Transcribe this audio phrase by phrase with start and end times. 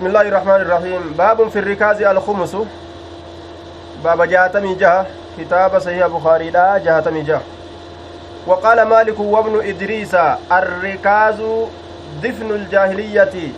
[0.00, 1.02] بسم الله الرحمن الرحيم.
[1.18, 2.56] باب في الركاز الخمس.
[4.04, 5.06] باب جهتمي جهة.
[5.38, 6.50] كتاب صحيح بخاري.
[6.50, 7.42] لا جهتمي جهة.
[8.46, 10.14] وقال مالك وابن إدريس
[10.52, 11.40] الركاز
[12.22, 13.52] دفن الجاهلية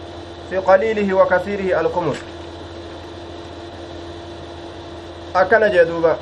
[0.50, 2.16] في قليله وكثيره الخمس.
[5.34, 6.16] akkana jee duuba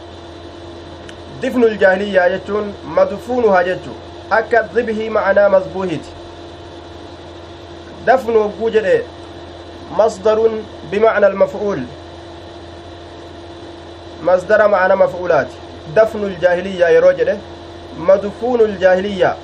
[1.43, 3.96] difnu iljaahiliyyaa jechuun madfuunuhaa jechu
[4.30, 5.48] akka dibhii ma'anaa
[8.71, 9.05] jedhe
[10.91, 11.83] bimacna almaf'uul
[14.23, 15.57] masdara ma'ana maf'uulaati
[15.95, 17.37] dafnu iljaahiliyyaa yeroo jedhe
[18.09, 19.37] madfuunu iljaahiliyyaa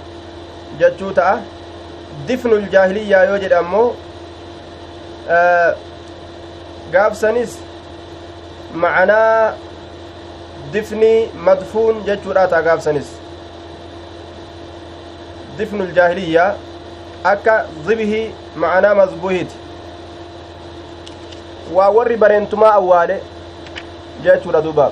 [0.81, 1.39] jechuu ta'a
[2.29, 3.89] difnu iljaahiliyyaa yoo jedhe ammoo
[6.93, 7.59] gaafsanis
[8.85, 9.55] macanaa
[10.73, 11.13] difni
[11.51, 13.13] madfuun jechuudha taa gaafsanis
[15.59, 16.51] difnu iljaahiliyyaa
[17.33, 17.55] akka
[17.87, 18.27] zibihii
[18.65, 19.66] macanaa mazbuhiiti
[21.75, 23.21] waa warri bareentumaa awwaale
[24.23, 24.91] jechuudha duuba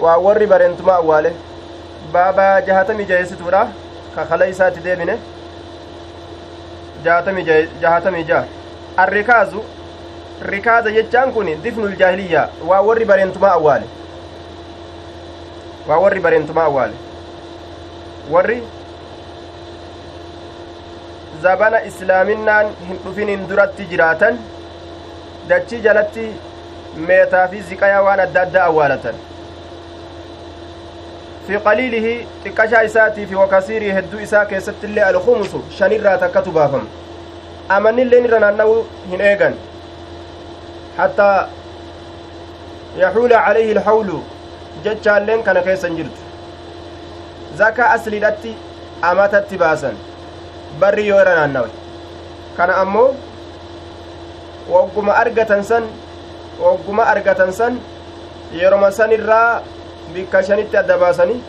[0.00, 1.32] waa warri bareentumaa awwaale
[2.12, 3.68] baaba jahatamii jaheessituudha
[4.14, 5.18] ka kala isaatti deebine
[7.04, 8.44] jahatamii jaha
[8.96, 9.64] arrikaazu
[10.42, 13.86] rikaada jechaan kun difnul jaahiliyyaa waa warri bareentumaa awwaale
[15.88, 16.94] waa warri bareentumaa awwaale
[18.30, 18.62] warri
[21.42, 24.38] zabana islaaminaan hin dhufinin duratti jiraatan
[25.52, 26.26] dachii jalatti
[27.10, 29.22] meetaa fi ziqayaa waan adda addaa awwaalatan
[31.48, 32.14] fi qaliilihi
[32.44, 36.86] xiqqashaa isaatii fi wakasiirii hedduu isaa keessatti illee alkhumusu shanirraa takkatu baafama
[37.78, 38.78] amanni irra naanna'uu
[39.14, 39.58] hin eegan
[40.98, 41.46] حتى
[42.96, 44.10] يحول عليه الحول
[44.84, 46.20] jechaalleen kana keessa hin jirtu
[47.60, 48.52] zakaa asliidhatti
[49.10, 49.96] amatatti baasan
[50.80, 51.70] barri yoo irra naannawe
[52.56, 53.10] kana ammoo
[54.72, 55.84] wogguma argatan san
[56.64, 57.78] wogguma argatan san
[58.60, 59.62] yeroma san irraa
[60.14, 61.40] bikka shanitti adda baasanii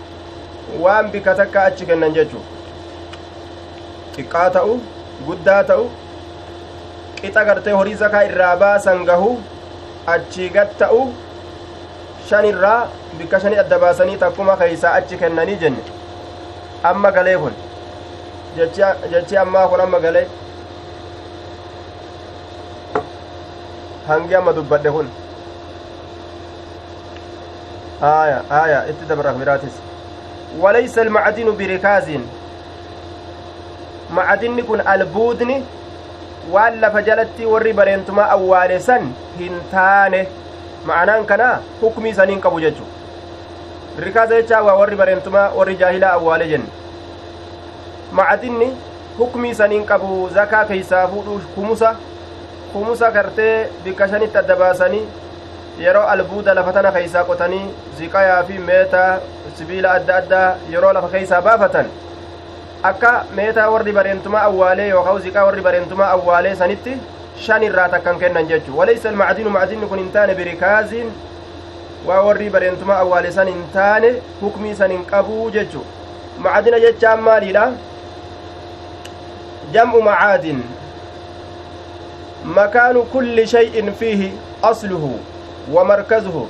[0.83, 2.43] waan bikka takka achi kennan jechuu
[4.15, 4.75] xiqqaa ta'u
[5.27, 5.85] guddaa ta'u
[7.21, 9.31] qixa gartee horii zakaa irraa baasan gahu
[10.15, 11.01] achii gad ta'u
[12.29, 12.87] shan irraa
[13.19, 15.83] bikka shani adda baasanii takkuma keeysaa achi kennanii jenne
[16.91, 17.53] amma galee kun
[18.59, 20.25] jechi ammaa kun amma galee
[24.07, 25.07] hangi amma dubbadhe kun
[28.11, 29.75] aya aya itti dabra biraatis
[30.63, 32.23] walaysa almacdinu birikaazin
[34.19, 35.57] macdinni kun albuudni
[36.53, 40.21] waan lafa jalatti warri bareentumaa awwaale san hin taane
[40.91, 41.49] ma'anaan kana
[41.81, 42.83] hukmii saniin qabu jechu
[44.05, 46.69] rikaasa jechaa waa warri bareentumaa warri jaahilaa awwaale jenne
[48.11, 48.69] macadinni
[49.19, 51.95] hukmii saniin qabu zakaa keeysaa fuudhu kumusa
[52.73, 55.05] kumusa gartee bikka shanitti adda baasanii
[55.85, 57.65] yeroo albuuda lafa tana keeysaa qotanii
[57.97, 59.19] ziqayaa fi meetaa
[59.57, 61.87] sibiila adda addaa yeroo lafa keeysaa baafatan
[62.91, 66.97] akka meetaa warri bareentumaa awwaalee yookaan ziqaa warri bareentumaa awwaalee sanitti
[67.45, 71.11] shan irraa takkan kennan jechu walaysa almacdinu macdinni kun hin taane birikaaziin
[72.07, 74.09] waa warri bareentumaa awwaale san hin taane
[74.41, 75.85] hukmii san hin qabuu jechu
[76.47, 77.65] macdina jechaan maaliidha
[83.47, 84.31] shay'in fiihi
[84.63, 85.19] asluhu
[85.73, 86.47] wa markazuhu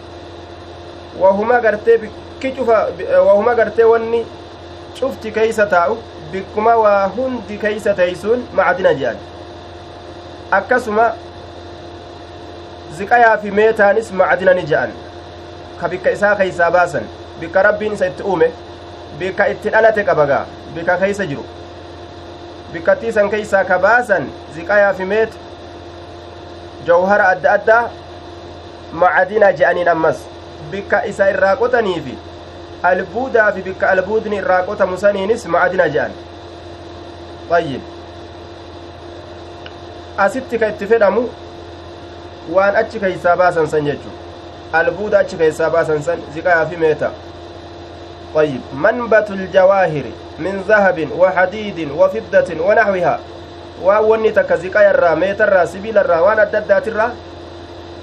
[1.21, 2.87] wahuma gartee bikki cufa
[3.25, 4.25] wahuma gartee wanni
[4.99, 5.97] cufti keeysa taa'u
[6.31, 9.17] bikkuma waa hundi keeysa teeysuun macdina jedhan
[10.51, 11.11] akkasuma
[12.97, 14.91] ziqayaa fi meetaanis macdina ni jedhan
[15.81, 17.05] ka bikka isaa keeysaa baasan
[17.39, 18.51] bikka rabbiin isa itti uume
[19.19, 21.45] bikka itti dhalate qabagaa bikka keeysa jiru
[22.73, 25.31] bikkattii san keeysaa ka baasan ziqayaa fi meet
[26.87, 27.83] jawhara adda addaa
[29.03, 30.17] macdina je'aniin ammas
[30.71, 32.17] bikka isa irraa qotanii fi
[32.91, 36.11] albuudaa fi bikka albuudni irraa qotamu saniinis macdina je'an
[37.59, 37.81] ayyib
[40.17, 41.29] asitti ka itti fedhamu
[42.53, 44.09] waan achi keeysaa baasan san jechu
[44.73, 47.11] albuuda achi keeysaa baasan san ziqayaa fi meeta
[48.35, 50.03] طيب منبت الجواهر
[50.39, 53.19] من ذهب وحديد وفضة ونحوها
[53.81, 57.09] وأولني تكزيقا يرى ميتر سبيل الرا وأنا الددات الرا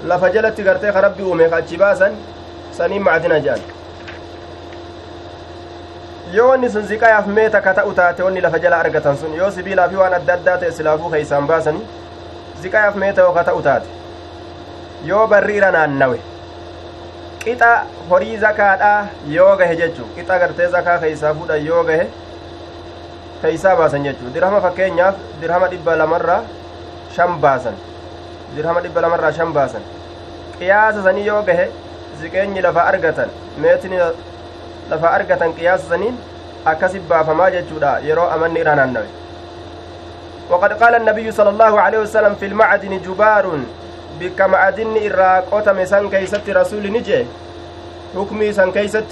[0.05, 2.15] لفجلت غرتي خربي أمي خاتشباسا
[2.77, 3.59] سنين معدنا جان
[7.95, 11.47] taate wanni lafa jala argatan sun yoo sibiilaa fi waan adda addaa ta'e silaafuu keeysaan
[11.47, 11.85] baasanii
[12.61, 13.87] ziqayaaf meeta yoo ka ta'u taate
[15.09, 16.19] yoo barri ira naannawe
[17.47, 17.71] qixa
[18.09, 22.05] horii zakaadhaa yoo gahe jechuu qixa gartee zakaa keeysaa fuudhan yoo gahe
[23.41, 26.39] keeysaa baasan jechuu dirhama fakkeenyaaf dirhama dhibba lamarraa
[27.17, 27.75] shan baasan
[28.55, 29.83] dirhama dhibba lamarraa shan baasan
[30.59, 31.65] qiyaasa sanii yoo gahe
[32.23, 33.29] ziqeenyi lafa argatan
[33.65, 33.97] meetini
[34.91, 36.15] lafa argatan qiyaasa saniin
[36.73, 39.09] akkasi baafamaa jechuudha yeroo amanni irraa naannawe
[40.49, 43.45] وقد قال النبي صلى الله عليه وسلم في المعدن جبار
[44.19, 47.25] بك معدن إرا قوتم سن كيست رسول نجي
[48.15, 49.11] حكمي سن كيست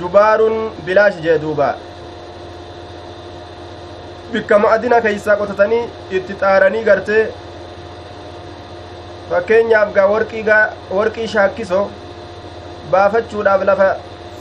[0.00, 0.40] جبار
[0.86, 1.70] بلاش جدوبا
[4.32, 7.22] bikka ma'adina keeysaa qotatanii itti xaaranii gartee
[9.30, 10.04] fakkeenyaaf gaa
[10.98, 11.80] warqii shaakkiso
[12.92, 13.88] baafachuudhaaf lafa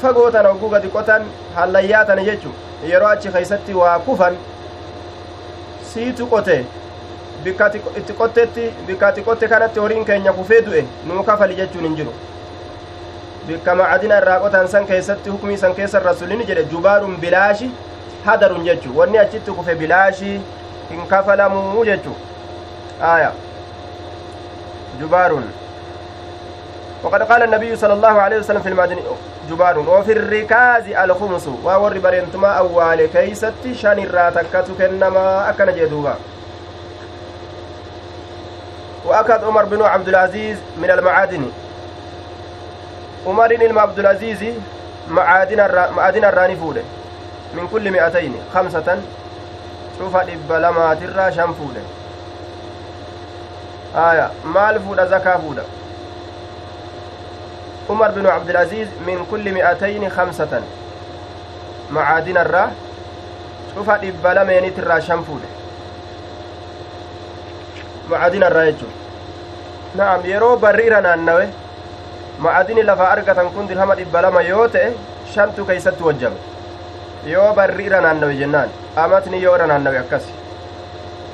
[0.01, 1.25] fagoo tana hogguu gadi qotan
[1.55, 2.53] hallayyaa tana jechu
[2.91, 4.37] yeroo achi keeysatti waa kufan
[5.93, 6.57] siitu qote
[7.43, 11.95] bikka itti qottetti bikka itti qotte kanatti horiin keenya kufee du'e nuu kafali jechuun hin
[11.99, 12.13] jiru
[13.47, 17.69] bikka macadina irraa qotan san keessatti hukmii san keessa rasulini jedhe jubaarun bilaashi
[18.25, 20.39] hadarun jechu wanni achitti kufe bilaashii
[20.89, 22.15] hin kafalamuu jechu
[23.11, 23.31] aya
[24.99, 25.43] جبار
[27.03, 29.01] وقد قال النبي صلى الله عليه وسلم في المدينة
[29.49, 36.15] جبار وفي الركاز الخمس وور برينتما أول كيست شان الراتكة كنما أكن جدوبا
[39.09, 41.51] وأكد عمر بن عبد العزيز من المعادن
[43.27, 44.53] عمر بن عبد العزيز
[45.07, 45.91] معادن الرا...
[45.91, 46.83] معادن الراني فوله
[47.53, 49.01] من كل مئتين خمسة
[49.99, 51.81] شوف dhibba lamaatirraa shan fuudhe
[53.95, 55.63] aya maal fuudha zakaa fuudha
[57.89, 60.63] umar binu cabdilaaziiz min kulli mi'atayni kamsatan
[61.89, 62.69] macaadina irraa
[63.75, 65.58] cufa dhibba lameenirraa shan fuudhe
[70.33, 71.47] yeroo barri ira naannawe
[72.45, 74.91] macadini lafaa argatan kun dirhama dhibba lama yoo ta'e
[75.33, 76.37] shantu keeysatti wajjame
[77.33, 78.69] yoo barri ira naannawe jennaan
[79.05, 80.25] amatni yoo ira naannawe akkas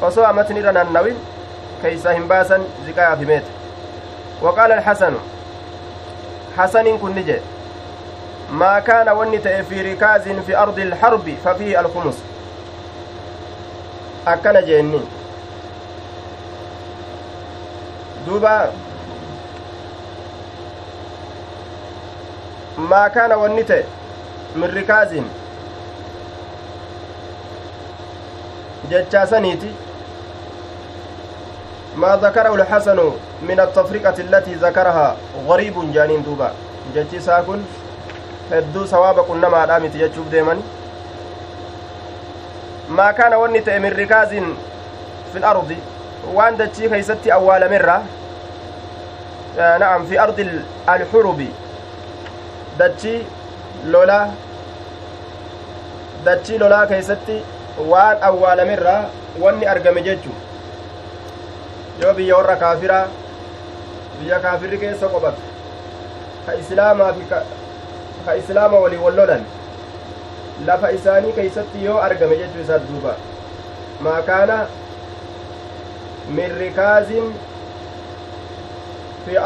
[0.08, 1.22] osoo amatni ira naannawin
[1.84, 3.66] keeysa hin baasan ziqayaaf himeete
[4.42, 5.14] وقال الحسن
[6.58, 7.36] حسن كن نجي
[8.52, 12.18] ما كان وني في ركاز في أرض الحرب ففيه الخمس
[14.28, 15.00] أكن جيني
[18.26, 18.72] دوبا
[22.78, 23.66] ما كان وني
[24.56, 25.12] من ركاز
[28.92, 29.72] جتشا سنيتي
[31.96, 33.12] ما ذكره الحسن
[33.42, 35.16] من التفرقة التي ذكرها
[35.48, 36.52] غريب جانين دوبا
[36.96, 37.60] جتشي ساكن
[38.50, 40.60] hedduu sawaaba qunnamaadha miti jechuuf deeman.
[42.90, 44.52] Maa kaana wanni ta'e min rikaazin
[45.34, 45.78] fi lardi
[46.34, 47.98] waan dachii keeysatti awwaalamerra
[49.84, 50.46] na'am fi ardi
[50.94, 51.50] alxurubi
[52.80, 53.20] dachii
[53.96, 54.28] lolaa
[56.26, 57.38] dachii lolaa keeysatti
[57.92, 58.96] waan awwaalamerra
[59.44, 60.32] wanni argame jechu
[62.02, 63.06] yoo biyya warra kaafiraa
[64.20, 65.42] biyya kaafirri keessa qophatu
[66.46, 67.24] ka islaamaa fi
[68.26, 69.44] ka islaama walii wal lolan
[70.68, 73.16] lafa isaanii keeysatti yoo argame jechuu isaa duuba
[74.08, 74.58] maa kaana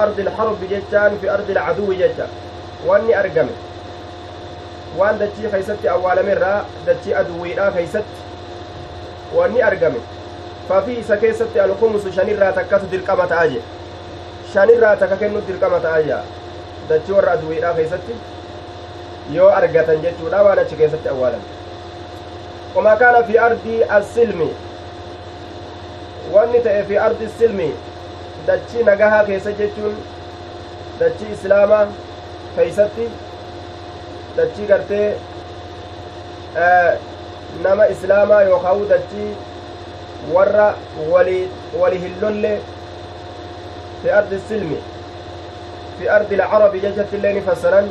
[0.03, 2.25] ardi ilharbi jechaan fi ardi ilcaduwi jecha
[2.87, 3.51] wanni argame
[4.97, 8.19] waan dachii keeysatti awwaalame irraa dachii aduwiidhaa keeysatti
[9.37, 9.99] wanni argame
[10.69, 13.61] fafii isa keessatti alkumusu shanirraa takkatu dirqama ta'a je
[14.53, 16.19] shanirraa takka kennu dirqama ta'a jea
[16.89, 18.15] dachii warra aduwiidhaa keeysatti
[19.37, 21.41] yoo argatan jechuudha waan achi keessatti awwaalan
[22.75, 23.65] وما كان في أرض
[23.97, 24.49] السلم
[26.33, 27.69] wanni ta'e fi ardi silmi
[28.47, 29.95] dachii nagahaa keessa jechuun
[30.99, 31.83] dachii islaamaa
[32.55, 33.07] keeysatti
[34.37, 35.07] dachii gartee
[37.63, 39.31] nama islaamaa yookaan dachii
[40.35, 40.67] warra
[41.79, 42.53] wali hin lolle
[44.03, 44.79] fi ardi silmi
[45.99, 47.89] fi ardi lcarabi jechatti illee ni fassaran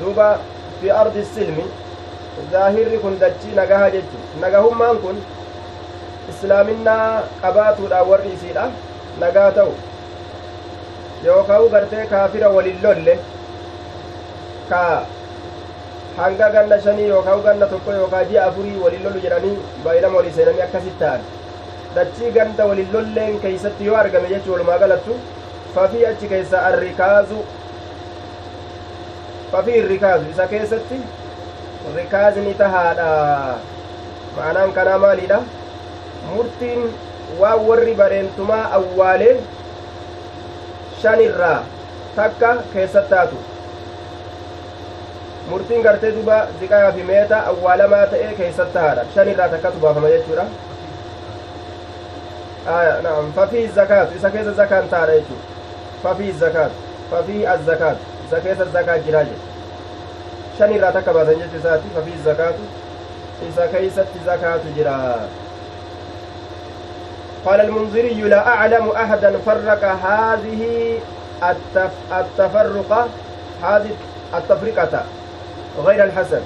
[0.00, 0.28] duuba
[0.80, 1.64] fi ardi silmi
[2.52, 5.16] zaahirri kun dachii nagaha jechu nagahummaan kun
[6.32, 8.64] islaaminaa qabaatuudhaan warri isiidha
[9.22, 9.72] nagaa ta'u
[11.26, 13.14] yookaan gartee kaafira walin lolle
[14.70, 14.82] ka
[16.18, 20.64] hanga ganna shanii yookaan ganna tokko yookaan ji'a afurii walin lollu jedhanii baay'inama walii seenanii
[20.66, 21.20] akkasit ta'an
[21.96, 25.18] dachii ganda walin lolleen keeysatti yoo argame jechuu walumaa galattu
[25.74, 27.42] fafii achi keessa arrikaazu
[29.52, 31.00] fafii irrikaazu isa keessatti
[31.96, 33.10] rikaazni tahaadha
[34.36, 35.38] ma'anaan kanaa maaliidha
[36.32, 36.94] murtiin
[37.40, 39.36] waan warri bareentumaa awwaalee
[41.02, 41.58] shanirraa
[42.16, 43.38] takka keessat taatu
[45.48, 50.46] murtiin gartee duba ziqayaa fi meeta awwaalamaa ta'ee keessatti tahaadha shanirraa takkatu baafama jechuudha
[52.68, 55.22] آية نعم ففي الزكاة إذا كيس الزكاة تعالى
[56.04, 56.70] ففي الزكاة
[57.10, 57.96] ففي الزكاة
[58.28, 59.36] إذا كيس الزكاة جراجة
[60.58, 62.64] شن irraa takka baasan jechuu isaati fafii zakaatu
[63.48, 64.94] isa keeysatti zakaatu jira
[67.44, 70.62] قال المنذري لا أعلم أحدا فرق هذه
[71.42, 71.92] التف...
[72.12, 73.06] التفرقة
[73.62, 73.90] هذه
[74.34, 75.04] التفرقة
[75.86, 76.40] غير الحسن.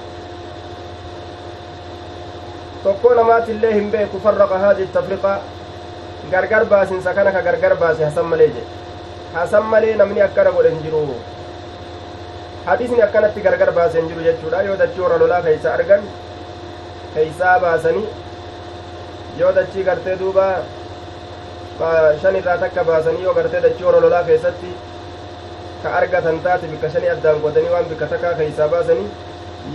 [2.85, 5.41] تقول ما الله بيك فرق هذه التفرقة؟
[6.33, 8.55] غرغر باس سكنك غرغر باس حسن مليج.
[9.35, 11.07] حسن ملي نمني أكرب الانجرو
[12.67, 16.03] حديثني أكنت غرغر باس انجرو جدا يودا جورا لولا كيسا أرغن
[17.15, 18.03] كيسا باسني
[19.37, 20.63] يودا جي غرته دوبا.
[22.21, 24.71] Shan irraa takka baasanii yoo gartee dachii warra lolaa keessatti
[25.83, 29.07] ka argatan taate bikka shanii addaan godanii waan bikka takkaa keeysaa baasanii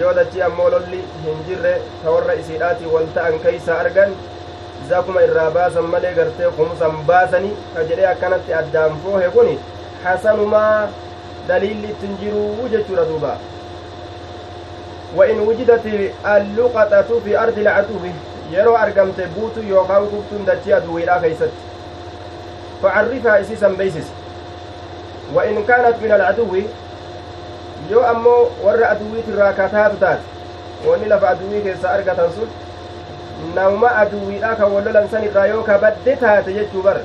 [0.00, 4.12] yoo dachii ammoo lolli hin jirre ta warra isiidhaatii wal ta'an keeysaa argan
[4.90, 9.50] zakuma irraa baasan malee gartee kumusan baasanii ka jedhee akkanatti addaan foohe kun
[10.04, 10.88] hasanumaa
[11.48, 13.34] daliilli ittin jiruu jechuudha duuba
[15.16, 15.84] وإن وجدت
[16.36, 17.98] اللقطة في أرض العدو
[18.52, 21.73] yeroo argamte buutu yookaan kubtuun dachii aduwwiidhaa keeysatti
[26.02, 26.62] min alcaduwwi
[27.90, 30.22] yoo ammoo warra aduwwiitirraa kataatu taate
[30.88, 32.48] wanni lafa aduwwii keessa argatan sun
[33.54, 36.96] nama aduwwiidha kan wallolan san irraa yoo kabadde taate jechuu bar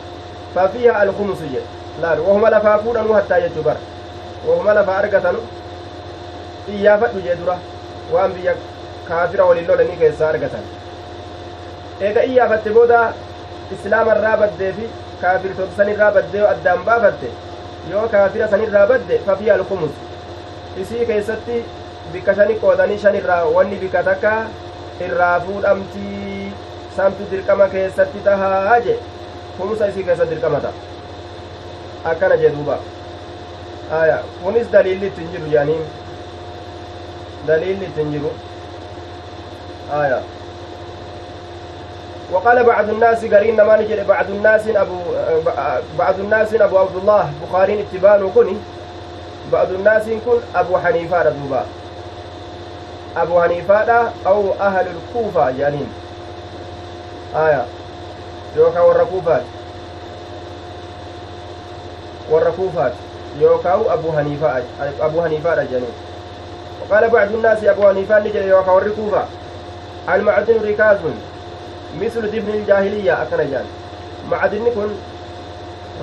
[0.56, 1.68] fafiiha alkumusu jedhe
[2.02, 3.78] laal wahuma lafaa fuudhanuu hattaa jechuu bar
[4.48, 5.40] wahuma lafaa argatanu
[6.76, 7.58] iyyaafadhu jee dura
[8.14, 8.56] waan biyya
[9.08, 10.64] kaafira waliin lolanii keessaa argatan
[12.02, 13.00] eega iyyaafatte booda
[13.78, 14.86] islaama irraa baddee fi
[15.22, 17.30] kaafirtoota san irraa baddee yoo addaan baafatte
[17.92, 20.00] yoo kaafira san irraa badde fafiiha alkumusu
[20.84, 21.64] isii keessatti
[22.14, 24.34] bikka shani qoodanii shan irraa wanni bikka takka
[25.08, 26.52] irraa fuudhamtii
[26.98, 28.96] santu dirqama keessatti tahaa je
[29.58, 32.78] kumsa isii keessatti dirqama ta'a akkana jee duuba
[34.02, 35.86] aya kunis daliilli ittiin jiru jaaniin
[37.48, 38.32] daliilli ittiin jiru
[40.02, 40.20] aya
[42.32, 44.96] وقال بعض الناس قرين ما نجد بعض الناس أبو
[46.00, 47.32] بعض الناس أبو عبد الله.
[47.44, 48.58] بخاري اتبان كني
[49.52, 51.66] بعض الناس كن أبو حنيفة دوبا
[53.18, 55.88] أبو حنيفة أو أهل الكوفة جانين.
[57.36, 57.66] آية.
[58.56, 59.42] يوكا والركوفات.
[62.32, 62.94] والركوفات.
[63.40, 64.64] يوكا أبو حنيفة
[65.02, 65.94] أبو حنيفة جانين.
[66.82, 69.24] وقال بعض الناس أبو حنيفة نجد يوكا والركوفة.
[70.10, 70.98] المعدن ركاز.
[72.02, 73.66] مثل دفن الجاهلية أكنا جان
[74.32, 74.90] معدن كن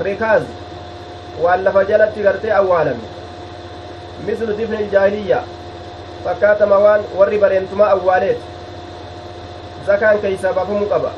[0.02, 0.43] ركاز
[4.26, 5.40] mislu difni iljaahiliyya
[6.25, 8.38] fakkaatama waan warri bareentumaa awwaaleet
[9.87, 11.11] zakaan keeysaa baafamuu qaba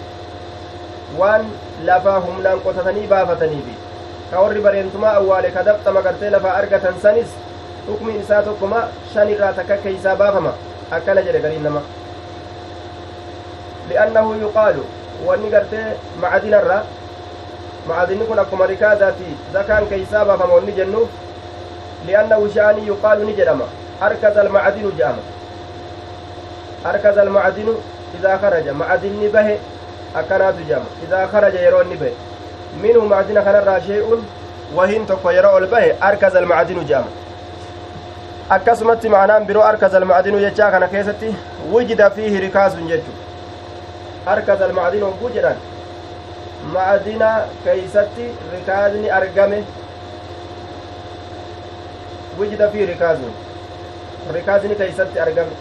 [1.21, 1.45] waan
[1.91, 3.75] lafaa humnaan qotatanii baafataniifi
[4.31, 7.31] ka warri bareentumaa awwaale ka dabxama gartee lafaa argatan sanis
[7.87, 8.83] hukmiin isaa tokkuma
[9.15, 10.53] shan irraa takka keeysaa baafama
[10.99, 11.83] akkana jedhe galiin nama
[15.51, 15.87] gartee
[16.21, 16.79] macadinarra
[17.89, 21.09] macadinni kun akkuma rikaazaati zakaan keeysaa baafama wanni jennuuf
[22.07, 23.67] li'annahu sha'anii yuqaalu ni jedhama
[24.09, 25.23] arkaza almacdinu jedhama
[26.93, 27.77] arkaza almacdinu
[28.19, 29.55] idaa karaja macdinni bahe
[30.23, 32.15] akkanaatu jedhama idaa karaja yeroo inni bahe
[32.83, 34.25] minhu macdina kanarraa shee'un
[34.77, 37.11] wahiin tokko yeroo ol bahe arkaza almacdinu jedhama
[38.59, 41.35] akkasumatti ma'anaan biroo arkaza almacdinu jechaa kana keessatti
[41.73, 43.13] wujida fiihi rikaasun jechu
[44.35, 45.59] arkaza almacdinu hogguu jedhan
[46.75, 47.29] macdina
[47.65, 49.59] keeysatti rikaazni argame
[52.39, 53.35] wujida fi rikaazun
[54.37, 55.55] rikaazni keeysatti argame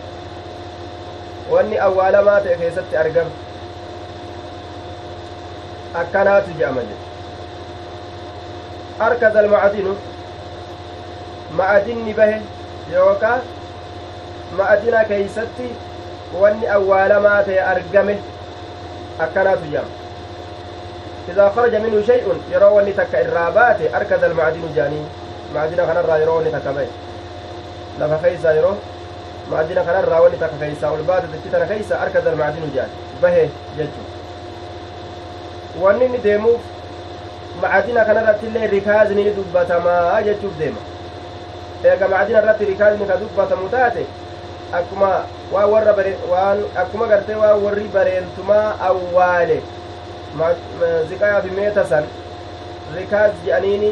[1.55, 3.31] wanni awwaalamaa ta'e keessatti argame
[6.01, 7.05] akkanaatu je'ama jedhe
[9.09, 9.93] arkaza almacdinu
[11.59, 12.37] ma'adinni bahe
[12.95, 13.37] yookaa
[14.61, 15.67] ma'adina keeysatti
[16.41, 18.15] wanni awwaalamaa ta'e argame
[19.19, 19.91] akkanaatu je'ama
[21.27, 25.01] إذا خرج منه شيء يروني تك الرابات أركز المعدن جاني
[25.55, 26.87] معدن خنا الرا يروني تك بي
[27.99, 28.73] لفا خيسا يرو
[29.51, 32.93] معدن خنا الرا وني تك خيسا والباد تشتنا خيسا أركز المعدن جاني
[33.23, 34.03] به جتو
[35.81, 36.61] wanni inni deemuuf
[37.61, 40.81] macadina kana irratti illee rikaazni ni dubbatamaa jechuuf deema
[41.83, 44.03] eega macadina irratti rikaazni ka dubbatamu taate
[44.73, 45.93] akkuma waan warra
[46.31, 49.61] waan akkuma gartee waan warri bareentumaa awwaale
[51.09, 52.05] ziqayaa fi meeta san
[52.95, 53.91] rikaaz je'aniini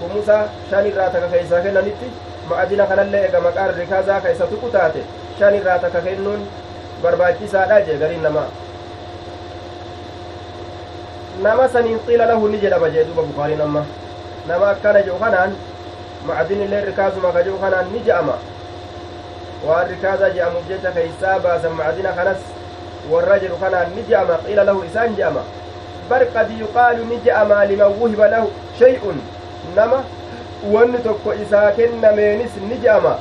[0.00, 0.36] kumusa
[0.70, 2.08] shan irraa takka keeysaa kennanitti
[2.50, 5.02] ma'adina kanallee ega maqaan rikaazaa ka isa tuqu taate
[5.38, 6.46] shan irraa takka kennuun
[7.02, 8.46] barbaachisaadha jee gariin namaa
[11.42, 13.84] nama saniin qiila lahu ni jedhama jee duba bukaariin amma
[14.48, 15.52] nama akkana jedhu kanaan
[16.26, 18.36] macdin illee rikaazuma ka jedhu kanaan ni je'ama
[19.66, 22.40] waan rikaaza je'amuuf jecha keeysaa baasan macdina kanas
[23.12, 25.42] warra jedhu kanaan ni je'ama qiila lahu isaan je'ama
[26.10, 29.20] bar qad yuqaalu ni je'ama liman wuhiba lahu shay'un
[29.76, 30.02] nama
[30.74, 33.14] wanni tokko isaa kennameenis ni je'ama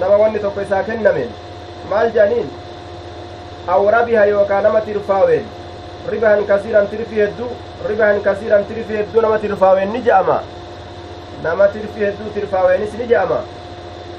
[0.00, 1.30] nama wanni tokko isaa kennameen
[1.90, 2.48] maal jedhaniin
[3.74, 5.44] aw rabiha yookaa nama tirfaaween
[6.14, 7.50] ribahan kasiiran tirfi hedduu
[7.88, 10.40] ribahan kasiiran tirfi hedduu nama tirfaaween ni je'ama
[11.42, 13.40] nama tirfi hedduu tirfaaweenis ni je'ama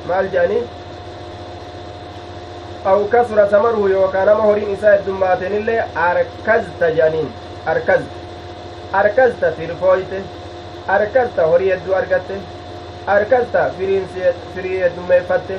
[0.10, 0.64] maal jedhanii
[2.92, 7.30] aw kasura samaruhu yookaa nama horiin isaa heddummaatenillee arkazta jedhaniin
[7.66, 8.16] arkazta
[9.02, 10.22] arkazta tirfooyte
[10.98, 12.38] arkazta horii hedduu argatte
[13.16, 15.58] arkazta firii heddummeeffatte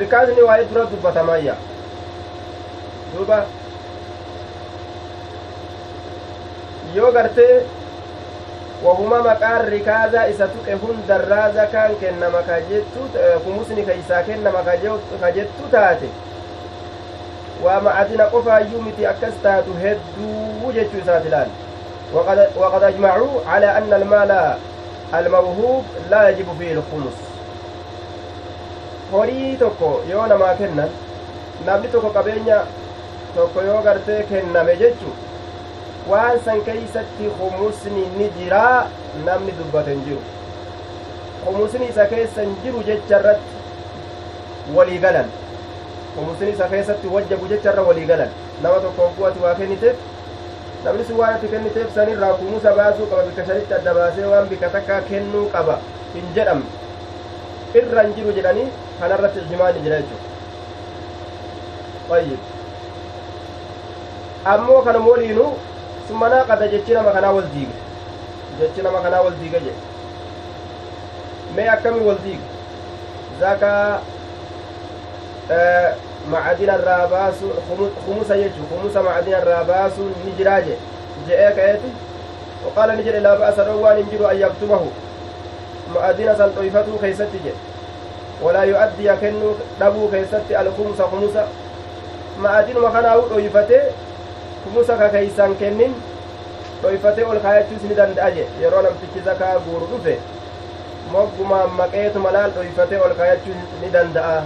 [0.00, 1.54] rikaasni waa'ee dura dubbatamayya
[3.14, 3.38] duuba
[6.94, 7.54] yoo gartee
[10.54, 13.00] tuqe hundarraa zakaan kennama ka jettu
[13.44, 16.08] kumusni ka isaa kennama ka jettu taate
[17.64, 21.50] waa macadina qofaayyuu miti akkas taatu hedduu jechuu isaati ilaal
[22.56, 24.32] وقد أجمعوا على أن المال
[25.14, 27.16] الموهوب لا يجب فيه الخمس
[29.12, 30.90] horii tokko yoo namaa kennan
[31.66, 32.58] namni tokko qabeenya
[33.34, 35.10] tokko yoo gartee kenname jechu
[36.10, 38.86] waan san keeysatti humusni ni jiraa
[39.26, 40.22] namni dubbate hin jiru
[41.44, 45.28] humusni isa keessa hin jiru jecha irratti walii galan
[46.16, 48.30] humusni isa keessatti wajjabu jecha irra walii galan
[48.62, 49.96] nama tokko hogguu ati waa kenniteef
[50.84, 54.68] namni sun waan ati kenniteef sanirraa humusa baasuu qaba bika shanitti adda baasee waan bika
[54.76, 55.78] takkaa kennuu qaba
[56.14, 56.66] hin jedhamne
[57.82, 58.68] irra hin jiru jedhanii
[59.00, 60.30] kanarratti ijmaani jira jechuudha
[62.10, 62.38] طيب
[64.54, 65.52] ammoo kana woliinuu
[66.08, 67.76] summa naaqada jechi nama kanaa wal diige
[68.60, 69.74] jechi nama kanaa wal diige jedhe
[71.56, 72.46] mee akkami wal diige
[73.40, 74.00] zakaa
[76.30, 80.78] macadina irraa baasuun kumusa jechu kumusa macadina irraa baasuun ni jiraa je
[81.26, 81.92] je'ee ka'eeti
[82.66, 84.80] وقال نجد لا بأس روان انجر أن يكتبه
[85.94, 87.54] مؤذن سن طيفته كيست جد
[88.42, 91.46] ولا يؤدي كنو دبو كيست الخمس خمسة
[92.38, 93.80] مؤذن وخنا طيفته
[94.64, 95.94] kumusa ka keeysan kennin
[96.82, 100.14] dhoyfatee ol kaayachuus ni danda'a je yeroo namtichi zakaa guuru dhufe
[101.12, 104.36] moggumaan maqeetuma laal dhoyfatee ol kaayachuu ni danda'a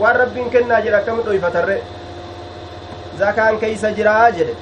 [0.00, 1.76] waan rabbiin kennaa jedhe akkami dhoyfatarre
[3.18, 4.54] zakaan keeysa jiraa jedhe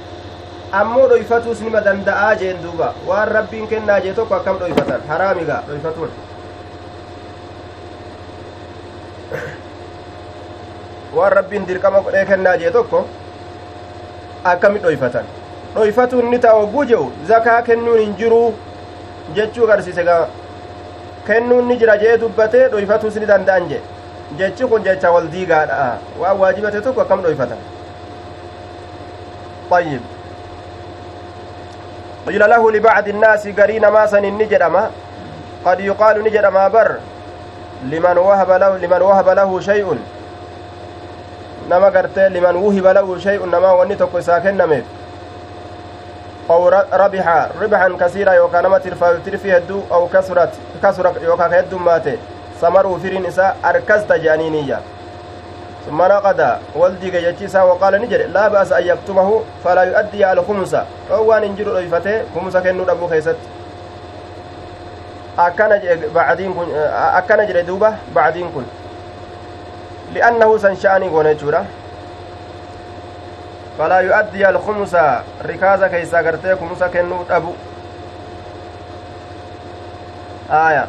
[0.81, 6.11] ammoo dhoyfatuus nima danda'aa jeen duuba waan rabbiin kennaa jee tokko akkam dhoyfatan haraamigaa dhoyfatuun
[11.17, 13.05] waan rabbiin dirqama godhee kennaa jee tokko
[14.45, 15.25] akkami dhoyfatan
[15.75, 18.55] dhoyfatuun ni ta'a hogguu je'u zakaa kennuun hin jiruu
[19.35, 20.23] jechuu agarsiise gaa
[21.27, 23.81] kennuun ni jira jee dubbatee dhoyfatuus ni danda'an je
[24.39, 27.59] jechi kun jecha wal diigaadha waan waajibate tokko akkam dhoyfatan
[29.73, 30.01] طيب
[32.27, 34.91] قيل له لبعض الناس قرين ما سن نجدما
[35.65, 36.91] قد يقال نجدما بر
[37.85, 39.99] لمن وهب له لمن وهب له شيء
[41.73, 44.85] nama gartee liman wuhiba lahu shay'un namaa wanni tokko isaa kennameef
[46.55, 46.63] aw
[47.03, 52.19] rabixa ribxan kasiira yookaa nama tirfaayu tirfi hedduu aw kasurat kasura yookaa ka heddummaate
[52.61, 54.81] samaruu firiin isaa arkasta je'aniiniyya
[55.87, 61.75] ثم نقد والديك يجيسا وقال نجد لا بأس أن يكتمه فلا يؤدي الخمسة روان انجر
[61.75, 63.37] ريفته خمسة كنو دبو خيست
[65.39, 65.81] أكن
[67.49, 68.65] جري دوبة بعدين كن
[70.15, 71.65] li'annahu san sha'anii goone jechuudha
[73.79, 77.55] falaa yu'addiya alkhumusa rikaaza keeysaa gartee kumusa kennuu dhabu
[80.51, 80.87] aya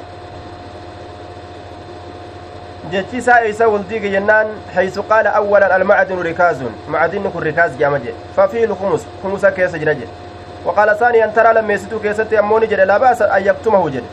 [2.92, 8.36] jechi isaa eeysa waldiige jennaan haysu qaala awwalan almacdinu rikaazun macdinni kun rikaaz jedhama jedhe
[8.36, 10.24] fafii lkumus kumusa keessa jira jedhe
[11.00, 14.04] ثانيا ترى لما يسيتو كيستي أموني جد لا بأس أن يكتمه جد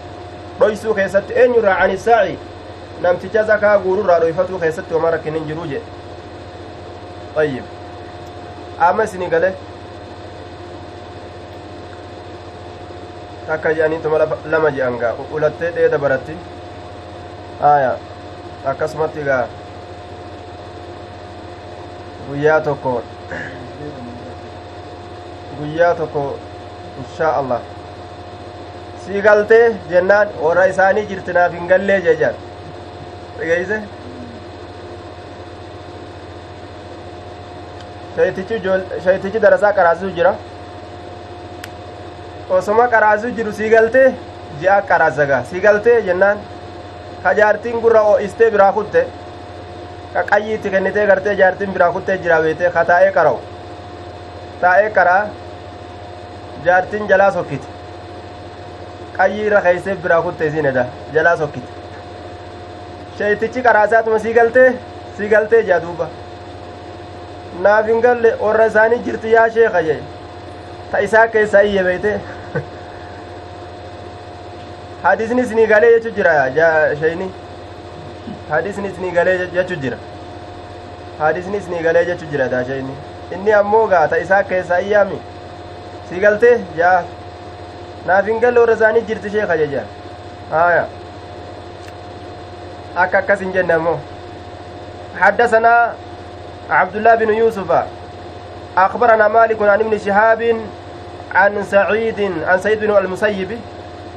[0.61, 2.37] رويسو كيستي أن يرى عن الساعي
[3.03, 5.87] namticha zakaa guururraa dhoyfatuu keessatti homaa rakkin hin jiruu jedhe
[7.43, 7.65] ayyib
[8.89, 9.51] amma isini gale
[13.47, 14.19] takka je'aniituma
[14.55, 16.37] lama je'an gaa ulattee dheeda baratti
[17.71, 17.93] aya
[18.73, 19.43] akkasumatti gaa
[22.29, 22.93] guyyaa tokko
[25.59, 26.23] guyyaa tokko
[27.05, 27.61] inshaa allah
[29.07, 32.01] sii galtee jennaan warra isaanii jirtinaaf hin gallee
[33.41, 33.85] jejaan
[38.17, 40.33] dhageeyse shaytichi darasaa qaraasuu jira
[42.59, 44.07] osoma qaraasuu jiru sii galtee
[44.61, 46.39] ji'a qaraasagaa sii galtee jennaan
[47.23, 49.07] ka jaartiin gurra istee biraa kutte
[50.15, 53.39] ka qayyiitti kennitee gartee jaartiin biraa kuttee jira beetee ka taa'ee qara'u
[54.61, 55.23] taa'ee qaraa
[56.65, 57.67] jaartiin jalaa sokkite
[59.19, 61.80] qayyii irra keeysee biraa kutte isin eda jalaa sokkite
[63.21, 64.67] sheeytichi qaraasaatuma sii galtee
[65.17, 66.09] sii galtee jea duuba
[67.65, 69.97] naaf hin galle orra isaanii jirti yaa sheeka jee
[70.93, 72.13] ta isaa keessaa iyye beeyte
[75.03, 76.33] hadisni isinii galee jechu jira
[77.01, 77.29] sheyni
[78.51, 79.99] hadisni isinii galee jechu jira
[81.19, 82.95] hadisni isinii galee jechu jira daa sheyni
[83.39, 85.19] inni ammoo gaa ta isaa keessaa iyyaami
[86.11, 86.97] sii galtee jaa
[88.07, 89.85] naaf hin galle orra isaanii jirti sheeka jeja
[90.55, 90.85] haya
[92.97, 93.99] akka akkas hin jenne ammoo
[95.21, 95.93] حدثنا
[96.71, 97.71] عبد الله بن يوسف
[98.79, 100.57] أخبرنا مالك عن ابن شهاب
[101.35, 103.59] عن سعيد عن سيد بن المسيب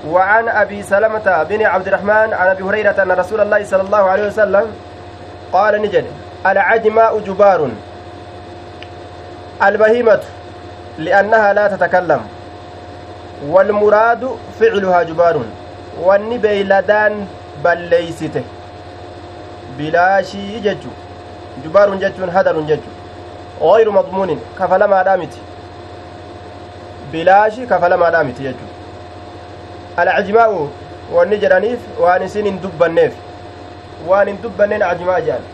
[0.07, 4.27] وعن أبي سلمة بن عبد الرحمن عن أبي هريرة أن رسول الله صلى الله عليه
[4.27, 4.65] وسلم
[5.53, 6.05] قال نجد
[6.45, 7.69] العجماء جبار.
[9.63, 10.19] البهيمة
[10.97, 12.21] لأنها لا تتكلم.
[13.47, 15.41] والمراد فعلها جبار.
[16.01, 17.27] والنبيلدان
[17.63, 18.43] بل ليسته
[19.77, 20.91] bilaashii jechu
[21.63, 22.89] jubaaruun jechuun hadarun jechu
[23.71, 25.39] oyru madmuunin kafalamaadhaa miti
[27.11, 28.67] bilaashi kafalamaadhaa miti jechu
[30.03, 30.63] alcajimaa'u
[31.15, 33.13] wanni jedhaniif waan isin hin dubbanneef
[34.09, 35.45] waan hin dubbanneen ajimaa jedhan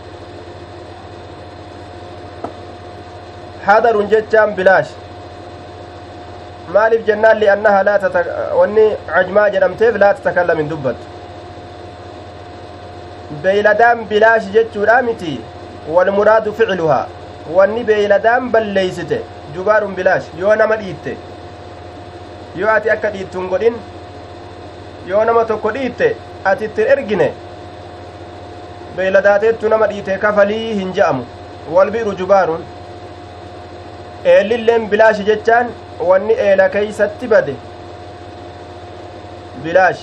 [3.68, 4.96] hadarun jechaan bilaash
[6.78, 8.00] maaliif jennaan li'annaha
[8.60, 11.09] wanni cajimaa jedhamteef laa tatakallam hin dubbattu
[13.44, 15.34] beeyladaan bilaashi jechuudha miti
[15.96, 17.08] walmuraadu ficluhaa
[17.58, 19.20] wanni beeyladaan balleeysite
[19.58, 21.14] jubaarun bilaash yoo nama dhiitte
[22.62, 23.76] yoo ati akka dhiittuun godhin
[25.12, 26.10] yoo nama tokko dhiitte
[26.52, 27.30] ati ittin ergine
[28.98, 31.26] beeyladaateettu nama dhiite kafalii hin je'amu
[31.78, 32.64] walbi'ru jubaarun
[34.36, 35.68] eelilleen bilaashi jechaan
[36.12, 37.56] wanni eela keeysatti bade
[39.64, 40.02] bilaash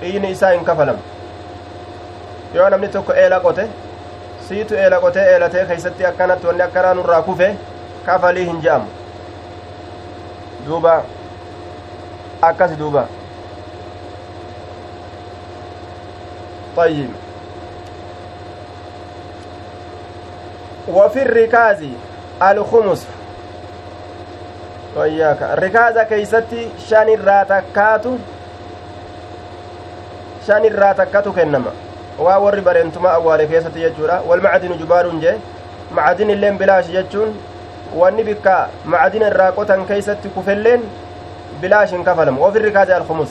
[0.00, 0.98] dhiini isaa hin kafalamu
[2.54, 3.68] yoo namni tokko eela qote
[4.48, 7.54] siitu eela qotee eelatee keeysatti akkanatti wanni akkanaa nurraa kufe
[8.06, 8.88] kafalii hin je'amu
[10.66, 11.02] duuba
[12.42, 13.06] akkas duuba
[16.76, 17.10] طيب
[20.88, 21.84] وفي الركاز
[22.42, 23.06] الخمس
[24.96, 28.04] وياك الركاز كيستي شان الراتكات
[30.46, 31.72] شان الراتكات كنما
[32.24, 35.36] waa warri bareentuma awwaale keessatti jechuudha wal macdinu jubaaruun jee
[35.98, 37.30] macdin illeen bilaash jechuun
[38.00, 38.56] wanni bikka
[38.94, 40.82] macdina irraa qotan keeysatti kufelleen
[41.62, 43.30] bilaash hin kafalamu ofi rikaaza alkumus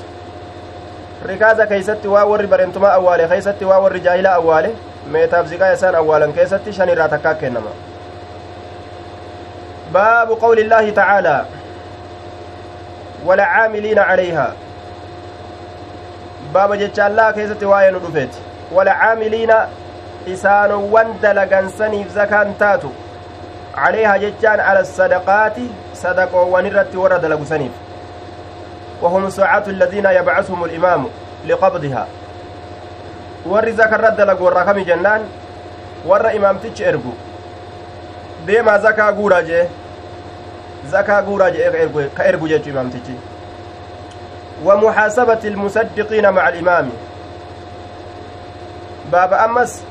[1.32, 4.73] rikaaza keeysatti waa warri bareentuma awwaale keeysatti waa warri jaahila awwaale
[5.17, 7.71] meetaaf ziqaa isaan awwaalan keessatti shan irraa takkaa kennama
[9.93, 11.39] baabu qawli illaahi tacaalaa
[13.28, 14.52] walcaamiliina calayhaa
[16.54, 19.52] baaba jecha allaa keessatti waa'ee nu dhufeeti والعاملين
[20.28, 22.92] isaanowwan dalagansaniif zakaan taatu
[23.76, 25.66] caleehaa jechaan ala sadaqaati
[26.02, 27.72] sadaqoowwan irratti warra dalagusaniif
[29.02, 31.06] وهم ساعات الذين يبعثهم الإمام
[31.48, 32.08] لقبضها
[33.52, 35.22] warri zakarra dalagu warra kami jennaan
[36.06, 37.14] warra imaamtichi ergu
[38.46, 39.64] deemaa zakaa guuraa jee
[40.92, 43.16] zakaa guuraa jee ka ergu jechu imaamtichi
[44.66, 46.90] ومحاسبة المصدقين مع الإمام
[49.12, 49.82] baaba ammas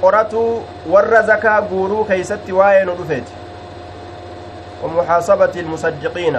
[0.00, 3.32] qoratuu warra zakaa guuruu keeysatti waa'ee nu dhufeeti.
[4.82, 6.38] ومحاسبة المصدقين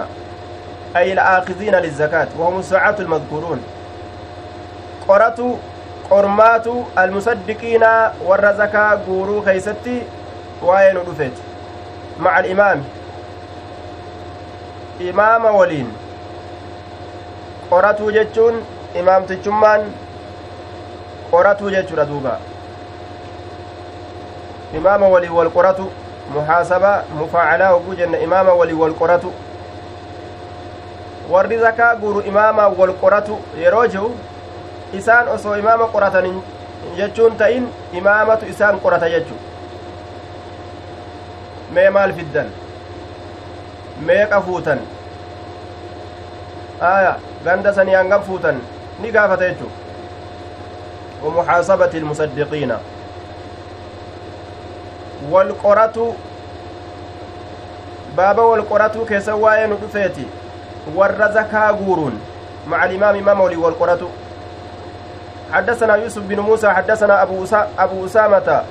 [0.95, 3.59] أي الآخذين للزكاة وهم الساعة المذكورون.
[5.07, 5.39] قرأت
[6.09, 7.83] قرمات المصدقين
[8.25, 10.01] والرزكاة قورو خيستي
[10.63, 11.35] وين رفت
[12.19, 12.83] مع الإمام
[15.01, 15.91] إمام ولين.
[17.71, 18.53] قرأت جتشون
[18.99, 19.81] إمام تجمان
[21.31, 22.39] qoratuu jechuudha duuba
[24.77, 25.91] imaama walii wal qoratu
[26.33, 29.33] muhaasaba mufaacalaa hogguu jenna imaama walii wal qoratu
[31.31, 34.11] warri zakaa guuru imaama wal qoratu yeroo jiru
[34.93, 36.41] isaan osoo imaama qoratan
[36.97, 39.35] jechuun ta'in imaamatu isaan qorata jechu
[41.73, 42.47] mee maal fiddan
[44.07, 44.79] meeqa fuutan
[46.93, 47.15] aya
[47.45, 48.61] ganda sanii hangam fuutan
[49.01, 49.71] ni gaafata jechuu
[51.23, 52.71] ومحاسبة المصدقين.
[55.31, 56.15] والقرة
[58.17, 60.27] waa'ee nu dhufeeti
[60.95, 62.13] warra zakaa guuruun
[62.67, 64.09] مع الإمام إمام ولي والقرة.
[65.53, 67.45] حدثنا يوسف بن موسى حدثنا أبو,
[67.79, 68.63] أبو أسامة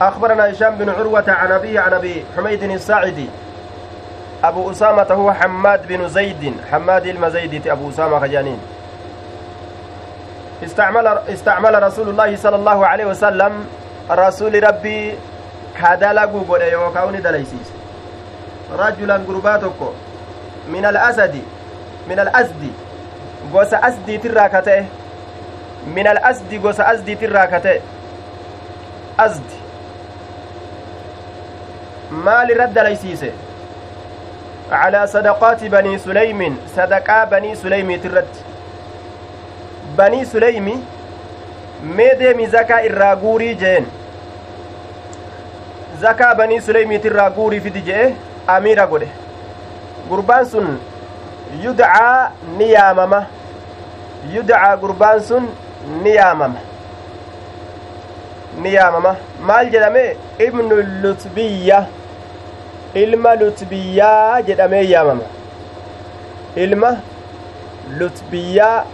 [0.00, 3.28] أخبرنا هشام بن عروة عن أبيه عن أبي حميد الساعدي.
[4.44, 8.58] أبو أسامة هو حماد بن زيد حماد المزيدي أبو أسامة خجانين.
[10.64, 13.52] استعمل استعمل رسول الله صلى الله عليه وسلم
[14.10, 15.14] رسول ربي
[15.82, 17.68] كدلقوا قد يوكاوني دليسيس
[18.78, 19.80] رجلا قرباتك
[20.68, 21.34] من الأسد
[22.08, 22.62] من الأسد
[23.52, 24.86] gosa asdiitirraa ka ta'e
[25.96, 27.80] min al asdi gosa asdiitirraa ka ta'e
[29.24, 29.60] asdi
[32.28, 33.30] maal irra dalaysiise
[34.70, 37.26] calaa sadaqaati banii suleymin sadaqaa
[39.96, 40.74] banii suleymi
[41.96, 43.86] mee deemi zakaa irraa guurii jeen.
[46.00, 48.14] Zakaa banii suleymiitirraa guurii fidi je'e
[48.46, 49.08] amiira godhe.
[50.08, 50.78] Gurbaan sun
[51.64, 53.26] yudcaa ni yaamama.
[54.34, 55.48] Yudcaa gurbaan sun
[56.02, 56.60] ni yaamama.
[58.62, 59.16] Ni yaamama.
[59.40, 60.16] Maal jedhame?
[60.38, 61.86] Ibnu lutbiyya.
[62.94, 65.22] Ilma lutbiyyaa jedhamee yaamama.
[66.56, 66.96] Ilma
[67.98, 68.84] lutbiyyaa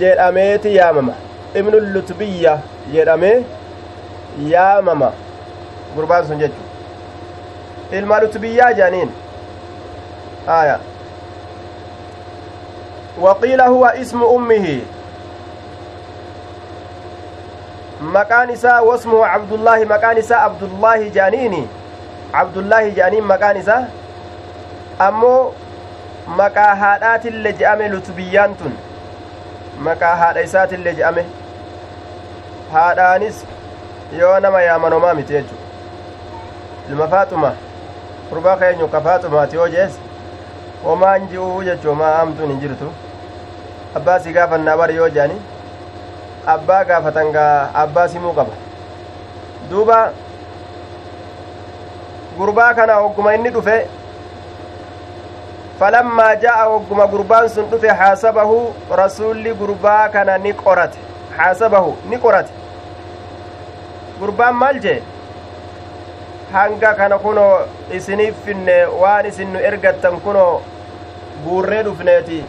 [0.00, 1.12] jedhameeti yaamama
[1.54, 2.58] ibnu lutbiyya
[2.92, 3.44] jedhamee
[4.52, 5.12] yaamama
[5.96, 6.62] gurbaan sun jechu
[7.92, 9.10] ilma lutbiyyaa jedhaniin
[10.60, 10.78] aya
[14.22, 14.80] أمه
[18.00, 21.66] مكان إساء واسمه عبد الله مكان إساء عبد الله جانيني
[22.34, 23.90] عبد الله جانين مكان إساء
[25.00, 25.52] أمو
[26.36, 28.72] maqaa haadhaatillee je'ame lutubiyyaan tun
[29.86, 31.24] maqaa haadha isaatillee je'ame
[32.72, 33.36] haadhaanis
[34.20, 35.54] yoo nama yaamanomaa miti jechu
[36.90, 37.50] ilma faaxuma
[38.30, 39.98] gurbaa keenyu ka faaxumaati yoo jees
[40.84, 42.88] homaan ji'uu jechuu maa hamtuun hin jirtu
[44.00, 45.38] abbaa si gaafannaa bari yoo jedhani
[46.54, 47.52] abbaa gaafatan gaa
[47.84, 48.54] abbaa simuu qaba
[49.70, 49.98] duuba
[52.38, 53.76] gurbaa kana hogguma inni dhufe
[55.80, 58.56] falammaa ja'a hogguma gurbaan sun dhufe haasabahu
[59.00, 60.98] rasuulli gurbaa kana ni qorate.
[61.36, 62.52] Haasabahu ni qorate.
[64.20, 65.02] Gurbaan maal jee?
[66.52, 67.54] Hanga kana kunoo
[67.98, 70.62] isiniif finne waan isin nu ergattan kunoo
[71.44, 72.40] guurree dhufneeti.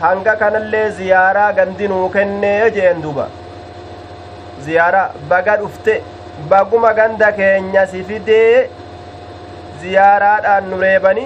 [0.00, 3.26] Hanga kanallee ziyaaraa gandinuu kennee jeen duba
[4.64, 5.94] ziyaaraa baga dhufte
[6.50, 8.68] baguma ganda keenya si fidee
[9.82, 11.24] ziyaaraadhaan nu reebani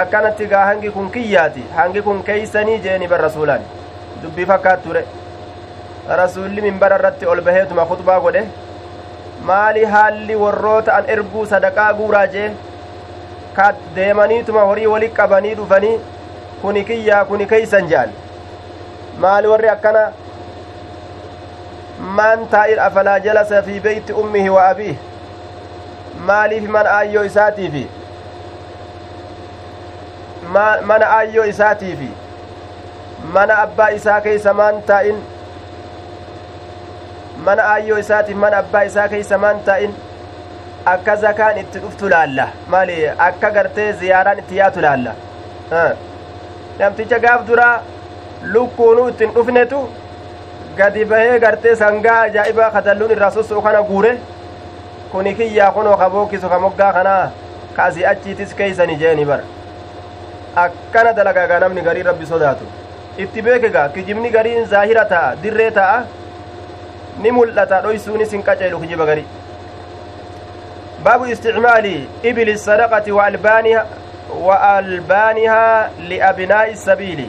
[0.00, 3.66] akkanatti gaa hangi kun kiyyaati hangi kun keeysanii jeeni bar rasuulaan
[4.22, 5.02] dubbii fakkaat ture
[6.20, 8.42] rasuulli minbara irratti ol baheetuma khutbaa godhe
[9.50, 12.50] maali haalli warroota an erguu sadaqaa guuraa jee
[13.60, 15.94] ka deemaniituma horii wali qabanii dhufanii
[16.62, 18.10] kuni kiyyaa kuni keeysan je'an
[19.24, 20.04] maali warri akkana
[22.20, 24.96] man taa'ir afalaa jalasa fi beyti ummihi wa abiih
[26.30, 27.84] maaliif mana aayyoo isaatiifi
[30.52, 32.08] mana aayyoo isaatiifi
[33.34, 35.16] mana abbaa isaa keeysa maan taa'in
[37.46, 39.94] mana aayyoo isaatiif mana abbaa isaa keeysa maan taa'in
[40.92, 42.96] akka zakaan itti dhuftu laalla maali
[43.28, 45.14] akka gartee ziyaaraan itti yaatu laalla
[46.78, 47.74] namticha gaaf duraa
[48.56, 49.80] lukkuunuu ittiin dhufnetu
[50.76, 54.12] gadi bahee gartee sangaa ajaa'ibaa katalluun irraa sossoo kana guure
[55.12, 57.30] kuni kiyyaa kunoo ka bookkisu ka moggaa kanaa
[57.76, 59.44] ka asii achiitis keeysani jeeni bara
[60.62, 62.64] akkana dalagaagaa namni garii rabbi sodaatu
[63.24, 65.98] itti beekegaa kijibni gariin zaahira ta'a dirree ta'a
[67.24, 69.26] ni mul'ata dhoysuunis hin qaceelu kijiba garii
[71.04, 71.94] baabu isticmaali
[72.32, 73.84] ibili sadaqati wa albaaniha
[74.34, 77.28] وألبانها لأبناء السبيل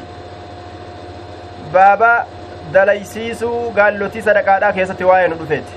[1.74, 2.14] بابا
[2.74, 5.74] dalaysiisuu gaallotii sadaqaadhaa keessatti waa'ee nu dhufeeti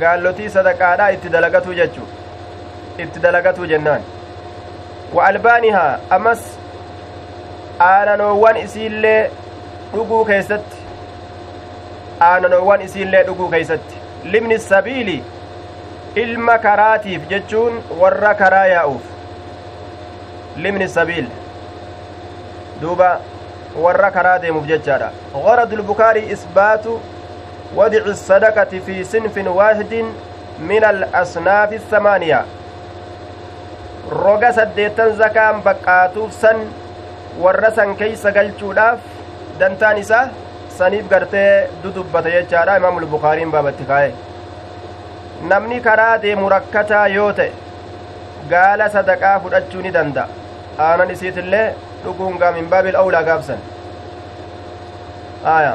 [0.00, 2.08] gaallotii sadaqaadhaa itti dalagatuu jechuu
[3.04, 4.02] itti dalagatuu jennaan
[5.14, 6.42] wa albaanihaa ammas
[7.90, 9.30] aananoowwan isiillee
[9.94, 10.76] dhuguu keeysatti
[12.28, 13.96] aananoowwan isiillee dhuguu keeysatti
[14.34, 15.16] libni sabiili
[16.24, 19.02] ilma karaatiif jechuun warra karaa yaa'uuf
[20.56, 21.26] limni sabiil
[22.80, 23.10] duuba
[23.84, 26.84] warra karaa deemuuf jechaadha غرض البكاري إثبات
[27.76, 30.04] وضع الصدقة في صنف واحد
[30.70, 32.44] من الأصناف الثمانية
[34.10, 36.56] roga saddeettan zakaan baqqaatuuf san
[37.38, 38.98] warra san keeysa galchuudhaaf
[39.60, 40.28] dantaan isaa
[40.78, 44.10] saniif gartee dudubbata jechaadha imaamul bukaariin baabatti kaa'e
[45.52, 47.52] namni karaa deemu rakkataa yoo ta'e
[48.50, 50.28] gaala sadaqaa fudhachuu ni danda'a
[50.88, 51.66] aanan isiitillee
[52.04, 53.60] dhuguun gaa min baabil awlaa gaabsan
[55.56, 55.74] aya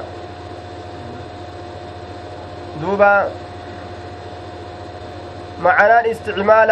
[2.81, 3.11] duuba
[5.65, 6.71] معنى استعمال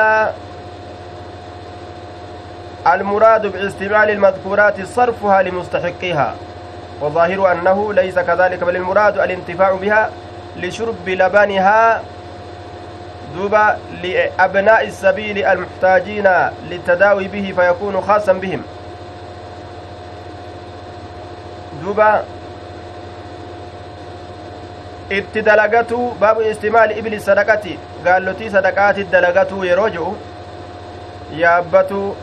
[2.94, 6.36] المراد باستعمال المذكورات صرفها لمستحقها
[7.02, 10.10] وظاهر أنه ليس كذلك بل المراد الانتفاع بها
[10.58, 12.02] لشرب لبنها
[13.36, 16.28] دوبا لأبناء السبيل المحتاجين
[16.70, 18.62] للتداوي به فيكون خاصا بهم.
[21.84, 22.24] دوبا
[25.10, 30.14] itti dalagatuu baabu istimaali ibli sadaqati gaallotii sadaqaati dalagatuu yeroo ji'u
[31.42, 32.16] yaabbatuu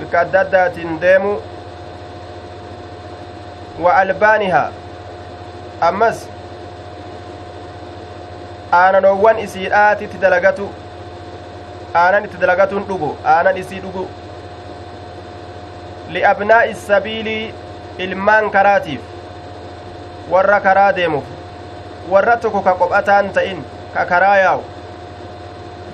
[0.00, 1.32] bika adda addaatiin deemu
[3.84, 4.68] wa albaanihaa
[5.88, 6.18] ammas
[8.80, 10.66] aananoowwan isiidhaati itti dalagatu
[12.02, 14.04] aanan itti dalagatuun dhugu aanan isii dhugu
[16.16, 17.54] liabnaa'i sabiilii
[18.06, 19.02] ilmaan karaatiif
[20.34, 21.26] warra karaa deemuuf
[22.12, 23.58] warra tokko ka qophataan ta'in
[23.94, 24.62] ka karaa yaa'u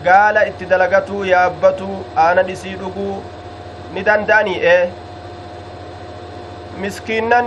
[0.09, 3.15] gaala itti dalagatuu yaabbatuu aanan isii dhuguu
[3.95, 4.83] ni danda'anii ee
[6.85, 7.47] miskiinnan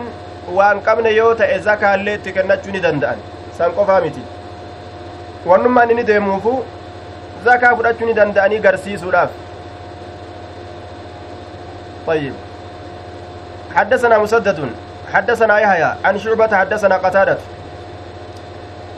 [0.58, 3.20] waan qabne yoo ta'e zakaallee itti kennachuu ni danda'an
[3.58, 4.22] san qofaa miti
[5.52, 6.54] wannummaan inni deemuufu
[7.50, 9.30] zakaa fudhachuu ni danda'anii garsiisuudhaaf
[12.08, 12.34] طيب
[13.76, 14.60] حدثنا مسدد
[15.14, 17.38] حدثنا يحيى عن شعبة حدثنا قتادة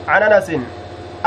[0.08, 0.50] عن أنس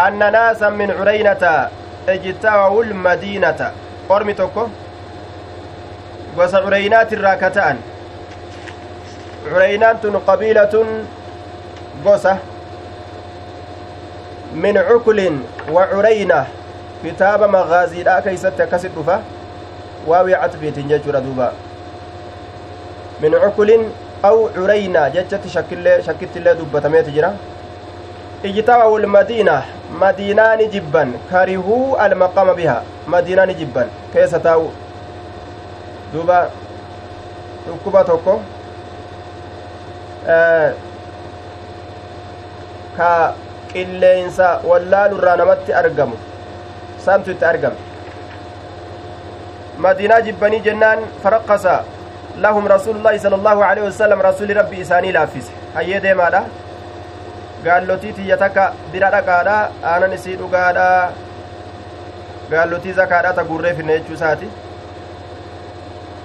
[0.07, 1.69] أن ناسا من عرينة
[2.09, 3.71] اجتووا المدينة
[4.09, 4.67] قرمي توكو
[6.35, 7.77] gosa cureynaati ka ta'an
[9.49, 10.87] cureynaan tun qabiilatun
[12.03, 12.37] gosa
[14.53, 16.45] min cuklin wa cureyna
[17.01, 19.21] kitaaba magaaziidha keeysatti akkasit dhufa
[20.07, 21.51] waawii catfiitin jechuudha duuba
[23.21, 23.91] min cuklin
[24.23, 27.33] aw cureyna jechatti shakkittillee dubbatameeti jira
[28.43, 29.63] ijtawawu lmadiina
[29.99, 34.71] madiinaani jibban karihuu almaqama biha madiinaani jibban keessa taa'u
[36.13, 36.39] duuba
[37.65, 38.33] dhukkuba tokko
[42.97, 43.11] ka
[43.73, 46.17] qilleensa wallaalurraa namatti argamu
[47.05, 47.77] santu itti argame
[49.85, 51.73] madiinaa jibbanii jennaan faraqqasa
[52.45, 56.41] lahum rasuulullaahi sala allaahu aleyhi wasalam rasuli rabbi isaanii laaffise hayyee deemaadha
[57.65, 59.57] gaallotii tiyya takka bira dhaqaadha
[59.93, 60.87] aanan isii dhugaadha
[62.53, 64.47] gaallotii zakaadha ta gurree finne jechuu isaati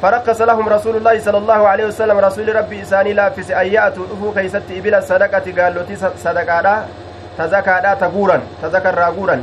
[0.02, 4.32] فرقص لهم رسول الله صلى الله عليه وسلم رسول ربي إساني لافس أن يأتوا أفو
[4.32, 6.74] كيست إبلا الصدقة قالوا تي صدقادا
[7.38, 9.36] تزكادا تقورا تذكر راقورا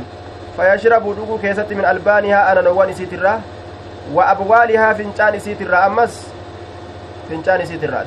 [0.56, 3.40] فيشربوا دوغو كيست من ألبانها أنا نوان سيترا
[4.12, 5.86] وأبوالها فنشان سيترا.
[5.86, 6.26] أمس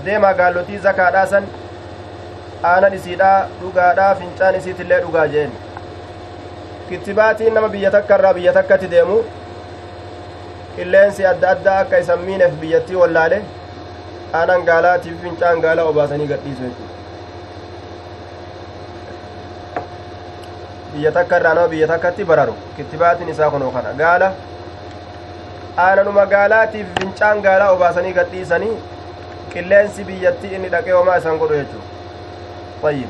[0.05, 1.43] ديما قالوا تي زكادا سن
[2.63, 5.53] aanan isiidha dhugaadha fincaan isiitillee dhugaa jeen
[6.89, 9.15] kittibaatiin nama biyya takka irraa biyya takkatti deemu
[10.75, 13.37] qilleensi adda addaa akka isan miineef biyyattii wallaale
[14.39, 16.95] aanan gaalaatiif fincaan gaalaa obaasanii gadhiisu jechuudha
[20.93, 24.29] biyya takka irraa nama biyya takkatti bararu kittibaatiin isaa kunoo kana gaala
[25.85, 28.73] aananuma gaalaatiif fincaan gaalaa obaasanii gadhiisanii
[29.53, 31.89] qilleensi biyyattii inni dhaqee homaa isan godhu jechuudha
[32.83, 33.09] طيب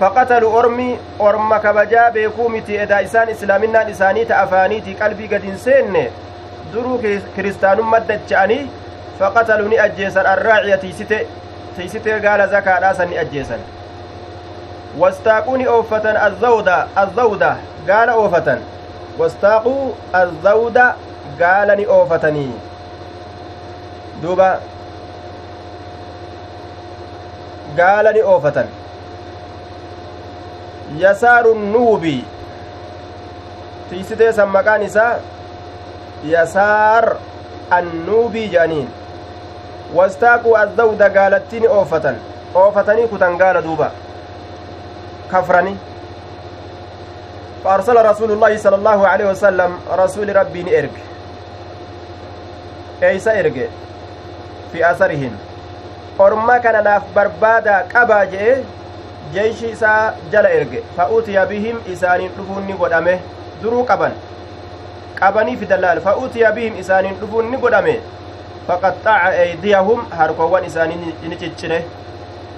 [0.00, 6.10] فقتلوا أرمي أرم كبجا بيكو متي إدا إسان إسلامنا إساني تأفانيتي قلبي قد إنسين.
[6.74, 7.00] درو
[7.36, 8.66] كريستان مدد جاني
[9.18, 11.26] فقتلوا ني أجيسا الراعية تيسيتي
[11.76, 13.58] تيسيتي قال زكاة راسا ني أجيسا
[14.98, 17.56] واستاقوني أوفة الزودة الزودة
[17.90, 18.58] قال أوفة
[19.18, 20.94] واستاقوا الزودة
[21.40, 22.50] قال ني أوفتني.
[24.22, 24.60] دوبا.
[27.76, 28.66] gaala ni oofatan
[30.98, 32.24] yasaaru nuubi
[33.90, 35.18] tiisitee san maqaan isaa
[36.24, 37.16] yasaar
[37.70, 38.88] annuubii jedhaniin
[39.94, 42.16] wastaaquu azzawda gaalattii ni oofatan
[42.54, 43.90] oofatanii kutan gaala duuba
[45.30, 45.76] kafrani
[47.64, 50.90] فأرسل رسول الله صلى الله عليه وسلم رسول ربي نئرج
[53.02, 53.58] أي سئرج
[54.72, 55.36] في أثرهن
[56.20, 58.64] orma kana naaf barbaada qabaa je'e
[59.34, 63.14] jeeshi isaa jala erge fa'utiya bihim isaaniin dhufuun ni godhame
[63.62, 64.12] duruu qaban
[65.20, 67.94] qabanii fidalaal fa'utiya bihim isaaniin dhufuun ni godhame
[68.68, 71.84] faqaxxaca eydiyahum harkowwan isaanii ni ciccire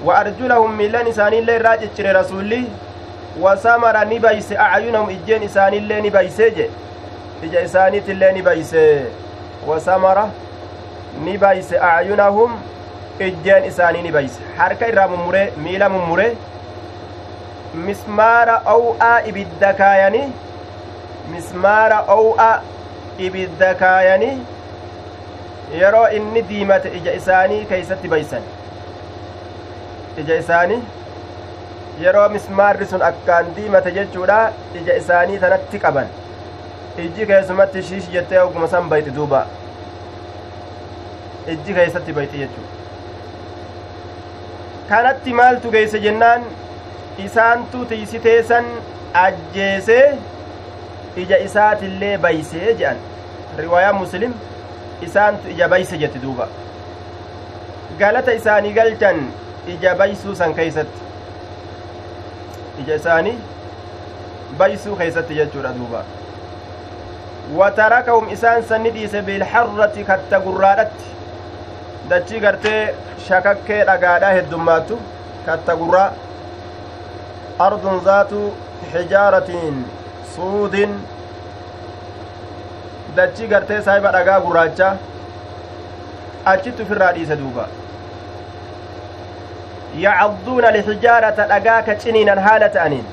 [0.07, 2.63] wa arjulahum miillan isaaniillee irraa ciccire rasuulli
[3.41, 6.71] wasamara ni bayse acyunahum ijjeen isaaniillee ni baysee je
[7.49, 8.83] ija isaaniitillee ni bayse
[9.69, 10.25] wasamara
[11.25, 12.53] ni bayse acyunahum
[13.29, 16.27] ijjeen isaanii ni bayse harka irraa mummure miila mummure
[17.75, 20.23] mismaara ow'a ibidda kaayani
[21.35, 22.51] mismaara ow'a
[23.19, 24.33] ibidda kaayani
[25.83, 28.43] yeroo inni diimate ija isaanii keeysatti baysan
[30.25, 30.83] ija isaanii
[32.05, 34.39] yeroo mismaarri sun akkaan diimate jechuudha
[34.83, 36.09] ija isaanii tanatti qaban
[37.07, 39.47] ijji keessumatti shiish jettee ogguma san bayti duuba
[41.55, 42.67] ijji keessatti bayti jechuu
[44.89, 46.45] kanatti maaltu geeyse jennaan
[47.25, 48.65] isaantu tiisiteesan
[49.25, 50.19] ajjeesee
[51.25, 52.97] ija isaatillee baysee jedhan
[53.59, 54.33] riwaayaa muslim
[55.09, 56.47] isaantu ija bayse jetti duuba.
[57.99, 59.19] Galata isaanii galchan
[59.75, 61.01] ija baysuu san keeysatti.
[62.85, 63.37] Ija isaanii
[64.59, 66.05] baysuu keeysatti jechuudha duuba.
[67.61, 71.05] Watarakahum isaan sanni dhiise bilharrati katta gurraadhatti.
[72.11, 72.95] Dachii gartee
[73.29, 74.99] shakakkee dhagaadhaa heddummaattu
[75.47, 76.11] katta gurraa
[77.65, 78.41] ardun zaatu
[78.93, 79.77] xijaaratiin
[80.35, 80.93] suudin
[83.17, 84.89] dachii gartee saahiba dhagaa gurraacha
[86.53, 87.65] achitti ufirraa dhiise duuba
[90.05, 93.07] yacadduuna alxijaarata dhagaa ka ciniinan haala ta'aniin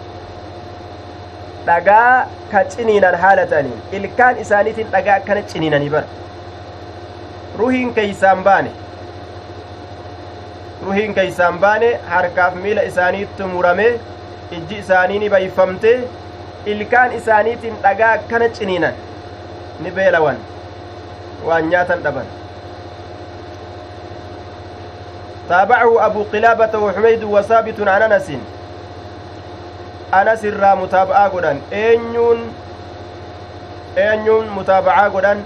[1.69, 6.07] dhagaa ka ciniinan haala ta'aniin ilkaan isaaniitiin dhagaa akkana ciniinanii bara
[7.61, 8.71] ruhiin keeysaan baane
[10.85, 13.87] ruhiin keeysaan baane harkaaf miila isaaniitti murame
[14.57, 15.91] ijji isaanii ni bayfamte
[16.65, 18.93] ilkaan isaaniitiin dhagaa akkana ciniinan
[19.79, 20.37] ni beelawan
[21.45, 21.69] waan.
[21.69, 22.27] Nyaatan dhaban.
[25.49, 28.27] تابعه أبو قلابة وحميد وثابت عن أنس
[30.13, 32.39] أنس الرا متابعة قدان أينيون
[33.97, 35.43] أينيون متابعة قدان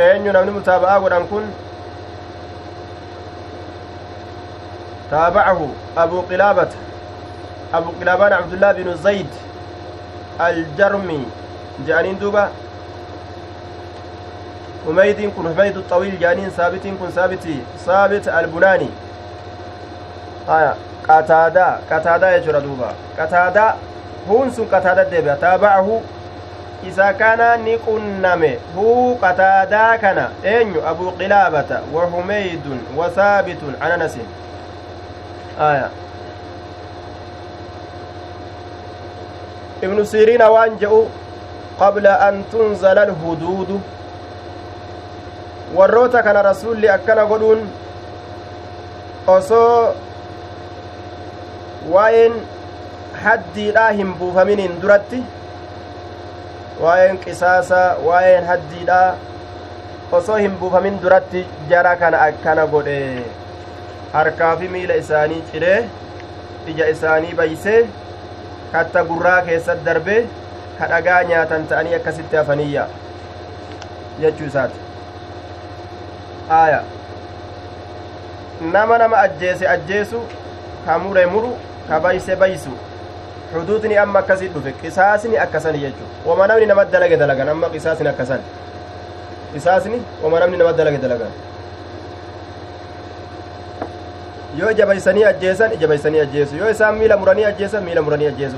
[0.00, 1.44] أينيون أمن متابعة قدان كن
[5.12, 6.68] تابعه أبو قلابة
[7.74, 9.26] أبو قلابان عبد الله بن زيد
[10.40, 11.24] الجرمي.
[11.86, 12.48] جانين دوبا.
[14.86, 17.46] حميد كن حميد الطويل جانين ثابت كن ثابت.
[17.86, 18.88] ثابت البناني.
[20.48, 20.74] آية.
[21.08, 21.76] قتادة.
[21.90, 22.92] قتادة يجرى دوبا.
[23.18, 23.74] قتادة.
[24.30, 26.00] هون سن قتادة ديبا تابعه.
[26.84, 30.28] إذا كان نقنم هو قتادة كان.
[30.44, 31.80] أين أبو قلابة.
[31.94, 34.16] وحميد وثابت عن أنس.
[35.60, 35.88] آية
[39.82, 41.04] ابن سيرين وان جاءوا
[41.80, 43.80] قبل أن تنزل الهدود
[45.72, 47.60] warroota kana rasulli akkana godhuun
[49.34, 49.94] osoo
[51.94, 52.34] waa'een
[53.24, 55.20] haddiidhaa hin buufaminiin duratti
[56.82, 59.16] waa'een qisaasa waa'een haddiidhaa
[60.20, 62.98] osoo hin buufamin duratti jara kana akkana godhe
[64.12, 65.80] harkaa fi miila isaanii ciree
[66.74, 67.80] ija isaanii baysee
[68.72, 70.20] katta gurraa keessatti darbee
[70.78, 72.86] ka dhagaa nyaatan ta'anii akkasitti hafaniyya
[74.20, 74.78] jechuu isaati
[76.60, 76.80] aya
[78.76, 80.22] nama nama ajjeese ajjeesu
[80.86, 81.52] ka mure muru
[81.88, 82.72] ka bayse baysu
[83.52, 88.40] xuduudni amma akkasit dhufe qisaasni akkasani jechu wama namni nama dalage dalagan amma qisaasni akkasan
[89.54, 91.32] qisaasni wama namni nama dalage dalagan
[94.58, 98.56] yoo ijabaysanii ajjeesan ijabaysanii ajjeesu yoo isaan miila muranii ajjeesan miila muranii ajjeesu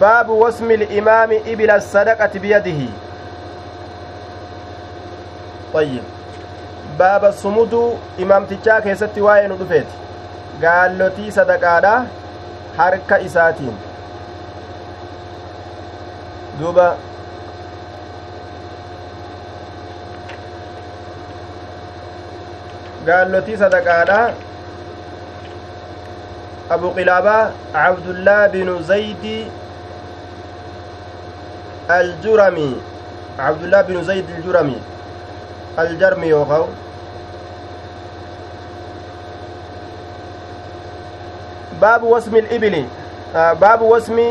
[0.00, 2.88] baabu wasmi limaami ibila sadaqati biyadihi
[5.80, 6.04] ayyib
[6.98, 7.88] baaba sumuduu
[8.24, 9.94] imaamtichaa keessatti waa'ee nu dhufeeti
[10.60, 11.94] gaallotii sadaqaadha
[12.76, 13.76] harka isaatiin
[16.60, 16.86] duuba
[23.06, 24.20] gaallotii sadaqaadha
[26.76, 27.42] abu qilaabaa
[27.74, 29.36] cabdullaa binu zaydi
[31.98, 32.68] aljurami
[33.36, 34.78] cabdullaa binu zayd aljurami
[35.84, 36.64] aljarmi yookaw
[41.80, 42.86] baabu wasmi alibili
[43.60, 44.26] baabu wasmi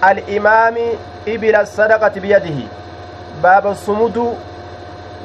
[0.00, 0.86] alimaami
[1.26, 2.68] ibila asadaqati biyadihi
[3.42, 4.36] baaba sumuduu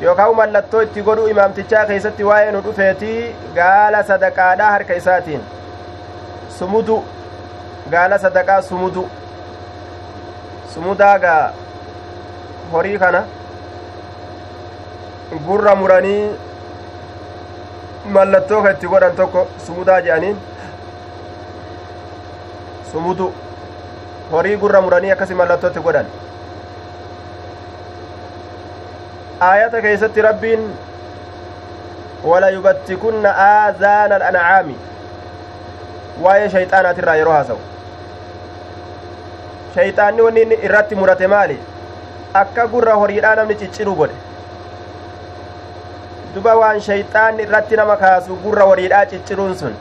[0.02, 5.42] yookaan mallattoo itti godhuu imaamtichaa keessatti waa'ee nu dhufeetii gaala sadaqaadhaa harka isaatiin
[6.60, 6.98] sumudu
[7.96, 9.04] gaala sadaqaa sumudu
[10.76, 11.42] sumudaa gaa
[12.74, 13.24] horii kana
[15.48, 16.24] gurra muranii
[18.18, 20.38] mallattoo ka itti godhan tokko sumudaa jedhaniin
[22.92, 23.28] sumudu
[24.32, 26.08] horii gurra muranii akkasi mallattootti godhan
[29.48, 30.64] aayata keeysatti rabbiin
[32.30, 34.76] wala yubattikunna aazaana alancaami
[36.24, 37.60] waa'ee shayxaanaatirraa yeroo haasa'u
[39.76, 41.58] shayxaanni wanni inni irratti murate maali
[42.42, 44.18] akka gurra horiidhaa namni cicciruu godhe
[46.34, 49.76] duba waan shayxaanni irratti nama kaasu gurra horiidhaa cicciruun sun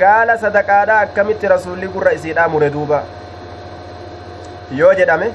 [0.00, 3.02] gaala sadaqaadha akkamitti rasuulli gurra isiidhaa mure duuba
[4.80, 5.30] yoo jedhame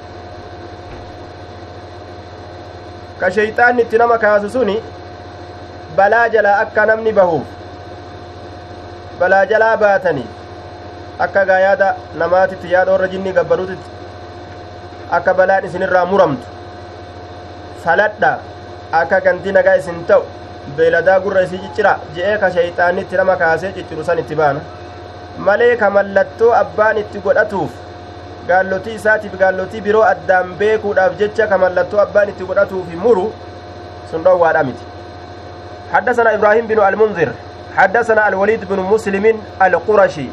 [3.19, 4.75] ka shayxaanni itti nama kaasu suni
[5.97, 7.47] balaa jalaa akka namni bahuuf
[9.19, 10.27] balaa jalaa baatanii
[11.25, 11.89] akka gaa yaada
[12.23, 13.89] namaatitti yaada warra jinnii gabbaruutitti
[15.19, 16.47] akka balaan isinirraa muramtu
[17.85, 18.31] faladha
[19.01, 20.23] akka gantii nagaa isin ta'u
[20.77, 24.61] beeladaa gurra isii ciccira je'ee ka shayxaanitti nama kaasee cicciru san itti baana.
[25.47, 27.71] Malee ka mallattoo abbaan itti godhatuuf
[28.47, 33.31] gaallotii isaatiif gaallotii biroo addaan beekuudhaaf jecha ka mallattoo abbaan itti godhatuuf muru
[34.11, 34.85] sun dhowwaadha miti.
[35.93, 37.29] حدثنا إبراهيم بن المنذر
[37.77, 40.27] حدثنا الوليد بن مسلم القرشي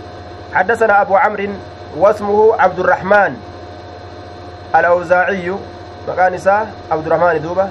[0.55, 1.49] حدثنا أبو عمرو
[1.97, 3.33] واسمه عبد الرحمن
[4.77, 5.55] الأوزاعي
[6.09, 6.39] مكان
[6.93, 7.69] عبد الرحمن دوبة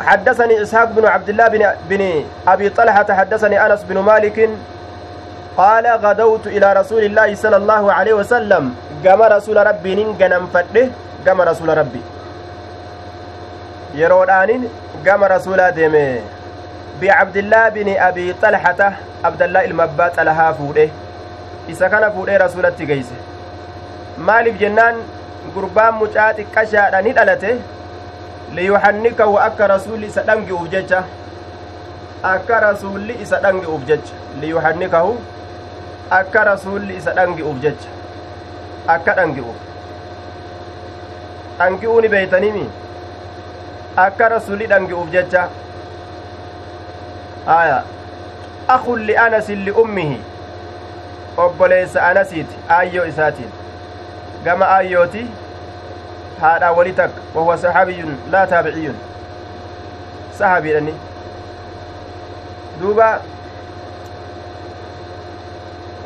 [0.00, 4.50] حدثني إسحاق بن عبد الله بن, بن أبي طلحة حدثني أنس بن مالك
[5.56, 8.74] قال غدوت إلى رسول الله صلى الله عليه وسلم
[9.06, 10.88] قام رسول ربي ننقنم فده
[11.26, 12.02] قام رسول ربي
[13.94, 14.62] yeroodhaanin
[15.06, 16.00] gama rasuulaa deeme
[17.00, 18.88] bicabdillaa bini abii xalhata
[19.28, 20.86] abdallaa ilma abbaa xalahaa fuudhe
[21.74, 23.14] isa kana fuudhee rasuulatti geeyse
[24.30, 24.98] maaliif jennaan
[25.54, 27.52] gurbaan mucaa xiqqashaadha ni dhalate
[28.58, 31.04] liyuhannikahu akka rasuulli isa dhangi'uuf jecha
[32.32, 35.12] akka rasuulli isa dhangi'uuf jecha liyuhannikahu
[36.18, 37.90] akka rasuulli isa dhangi'uuf jecha
[38.96, 39.58] akka dhangi'uuf
[41.58, 42.64] dhangi'uu ni beeytanimi
[44.06, 45.48] akka rasuli dhangi'uuf jecha
[47.58, 47.78] aya
[48.76, 50.18] akun li'anasin li'ummihi
[51.46, 53.52] obboleessa anasiiti aayyoo isaatiin
[54.44, 55.26] gama aayyooti
[56.40, 58.96] haadhaa wali takka wahuwa saxaabiyyun laa taabiciyyun
[60.38, 60.94] saxaabiidhani
[62.84, 63.10] duuba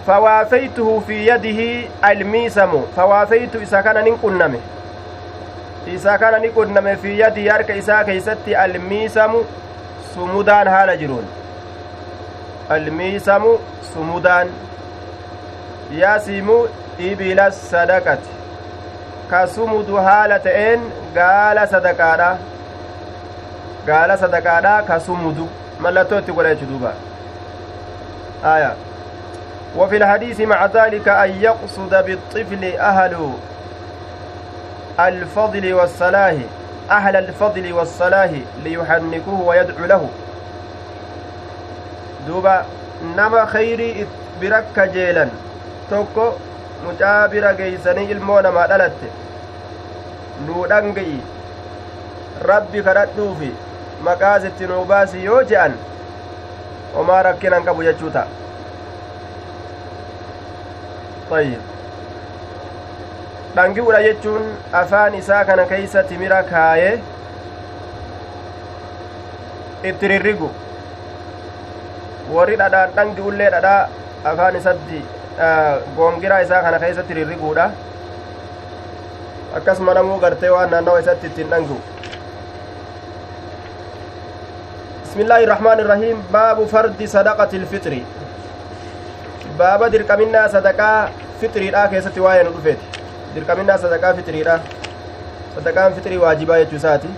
[0.07, 4.61] fawaafaytuhu fi yadihi almiisamu fawaafaytu isa kana nin qunname
[5.95, 9.45] isaa kana ni qunname fi yadii harka isaa keeysatti almiisamu
[10.15, 11.27] sumudaan haala jiruun
[12.79, 13.53] almiisamu
[13.93, 14.49] sumudaan
[16.01, 16.59] yasimu
[17.11, 18.31] ibila sadaqati
[19.31, 20.81] ka sumudu haala ta'een
[21.15, 22.29] gaala sadaqaadha
[23.87, 25.49] gaala sadaqaadha ka sumudu
[25.81, 26.93] mallattoo itti godha jechu duuba
[28.45, 28.75] aya
[29.77, 33.33] وفي الحديث مع ذلك أن يقصد بالطفل أهل
[35.01, 36.35] الفضل والصلاح
[36.91, 38.31] أهل الفضل والصلاح
[38.65, 40.09] ليحنكوه ويدعو له.
[42.27, 42.65] دوبا
[43.17, 44.07] نما خيري
[44.41, 45.29] بركة جيلا.
[45.91, 46.33] توكو
[46.87, 49.09] mucaa bira geeysanii ilmoo namaa dhalatte
[50.47, 51.17] nuudhan ga'i
[52.51, 53.49] rabbi kadhadhuufi
[54.07, 55.73] maqaas itti nuu baasi yoo je'an
[56.95, 58.27] homaa rakkinan qabu jechuu ta'a
[61.39, 61.63] ayyib
[63.57, 64.45] dhangi'udha jechuun
[64.81, 66.95] afaan isaa kana keeysa timira kaayee
[69.91, 70.49] itti rirrigu
[72.37, 73.83] warri dhadhaan dhangi'ullee dhadhaa
[74.33, 75.03] afaan isatti
[75.99, 77.67] goongiraa isaa kana keessatti rirriguudha
[79.61, 81.79] akkasuma namuu gartee waan naannawa isatti ittiin dhangi'u
[85.09, 86.17] بسم الله الرحمن الرحيم.
[86.29, 87.93] باب فرد صدقة الفطر.
[89.57, 91.09] باب درقمنا صدقة
[91.41, 92.81] فطري لا كيست واين رفيت
[93.33, 94.61] dirqaminaa sadaqaa fixiriidha
[95.57, 97.09] sadaqaan fixrii waajibaa jechuu isaati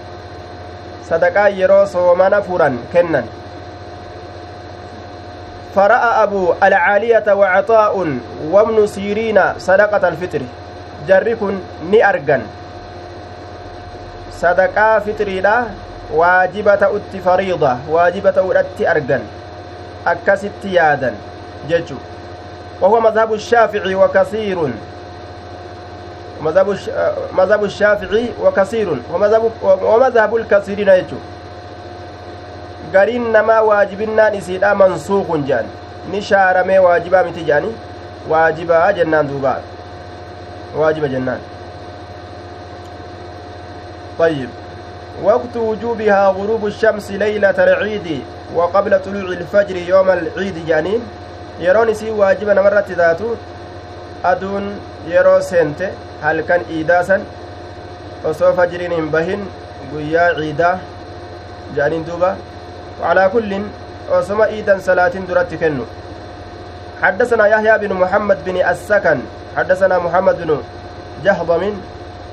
[1.11, 3.27] sadaqaa yeroo soomana furan kennan
[5.75, 7.95] فرأى أبو العالية وعطاء
[8.51, 10.43] وابن سيرين صدقة الفطر.
[11.09, 11.55] جركن
[11.91, 12.43] ني أرجن
[14.35, 15.41] صدقة فطري
[16.15, 19.23] واجبة أت فريضة واجبة أت أرجن
[20.07, 21.15] أكست يادا
[21.69, 21.97] ججو
[22.81, 24.59] وهو مذهب الشافعي وكثير
[26.43, 26.79] مذهب
[27.33, 31.17] مذهب الشافعي وكثير ومذهب ومذهب الكثيرين يجو
[33.33, 35.67] namaa waajibinnaan isiidha mansuuqun jedhan
[36.11, 37.75] ni shaaramee waajibaa miti jedhani
[38.29, 39.61] waajibaa jennaan duuba
[40.77, 41.41] waajiba jennaan
[44.19, 44.49] طيب
[45.23, 48.23] وقت وجوبها غروب الشمس ليلة العيد
[48.55, 51.01] وقبل طلوع الفجر يوم العيد جانين
[51.61, 53.37] يرون سي واجبا مرة ذاته
[54.25, 54.65] أدون
[55.09, 55.81] يرو سنت.
[56.23, 57.21] هل كان إيداسا؟
[58.25, 59.49] osoo fajriin hin bahin
[59.93, 60.79] guyyaa ciidaa
[61.77, 62.05] jedhaniin
[63.01, 63.63] وعلى كل
[64.13, 65.87] osoma iidan salaatin duratti kennu
[67.03, 69.19] حدثنا يحيى بن محمد بن السكن.
[69.57, 70.61] حدثنا محمد بن
[71.25, 71.63] جهضم.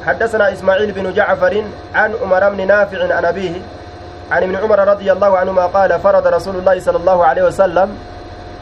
[0.05, 1.63] حدثنا إسماعيل بن جعفر
[1.95, 3.61] عن عمر بن نافع عن أبيه
[4.31, 7.97] عن ابن عمر رضي الله عنهما قال فرض رسول الله صلى الله عليه وسلم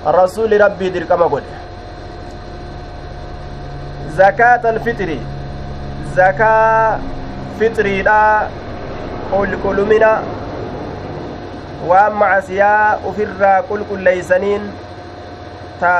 [0.07, 1.43] الرسول ربي دركم قل
[4.17, 5.09] زكاة الفطر
[6.15, 6.99] زكاة
[7.59, 8.47] فطري لا
[9.31, 10.23] قل قل منا
[11.89, 14.63] waan macasiyaa ufirraa qulqulleeysaniin
[15.81, 15.91] ta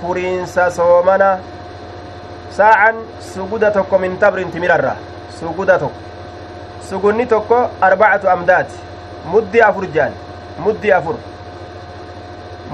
[0.00, 1.28] furiinsa soomana
[2.56, 2.96] saacan
[3.32, 4.94] suguda tokko min tabrin timirarra
[5.38, 6.00] suguda tokko
[6.88, 8.76] sugunni tokko arbacatu amdaati
[9.32, 10.12] muddi afur jaan
[10.64, 11.16] muddi afur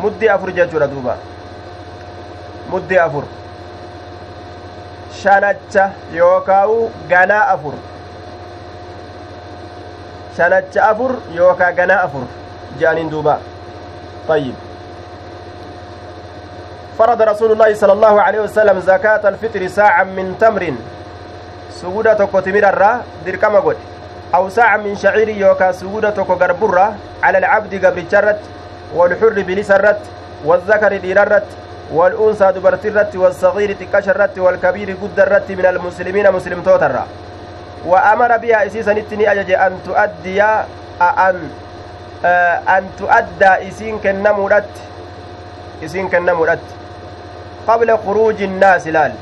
[0.03, 1.17] muddi afur jechuudha duuba
[2.71, 3.25] muddi afur
[5.23, 6.79] shanacha yookaawu
[7.11, 7.75] ganaa afur
[10.37, 12.25] shanacha afur yookaa ganaa afur
[12.81, 13.37] je'aniin duuba
[14.29, 14.55] طيب
[16.99, 20.75] فرض رسول الله صلى الله عليه وسلم زكاة الفطر ساعة من تمر.
[21.77, 23.77] سجودة تكو تمرر دركما قد
[24.35, 28.41] أو ساعة من شعير يوكا سجودة تكو غربرة على العبد قبر الشرت
[28.95, 30.01] والحر بلسرت
[30.45, 31.49] والذكر ديررت
[31.93, 36.97] والأنثى دبرترت والصغير تكشرت والكبير قدرت من المسلمين مسلم توتر
[37.87, 39.33] وأمر بها إسيسا نتني
[39.67, 40.43] أن تؤدي
[41.01, 41.37] أن
[42.77, 44.73] أن تؤدى إسين كنمرت
[45.85, 46.65] إسين كنمرت
[47.67, 49.13] qabla khuruuji innaas ilaal.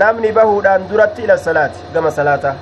[0.00, 2.54] Namni bahuudhaan duratti ila salaati gama salaata.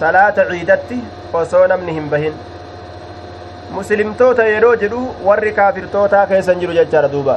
[0.00, 0.98] Salaata ciidatti
[1.32, 2.34] osoo namni hin bahin.
[3.76, 7.36] Muslimtoota yeroo jedhu warri kaafirtootaa keeysan jiru jechaadha duuba.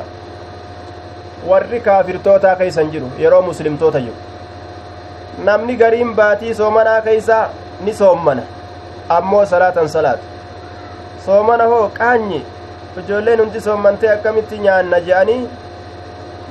[1.51, 4.15] Warri kaafirtootaa keeysan jiru yeroo muslimtoota jiru.
[5.49, 7.49] Namni gariin baatii soomanaa keeysaa
[7.86, 8.43] ni soommana.
[9.09, 10.23] Ammoo salaatan salaatu
[11.25, 12.43] soomana hoo qaanyi.
[12.99, 15.41] Ijoolleen hundi soommantee akkamitti nyaanna je'anii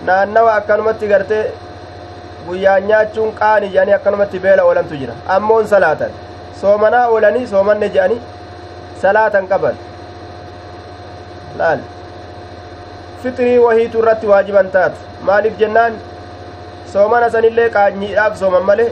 [0.09, 1.43] naannawa akkanumatti gartee
[2.47, 6.11] guyyaan nyaachuun qaani jedhanii akkanumatti beela oolantu jira ammoon salaatan
[6.61, 8.21] soomanaa oolanii soomanne jedhanii
[9.03, 9.77] salaatan qaban
[11.63, 11.81] laal
[13.23, 14.99] fixrii wahiitu irratti waajiban taatu
[15.31, 15.99] maaliif jennaan
[16.93, 18.87] soomana sanillee qaanyiidhaaf sooman male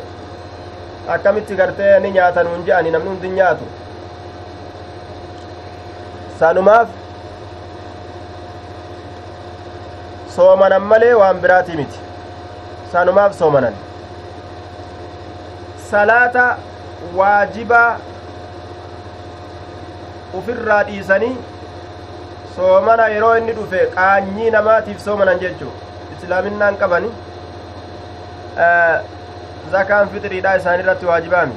[1.17, 3.65] akkamitti gartee ni nyaatan hun je'ani namni hundi nyaatu
[6.41, 6.89] sanumaaf
[10.37, 11.99] soomanan malee waan biraatii miti
[12.93, 13.74] sanumaaf soomanan
[15.91, 16.45] salaata
[17.18, 17.91] waajibaa
[20.39, 21.37] ufirraa dhiisanii
[22.57, 25.72] soomana yeroo inni dhufe qaanyii namaatiif soomanan jechuu
[26.16, 27.11] islaaminaan qabani
[29.72, 31.55] zakaan fixiriidha isaan irratti waajibaami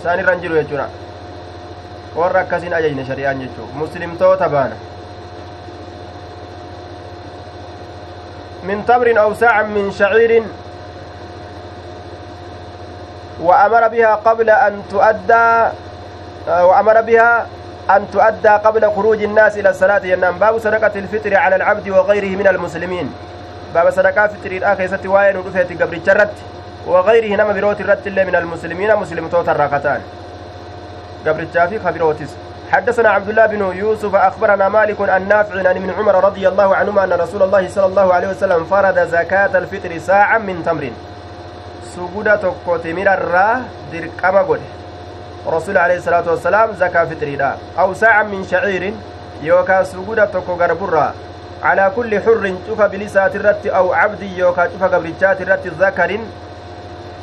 [0.00, 0.88] isaan irra hin jiru jechuudha
[2.20, 4.76] warra akkasiin ajajne shari'aan jechuu muslimtoota baana
[8.62, 10.42] من تمر أو ساع من شعير
[13.40, 15.68] وأمر بها قبل أن تؤدى
[16.48, 17.46] وأمر بها
[17.90, 20.04] أن تؤدى قبل خروج الناس إلى الصلاة.
[20.04, 23.14] ينام باب صدقة الفطر على العبد وغيره من المسلمين.
[23.74, 26.34] باب صدقة فطر الآخر ستواين ودفت قبر الجرت
[26.86, 30.00] وغيره نما بروت الرت من المسلمين مسلم توت الراكتان
[31.26, 32.30] قبر الجافي خبروتس
[32.72, 37.04] حدثنا عبد الله بن يوسف أخبرنا مالك عن نافع عن ابن عمر رضي الله عنهما
[37.04, 40.90] أن رسول الله صلى الله عليه وسلم فرض زكاة الفطر ساعة من تمر.
[41.94, 43.62] سجودة تكوتمير الرا
[43.92, 44.60] دركما قد.
[45.46, 48.94] رسول عليه الصلاة والسلام زكاة فطر أو ساعة من شعير
[49.42, 50.58] يوكا سجودة تكو
[51.62, 56.20] على كل حر شوف بلسات الرت أو عبد يوكا شوف قبرجات الرت ذكر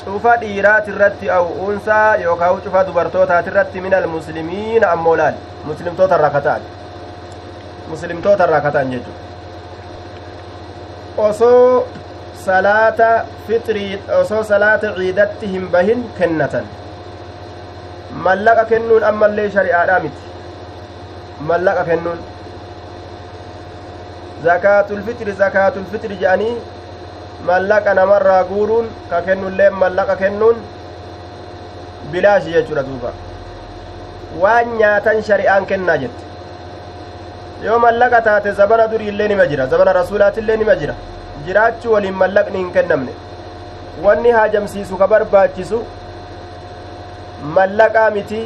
[0.07, 5.35] cufa dhiiraati irratti aw unsaa yookaan cufa dubartootaati irratti min almuslimiina ammoo laal
[5.69, 6.61] muslimtoota irraa kataan
[7.93, 9.25] muslimtoota irraa kataan jechuudha
[11.27, 11.87] osoo
[12.45, 13.09] salaata
[13.47, 13.91] fixrii
[14.21, 16.65] osoo salaata ciidatti hin bahin kennatan
[18.27, 20.23] mallaqa kennuun ammallee shari'aadhaa miti
[21.51, 22.19] mallaqa kennuun
[24.47, 26.53] zakaatul fixri zakaatul fixri jedhanii
[27.49, 30.57] mallaqa namarraa guuruun ka kennullee mallaqa kennuun
[32.11, 33.11] bilaashi jechuudha duuba
[34.43, 36.23] waan nyaatan shari'aan kennaa jette
[37.65, 40.95] yoo mallaqa taate zabana duriillee nima jira zabana rasuulaatillee nima jira
[41.47, 43.13] jiraachuu waliin mallaqni hin kennamne
[44.05, 45.79] wanni haajamsiisu ka barbaachisu
[47.57, 48.41] mallaqaa miti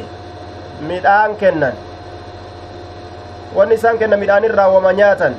[0.90, 1.74] midhaan kennan
[3.56, 5.34] wanni isaan kennan midhaan irraa wama nyaatan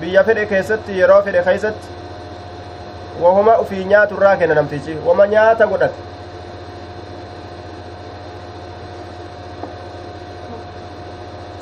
[0.00, 1.88] biyya fedhe keessatti yeroo fedhe keeysatti
[3.22, 6.00] wahuma ufii nyaatu irraa kenna namtichi wama nyaata godhate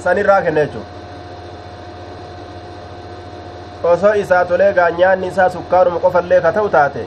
[0.04, 0.94] san irraa kenna jechuudha
[3.92, 7.04] osoo isaa tolee gaanyaanni isaa sukkaaruma qofallee ka ta'u taate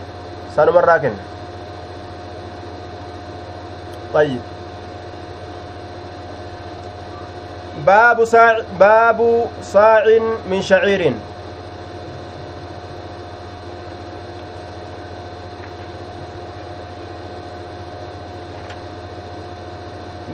[0.55, 1.23] sanuma irraa kenna
[4.13, 4.41] طيب
[7.85, 10.03] باب صاع باب صاع
[10.49, 11.13] من شعير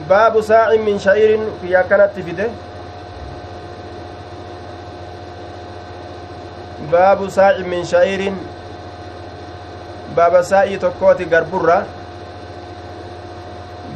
[0.10, 2.46] baabu saacin min sha'iirin kiyya akkanatti fide
[6.92, 8.36] baabu saacin min sha'iirin
[10.16, 11.80] baaba saa'ii tokkooti garburra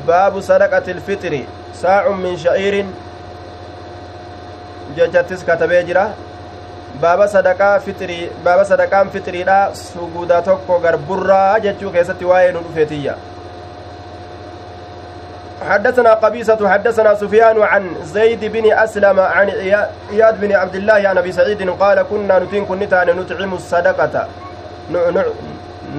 [0.08, 1.42] baabu sadaqati ilfixri
[1.82, 2.90] saacun min sha'iirin
[4.98, 6.06] jechattis katabee jira.
[7.02, 13.18] Baaba sadaqaa fixrii baaba sadaqaan fixriidha suguda tokko garburraa jechuu keessatti waa'ee nu dhufeetiyya.
[15.70, 21.32] حدثنا قبيصة حدثنا سفيان عن زيد بن أسلم عن إياد بن عبد الله عن أبي
[21.32, 24.28] سعيد قال كنا نتين كنتان نطعم الصدقة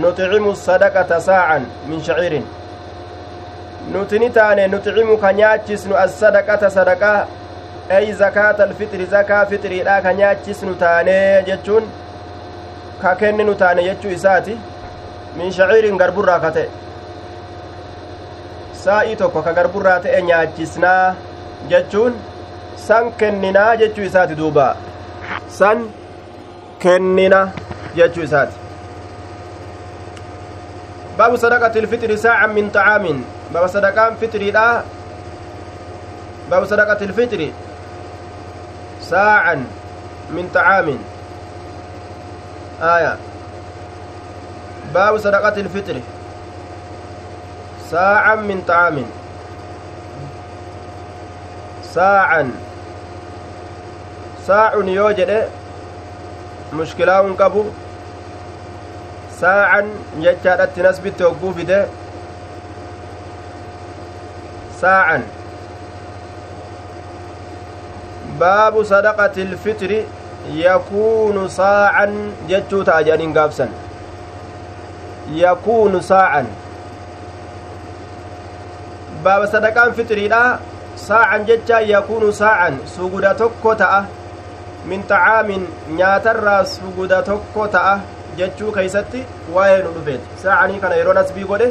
[0.00, 2.42] نطعم الصدقة ساعا من شعير
[3.94, 7.26] نتنتان نطعم كنياتشس الصدقة صدقة
[7.90, 11.84] أي زكاة الفطر زكاة فطر لا كنياتشس نتاني جتشون
[13.02, 14.56] كاكن نتاني جتشو إساتي
[15.38, 16.66] من شعير غربر راكته
[18.84, 21.14] saa'ii tokko ka garburraa ta'e nyaachisnaa
[21.70, 22.14] jechuun
[22.86, 24.66] san kenninaa jechuu isaati duuba
[25.58, 25.82] san
[26.84, 27.40] kennina
[27.98, 28.56] jechuu isaati
[31.18, 33.18] baabu sadaqati ilfixri saacan min xacaamin
[33.52, 34.64] baaba sadaqaan fixriidha
[36.50, 37.48] baabu sadaqati ilfixri
[39.10, 39.66] saacan
[40.30, 41.00] min xacaamin
[42.94, 43.12] aya
[44.94, 46.02] baabu sadaqati ilfixri
[47.90, 49.02] ساعا من طعام.
[51.94, 52.50] ساعا.
[54.46, 55.48] ساع يوجد.
[56.72, 57.64] مشكلة قبو
[59.40, 59.82] ساعا
[60.22, 61.86] جتشارت نسبت وقوفده
[68.40, 70.02] ساعا باب صدقة الفطر
[70.50, 73.68] يكون ساعا جتشو تاجانين قابسا
[75.32, 76.46] يكون ساعا
[79.24, 80.56] baaba sadaqaan fixiriidha
[80.96, 83.98] saacan jecha yakuunu saacan suguda tokko ta'a
[84.88, 85.66] min xacaamin
[85.98, 88.00] nyaatarraa suguda tokko ta'a
[88.38, 89.20] jechuu keeysatti
[89.56, 91.68] waa'ee nu dhufeeti saacanii kana yeroo nasbii godhe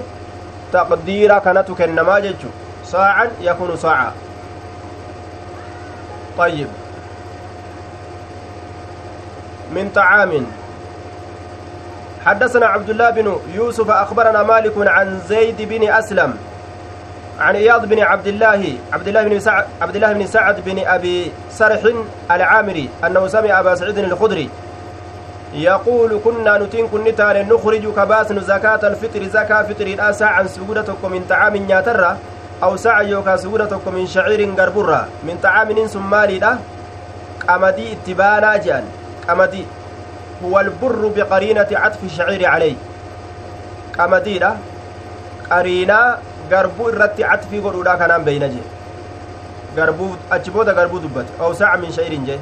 [0.76, 2.54] taqdiira kanatu kennamaa jechu
[2.92, 4.29] saacan yakuunu saaca
[6.40, 6.68] طيب.
[9.76, 10.46] من طعام.
[12.26, 16.34] حدثنا عبد الله بن يوسف أخبرنا مالك عن زيد بن أسلم
[17.40, 21.32] عن إياض بن عبد الله عبد الله بن سعد عبد الله بن سعد بن أبي
[21.52, 21.80] سرح
[22.32, 24.50] العامري أنه سمع أبا سعيد الخدري
[25.54, 31.56] يقول كنا نتين كنتان نخرج كباسن زكاة الفطر زكاة فطر الآسى عن سجودتكم من طعام
[32.60, 36.60] نياترة أو ساعة يوكا سجودتكم من شعير غربرة من طعام سمالي له
[37.48, 38.84] قمدي اتبانا جان
[39.28, 39.66] قمدي
[40.44, 42.76] هو البر بقرينة عطف الشعير عليه
[44.00, 44.58] قمدي له
[45.52, 46.18] قرينة
[46.50, 48.64] garbuu irratti catfii godhuudha kanaan beeyna jee
[49.76, 52.40] garbuu achi booda garbuu dubbate awsaca min sha'irin jee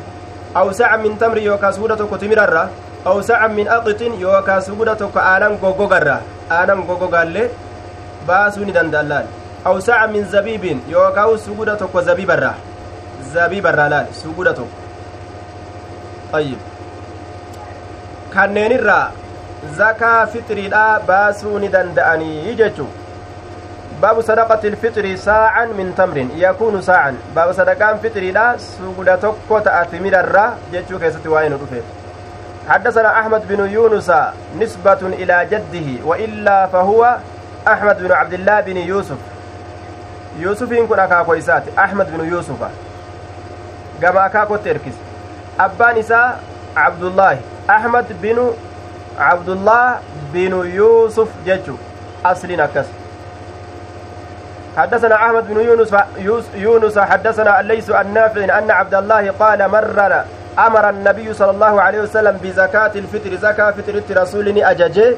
[0.56, 2.70] awsaca min tamri yookaa suguda tokko timirarra
[3.04, 6.24] awsaca min aqitin yookaa suguda tokko aanan goggogarra
[6.60, 7.52] aanan goggogaallee
[8.30, 9.28] baasuu ni danda'an laal
[9.70, 12.54] awsaca min zabiibin yookaa suguda tokko zabiibarra
[13.34, 14.78] zabiibarraa laal suguda tokko
[16.40, 16.60] ayyib
[18.36, 19.12] kanneenirraa
[19.78, 22.88] zakaa fixriidha baasuu ni danda'anii jechuu
[24.02, 30.44] baabu sadaqati ilfixri saacan min tamrin yakuunu saacan baaba sadaqaan fixriidha suguda tokko ta'a timirarra
[30.76, 31.96] jechuu keessatti waa'ee nu dhufeet
[32.68, 34.12] حدثنا أحمد بن يونس
[34.60, 37.18] نسبة إلى جده وإلا فهو
[37.68, 39.16] أحمد بن عبد الله بن يوسف
[41.00, 42.62] أكاكو إسات أحمد بن يوسف
[44.02, 44.94] كما أكاكو تركز
[45.60, 46.40] أبان إساء
[46.78, 48.52] عبد الله أحمد بن
[49.20, 49.96] عبد الله
[50.34, 51.76] بن يوسف ججو
[52.26, 52.86] أصل أكس
[54.78, 55.96] حدثنا أحمد بن يونس
[56.56, 60.24] يونس حدثنا الليث النافع أن عبد الله قال مرر
[60.60, 65.16] أمر النبي صلى الله عليه وسلم بزكاة الفطر زكاة فطر رسول أججه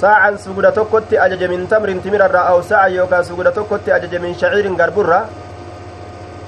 [0.00, 4.76] saacan suguda tokkotti ajaje min tamrin timirarraa aw saacan yookaa suguda tokkotti ajaje min shaciirin
[4.80, 5.20] garburra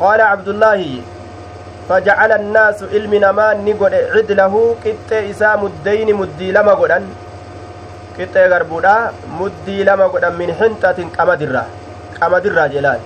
[0.02, 0.94] qaala cabdullaahi
[1.88, 7.04] فجعل الناس علم نما نقول عدله قطة إسا مدين مدي لما قدن
[8.18, 8.96] قطة غربودا
[9.40, 11.64] مدي لما قدن من حنطة قمدرة
[12.22, 13.00] قمدرة جلال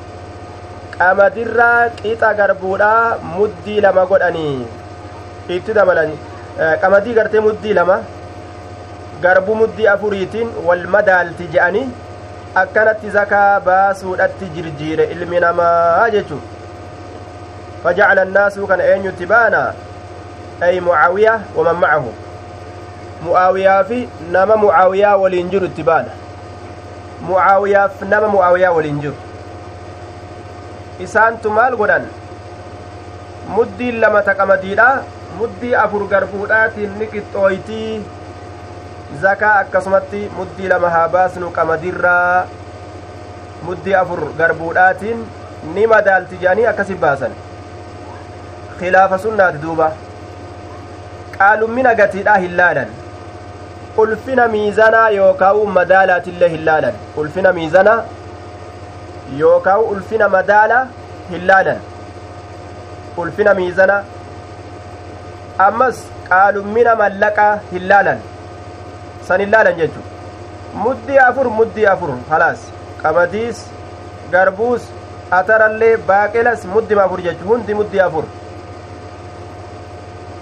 [1.00, 1.72] قمدرة
[2.04, 2.92] قطة غربودا
[3.38, 4.50] مدي لما قدني
[5.56, 6.16] itti dabalani
[6.82, 7.96] qamadii gartee muddii lama
[9.22, 11.86] garbuu muddii afuriitiin wal madaalti je'anii
[12.62, 16.38] akkanatti zakaa baasuudhatti jirjiire ilmi namaa jechu
[17.84, 19.74] فجعل الناس كان أين يتبانا
[20.62, 22.04] أي معاوية ومن معه
[23.26, 26.08] معاوية في نما معاوية والإنجر اتبانا
[27.28, 29.12] معاوية في نما معاوية والإنجر
[31.04, 32.04] isaantu maal godhan
[33.56, 34.88] muddiin lama taqamadiidha
[35.38, 38.00] muddii afur garbuudhaatiin ni qixxooytii
[39.22, 42.46] zakaa akkasumatti muddii lama haa baasnu qamadirraa
[43.68, 45.24] muddii afur garbuudhaatiin
[45.74, 47.32] ni madaalti jedhanii akkasi baasan
[48.80, 49.88] khilaafa sunnaati duuba
[51.38, 52.90] qaalummina gatiidhaa hin laalan
[54.04, 57.98] ulfina miizanaa yookaa'u madaalaatillee hin laalan ulfina miizanaa
[59.38, 60.84] yookaa'u ulfina madaalaa
[61.30, 61.80] hin laalan
[63.24, 64.02] ulfina miizanaa
[65.66, 68.18] ammas qaalummina mallaqaa hin laalan
[69.28, 70.02] san hin laalan jechu
[70.84, 72.64] muddii afur muddii afur halaas
[73.02, 73.62] qamadiis
[74.32, 74.88] garbuus
[75.38, 78.26] atarallee baaqelas muddima afur jechu hundi muddii afur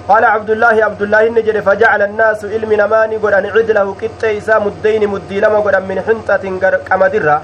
[0.09, 4.59] قال عبد الله عبد الله نجد فجعل الناس علم نماني قد أن عدله قطة إسا
[4.59, 6.45] مدين مدي لما قد من حنطة
[6.91, 7.37] قمدرة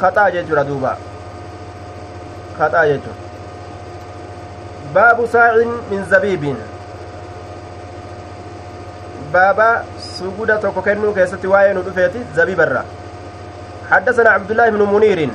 [0.00, 0.92] خطا ججر دوبا
[2.58, 3.14] خطا ججر
[4.94, 5.54] باب ساع
[5.90, 6.56] من زبيب
[9.32, 12.84] بابا سجودة تكوكنو كيستي واين ودفيتي زبيب الرا
[13.90, 15.30] حدثنا عبد الله بن منير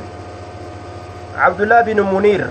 [1.37, 2.47] عبد الله بن منير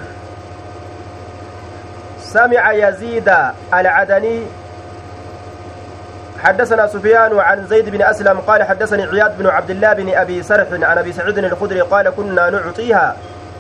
[2.21, 3.33] سمع يزيد
[3.75, 4.43] العدني
[6.43, 10.67] حدثنا سفيان عن زيد بن أسلم قال حدثني عياد بن عبد الله بن أبي سرح
[10.73, 13.17] عن أبي سعيد الخدري قال كنا نعطيها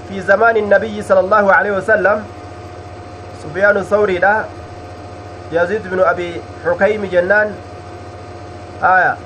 [0.09, 2.24] في زمان النبي صلى الله عليه وسلم
[3.43, 4.45] سفيان الثوري لا
[5.53, 7.55] يزيد بن أبي حكيم جنان
[8.83, 9.16] آية.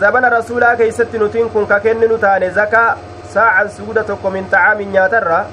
[0.00, 2.96] زمن رسولا كيست نتين كن ككن نتان زكا
[3.28, 5.44] ساعة سودة من طعام نياتر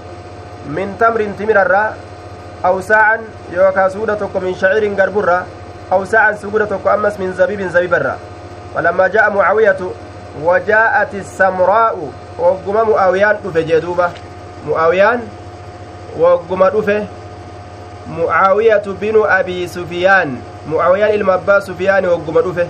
[0.70, 1.90] من تمر تمر
[2.66, 3.20] أو ساعة
[3.54, 5.46] يوكا سودة من شعير غربرة
[5.92, 8.18] أو ساعة سودة أمس من زبيب زبيبرة.
[8.76, 9.78] فلما جاء معاوية
[10.44, 14.10] وجاءت السمراء وقم معاويان دفه جدوبة
[14.68, 15.20] معاويان
[16.20, 17.06] وقم دفه
[18.10, 20.42] معاوية بن أبي سفيان.
[20.70, 22.68] معاويان المبا سفيان وقم دفه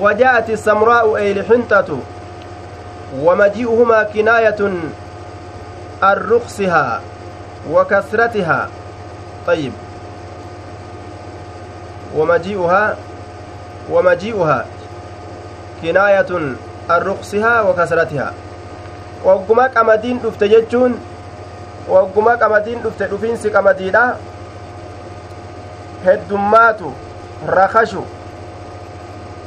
[0.00, 1.98] وجاءت السمراء أي الحنطة
[3.20, 4.60] ومجيئهما كناية
[6.02, 7.00] الرخصها
[7.70, 8.68] وكثرتها
[9.46, 9.72] طيب
[12.16, 12.96] ومجيئها
[13.90, 14.64] ومجيئها
[15.82, 16.26] كناية
[16.90, 18.32] الرخصها وكثرتها
[19.22, 20.96] wagguma qamadiin dhufte jechuun
[21.88, 24.16] wagguma qamadiin dhufte dhufiinsi qamadiidha
[26.04, 26.90] heddummaatu
[27.46, 28.02] rakashu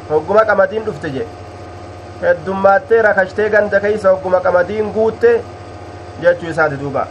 [0.10, 1.28] hogguma qamadiin dhufte je
[2.22, 5.32] heddummaattee rakashtee ganda keeysa hogguma qamadiin guutte
[6.26, 7.08] jechuu isaati duuba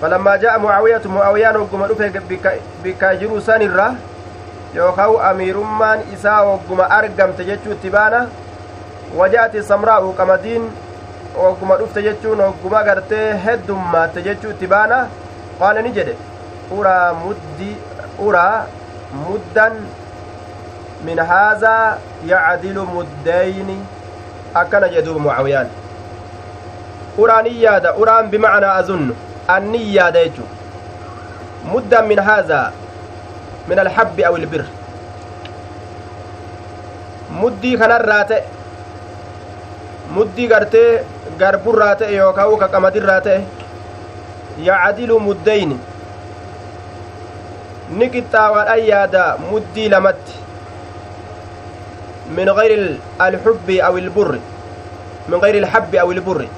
[0.00, 2.12] falammaa ja'a mucaawiyatu mucaawiyaan hogguma dhufe
[2.82, 3.88] bikkaa jiruu san irra
[4.74, 8.26] yookaa'u amiirummaan isaa hogguma argamte jechuu itti baana
[9.22, 10.70] wajaati samraa'u qamadiin
[11.36, 14.98] hogguma dhufte jechuun hogguma gartee heddummaatte jechuu baana
[15.60, 16.16] qaala ni jedhe
[16.78, 17.70] uraa muddi
[18.28, 18.66] uraa
[19.24, 19.78] muddan
[22.94, 23.86] مدين
[24.56, 25.68] أكن جدوب معاويان
[27.18, 29.10] أرى نيادة أرى بمعنى أظن
[29.48, 30.44] jechu
[31.64, 32.72] muddan min haazaa
[33.68, 34.64] min alhabbi aw ilbir
[37.40, 38.42] muddii kanarraa ta'e
[40.16, 41.04] muddii gartee
[41.38, 43.40] garburraa ta'e yookaa uka qamadirraa ta'e
[44.68, 45.78] yacdilu muddayni
[47.98, 50.34] ni qixxaawaadhan yaada muddii lamatti
[52.36, 54.40] min gayri alxubbi aw ilburri
[55.28, 56.48] min gayri alhabbi aw ilburri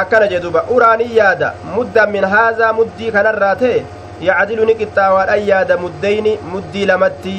[0.00, 3.84] akkana jee duba uraanii yaada muddan min haazaa muddii kanarraa ta'e
[4.28, 7.36] yacdilu ni qixxaawaadhan yaada muddeyni muddii lamatti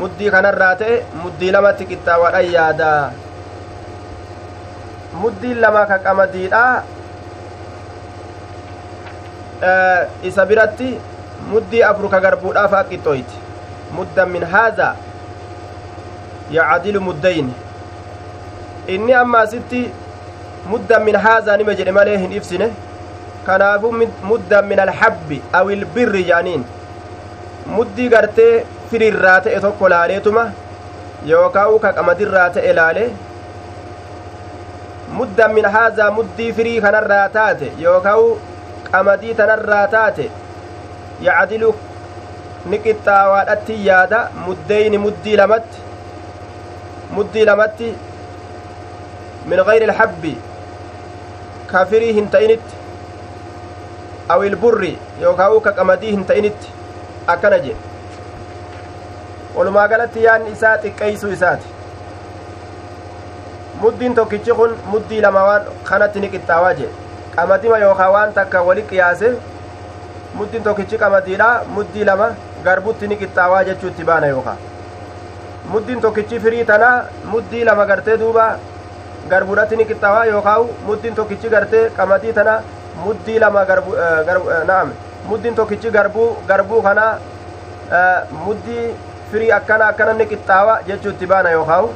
[0.00, 2.90] muddii kanarraa ta'e muddii lamatti qixxaawaadhan yaada
[5.22, 6.64] muddiin lama ka qamadiidha
[10.28, 10.88] isa biratti
[11.52, 13.42] muddii afur ka garbuudhaaf aqixxooyti
[13.98, 14.88] muddan min haadha
[16.56, 17.50] yacdilu muddayn
[18.96, 19.82] inni amma asitti
[20.72, 22.68] muddan min haadhaa nima jedhe malee hin ibsine
[23.46, 23.92] kanaafuu
[24.30, 26.64] muddan min alhabbi aw ilbirri jedhaniin
[27.76, 28.52] muddii gartee
[28.90, 30.44] firirraa ta'e tokko laaleetuma
[31.32, 33.04] yookaan ka qamadirraa ta'e laale
[35.18, 38.24] muddan min haadhaa muddii firii kanarraa taate yookaan
[38.90, 40.26] qamadii tanarraa taate
[41.22, 41.74] yacdilu
[42.66, 45.78] ni qixxaawaadhatti yaada muddeyni muddii lamatti
[47.16, 47.90] muddii lamatti
[49.52, 50.32] min gayri ilhabbi
[51.72, 52.74] ka firii hin ta'initti
[54.34, 54.92] aw ilburri
[55.22, 56.68] yookaa ka qamadii hin ta'initti
[57.36, 57.76] akkana jedhe
[59.56, 61.68] walumaa galatti yaanni isaa xiqqeeysuu isaati
[63.82, 66.28] muddiin tokkichi kun muddii lama waan kanatti ni
[66.80, 66.88] jedhe
[67.36, 69.34] qamadima yookaa waan takka wali qiyaase
[70.38, 72.28] muddiin tokkichi qamadiidha muddii lama
[72.64, 74.56] garbutti ni qixxaawaa jechuu itti baana yookaa
[75.72, 76.94] muddiin tokkichi firii tanaa
[77.32, 78.46] muddii lama gartee duuba
[79.32, 82.54] garbuudhatti ni qixxaawaa yookaan muddiin tokkichi gartee qamadii tana
[83.04, 83.94] muddii lama garbu
[84.70, 84.92] naam
[85.32, 87.04] muddiin tokkichi garbuu garbuu kana
[88.44, 88.86] muddii
[89.32, 91.88] firii akkana akkana ni qixxaawa jechuu itti baana yookaan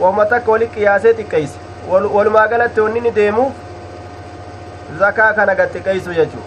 [0.00, 1.58] wahuma takka wali qiyaasee xiqqeeyse
[2.16, 3.52] walumaa galatti wanni ni deemuuf
[5.04, 6.42] zakaa kana gad xiqqeeysu jechuu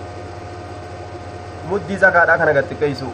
[1.71, 3.09] muddii zakaadha kana gad xiqqeeysu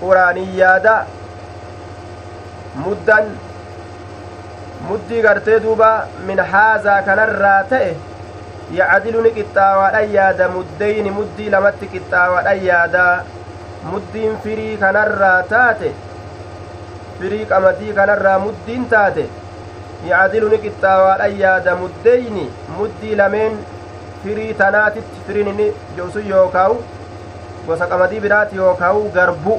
[0.00, 0.94] quraaniyyaada
[2.84, 3.26] muddan
[4.88, 5.90] muddii gartee duuba
[6.30, 7.90] min haazaa kanarraa ta'e
[8.78, 13.04] yacdilu ni qixxaawaadhan yaada muddeyni muddii lamatti qixxaawaadhan yaada
[13.90, 15.92] muddiin firii kanarraa taate
[17.20, 19.24] firii qamadii kanarraa muddiin taate
[20.10, 22.44] yacdilu qixxaawaadhan yaada muddeyni
[22.78, 23.58] muddii lameen
[24.24, 25.66] firii tanaatitti firiin inni
[25.96, 26.76] josun yookaawu
[27.66, 29.54] gosa qamadii biraati yookaawu garbu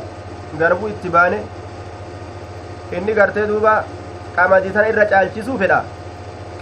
[0.60, 1.40] garbu itti baane
[2.98, 3.74] inni gartee duuba
[4.36, 5.80] qamadii sana irra caalchisuu fedha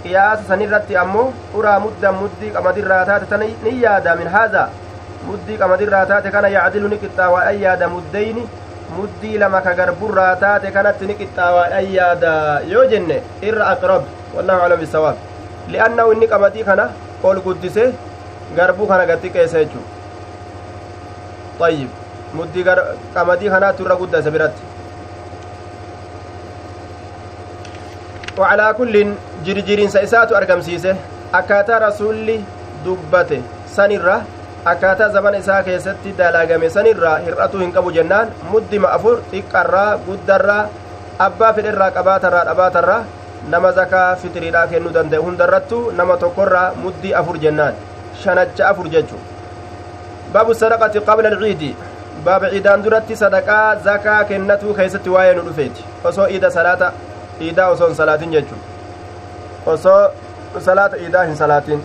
[0.03, 1.27] qiyaasa sanirratti ammoo
[1.59, 4.63] uraa muddan muddii qamadirraa taate tana ni yaada min haadha
[5.27, 8.43] muddii qamadirraa taate kana yacdilu ni qixxaawaadhan yaada muddeyni
[8.97, 12.33] muddii lama ka garburraa taate kanatti ni qixxaawaadhan yaada
[12.73, 14.03] yoo jenne irra aqrab
[14.37, 15.17] wallahu aclam bisawaab
[15.75, 16.89] li'annahu inni qamadii kana
[17.23, 17.93] ol guddise
[18.55, 19.89] garbuu kana gatti qeessa jechuudha.
[21.61, 21.89] Ayyib
[22.33, 22.63] muddii
[23.13, 24.63] qamadii kanaatu irra isa biratti.
[28.37, 30.95] Wacalaa kulliin jirjiriinsa isaatu argamsiise.
[31.31, 32.43] Akkaataa rasuulli
[32.85, 33.41] dubbate
[33.75, 34.21] sanirra
[34.65, 38.27] akkaataa zaman isaa keessatti dalaagame sanirra hir'atuu hin qabu jennaan.
[38.51, 40.69] Muddima afur xiqqarraa guddarraa
[41.19, 43.03] abbaa fedherraa qabaatarraa dhabaatarraa
[43.49, 47.73] nama zakaa fitiriidhaa kennuu danda'e hundarrattuu nama tokkorraa muddii afur jennaan
[48.23, 49.17] shanacha afur jechu
[50.33, 51.71] baabu sadaqati qabla alciidi
[52.25, 56.91] baaba ciidaan duratti sadaqaa zakaa kennatuu keessatti waa'ee nu dhufeeti osoo iida salaata
[57.47, 58.55] iidaa osoo hin salaatin jechu
[59.73, 60.01] osoo
[60.69, 61.81] salaata iidaa hin salaatin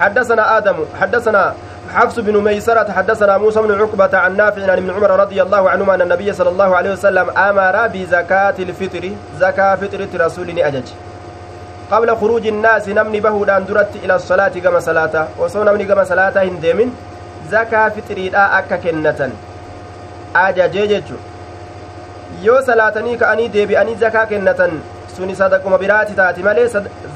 [0.00, 1.54] حدثنا آدم حدثنا
[1.90, 5.94] حفص بن ميسرة حدثنا موسى بن عقبة عن نافع عن ابن عمر رضي الله عنهما
[5.94, 10.88] أن النبي صلى الله عليه وسلم أمر بزكاة الفطر زكاة فطرة رسول أجج.
[11.90, 16.88] قبل خروج الناس نمني به درت إلى الصلاة كما صلاة وصو نمني كما صلاة هندمن
[17.50, 19.30] زكاة فطري لا أكا كنة
[20.36, 21.12] أجج جج
[22.42, 24.70] yoo salaatanii ka'anii deebi'anii zakaa kennatan
[25.16, 26.64] suni sadaquma biraati taati malee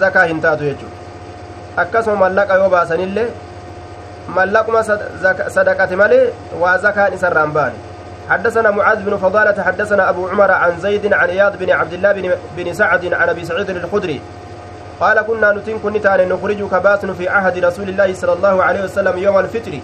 [0.01, 3.27] zakaa hin taatu jechuudha akkasuma mallaqa yoo baasanillee
[5.49, 7.79] sadaqate malee waa zakaan isarraan baane
[8.27, 12.35] حدثنا معاذ بن فضالة حدثنا أبو عمر عن زيد عن إياض بن عبد الله بن,
[12.57, 14.21] بن سعد عن أبي سعيد الخدري.
[15.01, 19.39] قال كنا نتين كنتان نخرج كباسن في عهد رسول الله صلى الله عليه وسلم يوم
[19.39, 19.79] الفطر.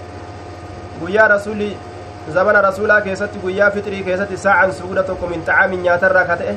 [1.02, 1.70] ويا رسول
[2.34, 6.54] زمن رسولا كيست ويا فطري كيست ساعة سودة من طعام نياتر كتئه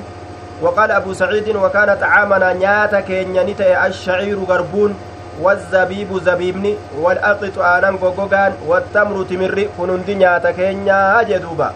[0.62, 4.96] وقال أبو سعيد وكان طعامنا نياتا كينيا نتئ الشعير غربون.
[5.42, 11.74] والزبيب زبيبني والأقط آنان غوغوغان والتمر تمر كنندي نياتا كينيا جدوبا.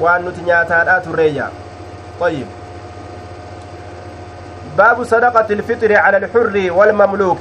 [0.00, 1.50] وان نتي نياتا تريا.
[2.20, 2.46] طيب.
[4.78, 7.38] باب صدقة الفطر على الحر والمملوك.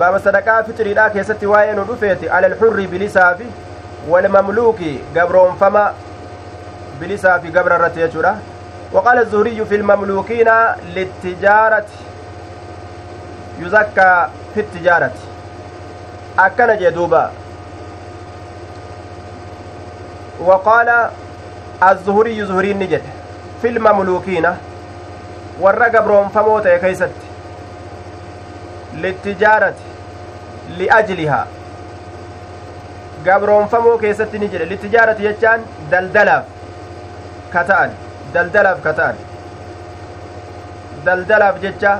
[0.00, 1.84] باب صدقة فطر لا كيست وين
[2.24, 3.46] على الحر بلسافي
[4.08, 4.80] والمملوك
[5.16, 5.92] قبرون فما
[7.00, 8.36] بلسافي قبر الرتيجرة
[8.92, 10.48] وقال الزهري في المملوكين
[10.94, 11.84] للتجارة.
[13.60, 15.12] يزكى في التجارة
[16.38, 17.30] أكن جدوبا
[20.40, 21.08] وقال
[21.82, 23.02] الزهري زهري نجد
[23.62, 24.46] في المملوكين
[25.60, 27.10] والرقب روم فموت كيست
[28.94, 29.74] للتجارة
[30.78, 31.46] لأجلها
[33.26, 36.46] gabroonfamoo keessatti ni jedhe littijaarati jechaan daldalaaf
[37.52, 37.92] ka ta'an
[38.36, 39.20] daldalaaf ka ta'an
[41.08, 41.92] daldalaaf jecha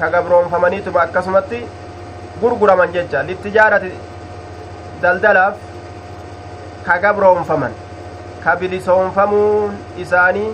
[0.00, 1.60] ka gabroonfamaniituma akkasumatti
[2.40, 3.92] gurguraman jecha littijaarati
[5.02, 5.54] daldalaaf
[6.86, 7.72] ka gabroonfaman
[8.44, 10.48] ka bilisoonfamuun isaanii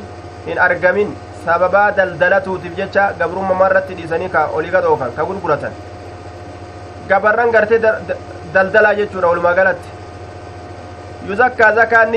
[0.46, 5.72] hin argamin sababaa daldalatuutiif jecha gabrummaa irratti dhiisanii ka olii gadookan ka gurguratan
[7.08, 7.80] gabarran gartee
[8.54, 9.88] daldalaa jechuudha walumaa galatti
[11.28, 12.12] yuzakkaa zakaan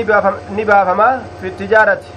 [0.56, 1.08] ni baafama
[1.40, 2.12] fi tijaarati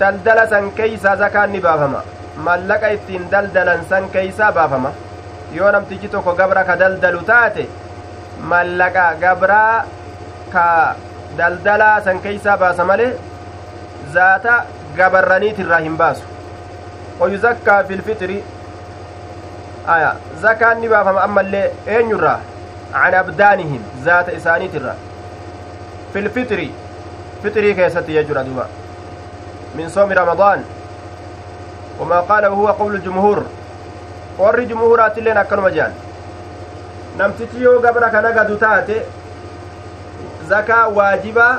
[0.00, 2.02] daldala san keeysaa zakaan ni baafama
[2.36, 4.92] mallaqa ittiin daldalan san keeysaa baafama
[5.56, 7.66] yoo namtichi tokko gabra ka daldalu taate
[8.52, 9.84] mallaqa gabraa
[10.52, 10.64] ka
[11.38, 13.12] daldalaa san keeysaa baasa malee
[14.16, 14.56] zaata
[14.98, 16.24] gabarraniitirraa hin baasu
[17.20, 18.38] wayuzakkaa fi lfixri
[19.96, 21.66] aya zakaan ni baafama ammallee
[21.98, 22.38] eenyurraa
[23.04, 24.94] an abdaanihim zaata isaaniitirra
[26.12, 26.68] fi lfixri
[27.42, 28.66] fixrii keessatti jechuudha duba
[29.78, 30.64] min soomi ramadaan
[35.76, 35.92] jehan
[37.18, 38.96] namtichi yoo gabra kana gadu taate
[40.50, 41.52] zakaa waajibaa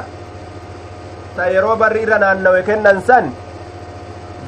[1.38, 3.32] ta yeroo barri irra naannawe kennan san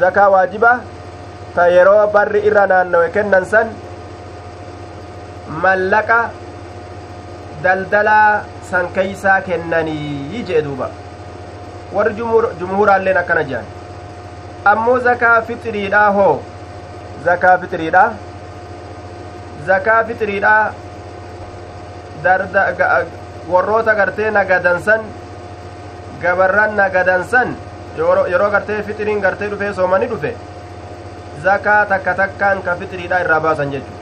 [0.02, 0.76] zakaa waajibaa
[1.56, 3.68] ta yeroo barri irra naannawe kennan san
[5.64, 6.20] mallaqa
[7.64, 10.90] daldalaa san keeysaa kennanii jee duuba
[11.96, 12.14] warri
[12.60, 13.77] jumhuuraalleen akkana jehan
[14.72, 16.34] ammoo zakaa fixiriidha hoo
[17.26, 18.04] zakaa fixiriidha
[19.70, 20.54] zakaa fixiriidha
[23.54, 25.02] warroota gartee nagadansan
[26.22, 27.56] gabarran nagadansan
[27.98, 30.32] yeroo gartee fixiriin gartee dhufee soomani dhufe
[31.44, 33.94] zakaa takka takkaan ka fixiriidha irraa baasan jechu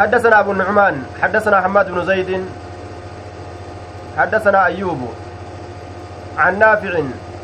[0.00, 2.44] حدثنا أبو النعمان حدثنا حماد بن زيد
[4.18, 5.00] حدثنا أيوب
[6.38, 6.92] عن نافع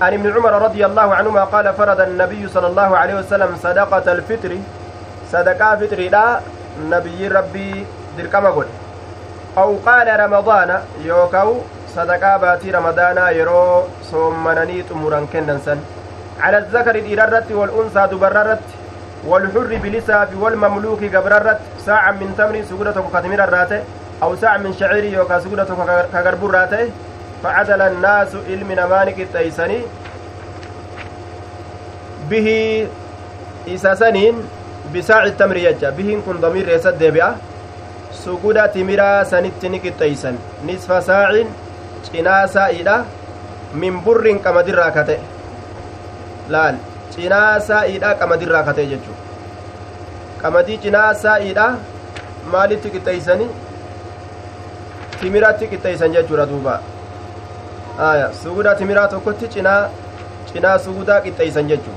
[0.03, 4.53] عن ابن عمر رضي الله عنهما قال فرض النبي صلى الله عليه وسلم صدقة الفطر.
[5.33, 6.41] صدقة فطر لا
[6.91, 7.87] نبي ربي
[8.19, 8.67] دركما قل.
[9.59, 11.55] أو قال رمضان يوكو
[11.97, 15.79] صدقة باتي رمضان يرو صومنني تمرا كننسا
[16.41, 18.65] على الذكر الإرارة والأنثى دبررت
[19.27, 21.61] والحر بلساف والمملوك قبررت.
[21.87, 23.81] ساعة من تمر سجودة كتمير الراتة
[24.23, 25.65] أو ساعة من شعير يوكا سجودة
[26.13, 26.91] كقرب الراتة.
[27.43, 29.81] فعدل الناس علم نمانك التيسني
[32.31, 32.49] به
[33.69, 34.35] إساسنين
[34.95, 37.37] بساع التمر يجا بهن كن ضمير يسد بها
[38.25, 40.37] suguda timiraa sanitti ni qixxeeysan
[40.69, 41.49] nisfa saacin
[42.07, 42.97] cinaa saa'iidha
[43.83, 45.17] min burrin qamadirraa kate
[46.55, 46.81] laal
[47.17, 49.13] cinaa saa'iidha qamadirraa kate jechu
[50.43, 51.67] qamadii cinaa saa'iidha
[52.55, 53.49] maalitti qixxeeysani
[55.21, 56.75] timiratti qixxeeysan jechuudha duuba
[57.99, 59.89] aya suguda timiraa tokkotti cinaa
[60.53, 61.93] cinaa sugudaa qixxeeysan jechu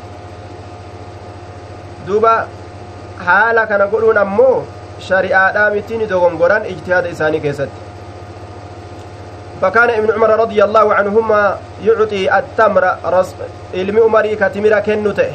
[2.08, 2.48] duuba
[3.26, 4.56] haala kana godhuun ammoo
[5.10, 7.88] shari'aadhaa mittiin dogongoran ijtihaada isaanii keessatti
[9.62, 12.86] فكان ابن عمر رضي الله عنهما يعطي التمر
[13.74, 15.32] علم عمري كتمر كنته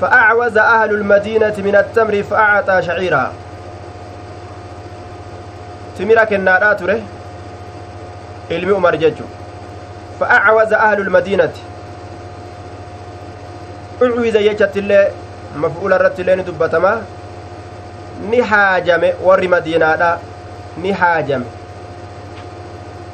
[0.00, 3.32] فأعوز أهل المدينة من التمر فأعطى شعيرا
[5.98, 7.00] تمر كنا تره
[8.70, 9.24] عمر ججو
[10.20, 11.52] فأعوز أهل المدينة
[14.02, 15.10] أعوز يجت الله
[15.56, 17.02] مفعول الرت لين دبتما
[18.30, 20.18] ni haajame warri madiinaadha
[20.82, 21.44] ni haajame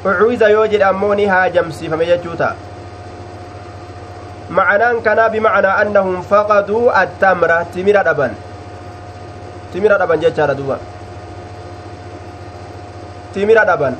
[0.05, 2.55] ucuiza yoo jedhe ammoo ni haajamsiifame jechuu ta'a
[4.49, 8.33] macanaan kanaa bimacnaa annahum faqaduu attamra timira dhaban
[9.73, 10.77] timira dhaban jechaadha duba
[13.33, 13.95] timira dhaban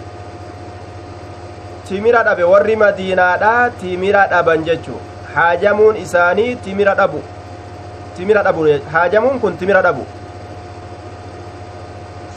[1.88, 5.00] timira dhabe warri madiinaadha timira dhaban jechuu
[5.36, 7.22] haajamuun isaanii timira dhabu
[8.18, 10.06] timira dhabu haajamuun kun timira dhabu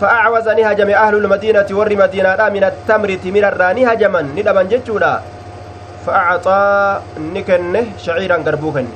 [0.00, 5.14] فأعوز نهجم أهل المدينة ور مدينة من التمر تمر الراني هجما ندبا جتشودا
[6.06, 6.62] فأعطى
[7.34, 8.86] نكنه شعيرا قربوكن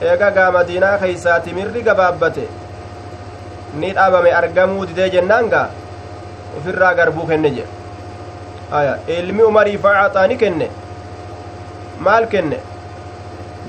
[0.00, 2.44] eega gaa madiinaa keeysaa timirri gabaabbate
[3.80, 5.68] ni dhabame argamuu didee jennaan gaa
[6.58, 7.72] ufirraa garbuu kenne jedhe
[8.72, 10.66] aya ilmi umarii facaxaa ni kenne
[12.00, 12.58] maal kenne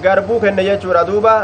[0.03, 1.37] garbuu kenne jechuudha duuba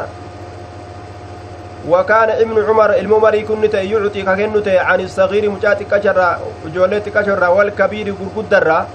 [1.84, 6.40] وكان ابن عمر الممري كنت يعطي ككنت عن الصغير مجات كشرا
[6.76, 8.88] جولت كشرا والكبير غرغدرا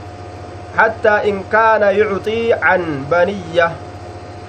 [0.79, 3.69] حتى إن كان يعطي عن بنية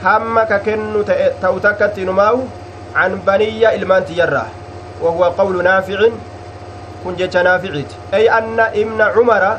[0.04, 1.04] هم ككن
[1.42, 2.38] توتكت نماو
[2.96, 4.46] عن بنية إلمان تجرا
[5.04, 6.00] وهو قول نافع
[7.04, 9.52] kun jecha naaficiiti ay anna ibna cumara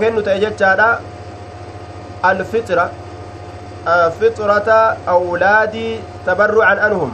[0.00, 0.88] kennu ta'e jechaadha
[2.30, 2.86] alfixra
[4.18, 4.78] fixrata
[5.14, 7.12] awlaadii tabarrucan anhum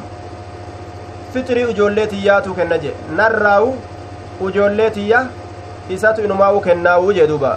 [1.35, 3.71] fixrii ijoollee tiyyaatu kenna je narraawu
[4.49, 5.21] ijoollee tiyya
[5.97, 7.53] isatu inumaawu kennaawu jee duuba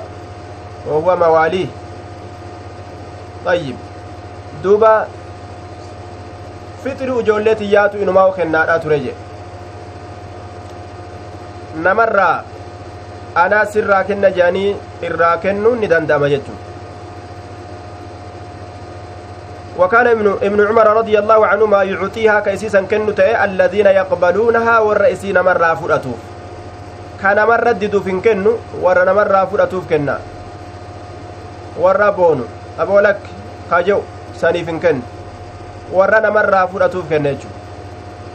[0.92, 1.70] wahuwa mawaalii
[3.54, 3.78] ayyib
[4.64, 4.94] duuba
[6.84, 9.14] fixrii ijoollee tiyyaatu inumaawu kennaadha ture je
[11.84, 12.44] namarraa
[13.36, 14.76] anaa sirraa kenna jedhanii
[15.10, 16.74] irraa kennuun ni danda'ama jechuudha.
[19.80, 25.74] وكان ابن ابن عمر رضي الله عنهما يعطيها كيسيسا كنو تأي الذين يقبلونها والرئيسين مرة
[25.82, 26.20] فرأتوف
[27.22, 30.20] كان مرة ددو فين كنو ورنا مرة فرأتوف كنا
[31.82, 32.46] ورا بونو
[32.80, 33.20] أبو لك
[33.72, 34.00] كاجو
[34.38, 35.02] ساني فين كن
[35.92, 37.50] ورنا مرة فرأتوف كنجو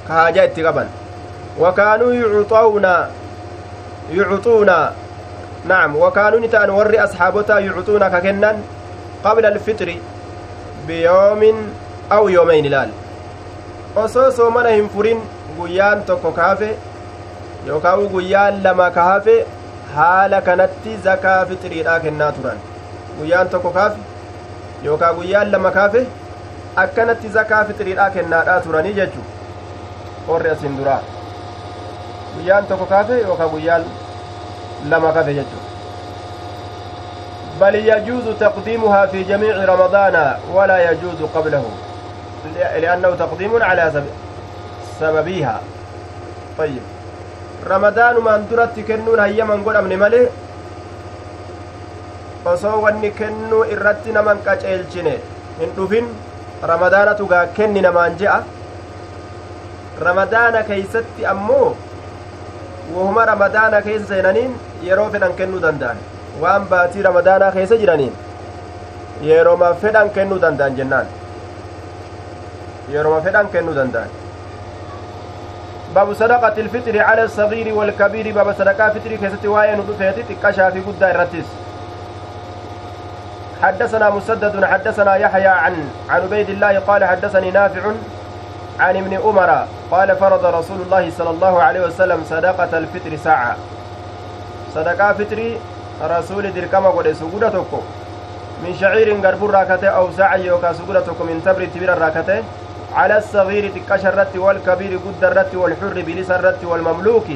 [0.09, 0.85] كهاجا اتقبا
[1.62, 2.87] وكانوا يعطون
[6.05, 8.56] wakaanuu ni ta'an warri asxaabotaa yucuxuuna ka kennan
[9.24, 9.97] qabla alfixri
[10.86, 11.56] biyoomin
[12.16, 12.90] aw yoomayn ilaal
[14.05, 15.20] osoo soomana hin furin
[15.56, 16.70] guyyaan tokko kaafe
[17.66, 19.35] yookaan guyyaan lama kaafe
[19.97, 22.59] haala kanatti zakaa fixiriidhaa kennaa turan
[23.18, 24.01] guyyaan tokko kaafe
[24.89, 26.06] yookaan guyyaan lama kaafe
[26.86, 29.20] akkanatti zakaa fixiriidhaa kennaadhaa turanii jechu
[30.28, 31.01] warri asin duraa
[32.39, 33.85] guyyaan tokko kaafe yookaan guyyaan
[34.90, 35.66] lama kafe jechuudha
[37.59, 40.15] بل يجوز تقديمها في جميع رمضان
[40.55, 41.65] ولا يجوز قبله
[42.82, 43.85] لأنه تقديم على
[45.01, 45.56] سببها
[46.59, 46.82] طيب
[47.66, 50.23] رمضان من درت كنون هيا من قول أمن ملي
[52.47, 55.15] osoo wanni kennuu irratti naman qaceelchine
[55.60, 56.06] hin dhufin
[56.70, 58.36] ramadaanatu gaa kenni namaan je'a
[60.06, 61.77] ramadaana keeysatti ammoo
[62.94, 64.55] wahuma ramadaana keessa seenaniin
[64.89, 65.98] yeroo fedhan kennuu danda'an
[66.44, 68.15] waan baatii ramadaanaa keessa jiraniin
[69.31, 71.06] yeroma fedhan kennuu danda'an jennaan
[72.97, 74.16] yeroma fedhan kennuu danda'an
[75.94, 81.02] باب صدقة الفطر على الصغير والكبير باب صدقة فطر كيست واين ودفيت تكشا في قد
[81.02, 81.48] الرتس
[83.62, 85.74] حدثنا مسدد حدثنا يحيى عن
[86.10, 87.82] عن عبيد الله قال حدثني نافع
[88.81, 93.57] عن ابن عمر قال فرض رسول الله صلى الله عليه وسلم صدقة الفطر ساعة.
[94.75, 95.59] صدقة فطري
[96.03, 97.81] رسول دركما قد سجودة توكو
[98.63, 102.43] من شعير غرب راكته أو ساعة يوكا سجودة توكو من تبر تبير راكته.
[102.95, 107.29] على الصغير تكشر الرت والكبير قد الرت والحر بلس الرت والمملوك.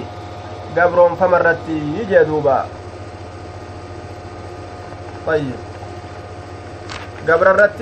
[0.79, 2.65] قبر فم الرت يجي دوبا
[5.27, 5.59] طيب.
[7.29, 7.79] قبر الرت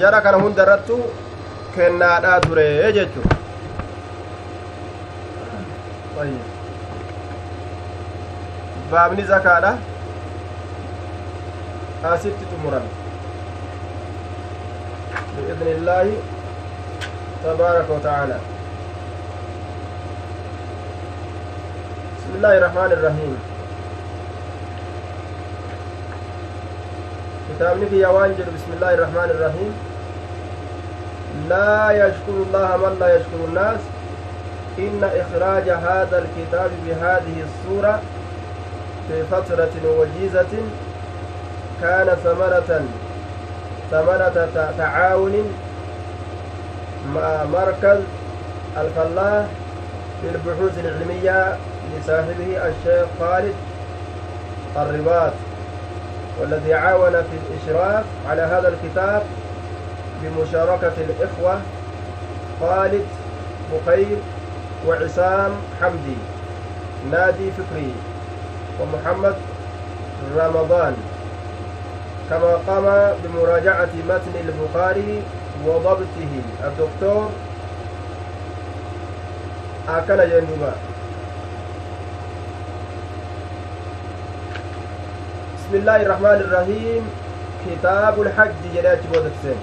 [0.00, 0.90] جرى كان هند الرت
[1.78, 3.20] kennaadhaa ture jechu
[8.92, 9.70] baabni zakaadha
[12.12, 12.86] asitti xumuran
[15.34, 16.14] biidni illaahi
[17.42, 18.38] tabaaraka watacaala
[22.28, 23.34] بسم الله الرحمن الرحيم
[27.48, 29.72] كتاب نبي يوانجل بسم الله الرحمن الرحيم
[31.48, 33.80] لا يشكر الله من لا يشكر الناس.
[34.78, 38.00] إن إخراج هذا الكتاب بهذه الصورة
[39.08, 40.58] في فترة وجيزة
[41.82, 42.84] كان ثمرة
[43.90, 44.48] ثمرة
[44.78, 45.54] تعاون
[47.14, 47.98] مع مركز
[48.76, 49.46] الفلاح
[50.24, 51.56] للبحوث العلمية
[51.96, 53.54] لصاحبه الشيخ خالد
[54.76, 55.32] الرباط
[56.40, 57.38] والذي عاون في
[57.70, 59.22] الإشراف على هذا الكتاب
[60.22, 61.60] بمشاركة الإخوة
[62.60, 63.06] خالد
[63.72, 64.16] بخير
[64.86, 65.50] وعسام
[65.80, 66.18] حمدي
[67.10, 67.92] نادي فكري
[68.80, 69.36] ومحمد
[70.36, 70.96] رمضان.
[72.30, 75.22] كما قام بمراجعة متن البخاري
[75.66, 76.32] وضبطه.
[76.64, 77.30] الدكتور
[79.88, 80.72] أكل جنوبا
[85.56, 87.02] بسم الله الرحمن الرحيم.
[87.66, 89.60] كتاب الحج جلال بودكسين.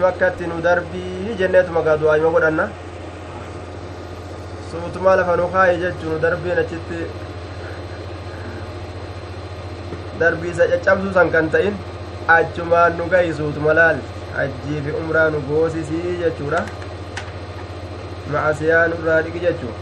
[0.00, 2.68] Makkatti nu darbii jenneetuma gaa du'aayima godhanna
[4.70, 6.98] suutumaa lafa nu kaaye jechuu nu darbiin achitti
[10.20, 11.74] darbii isa caccabsuu san kan ta'in
[12.36, 13.98] achumaan nu gahi suutuma laal
[14.36, 16.60] hajjii fi umraa nu goosisii jechuudha
[18.32, 19.74] macasiyaa nurraa dhiqi jechuu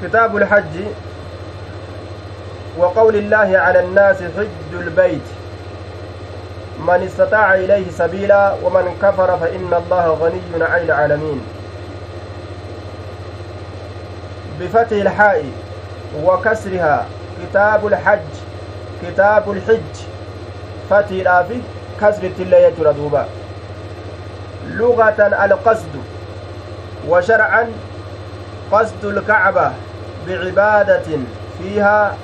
[0.00, 0.84] kitaabu lhajji
[2.82, 5.26] وقول الله على الناس حج البيت.
[6.78, 11.40] من استطاع إليه سبيلا ومن كفر فإن الله غني عن العالمين.
[14.60, 15.44] بفتح الحاء
[16.24, 17.06] وكسرها
[17.42, 18.32] كتاب الحج
[19.02, 19.94] كتاب الحج.
[20.90, 21.60] فتح الآفي
[22.00, 23.24] كسر الله يجر
[24.66, 25.94] لغة القصد
[27.08, 27.72] وشرعا
[28.72, 29.72] قصد الكعبة
[30.28, 31.08] بعبادة
[31.58, 32.16] فيها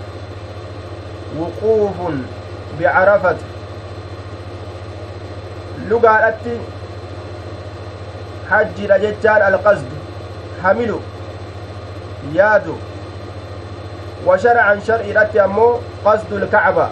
[1.37, 1.97] وقوف
[2.81, 3.37] بعرفة
[5.89, 6.53] lugaadhatti
[8.51, 9.97] hajjidha jechaan alqasdu
[10.63, 10.99] hamilu
[12.39, 12.75] yaadu
[14.27, 15.71] wa sharcan shar'iidhatti ammoo
[16.05, 16.87] qasdu lkacba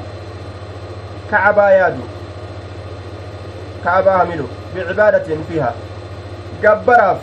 [1.30, 2.04] kacbaa yaadu
[3.84, 5.72] kacbaa hamilu bicibaadatin fiiha
[6.62, 7.20] gabbaraaf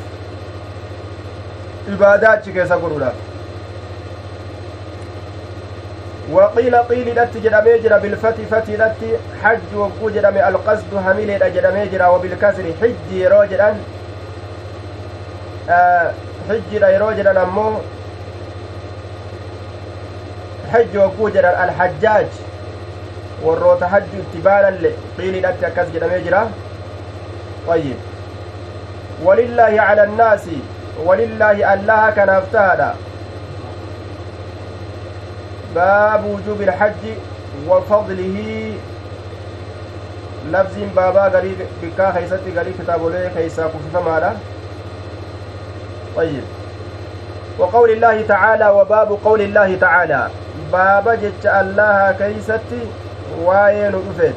[1.95, 3.22] ibaadaa achi keessa godhuudhaaf
[6.33, 12.07] وقيل قيل لت جدمي جرا بالفتي فتي لت حج وقو جدمي القصد هميل جدمي جرا
[12.07, 13.45] وبالكسر حج يرو
[15.69, 16.11] آه
[16.49, 17.73] حج يرو أمو.
[20.73, 22.27] حج وقو الحجاج.
[23.45, 26.43] warroota hajju itti baanallee qiiliidhatti akkas jedhamee jira
[27.67, 27.95] طيب.
[29.23, 30.45] ولله على الناس
[31.05, 32.91] ولله الله كناف تهدى
[35.75, 37.03] باب وجوب الحج
[37.67, 38.73] وفضله.
[40.51, 44.33] لفظ بابا غريب بكا خيستي غريب كتابولي خيسا كففمالا
[46.15, 46.43] طيب.
[47.59, 50.27] وقول الله تعالى وباب قول الله تعالى.
[50.71, 52.83] بابا جت الله كيستي
[53.43, 54.35] واين دفيت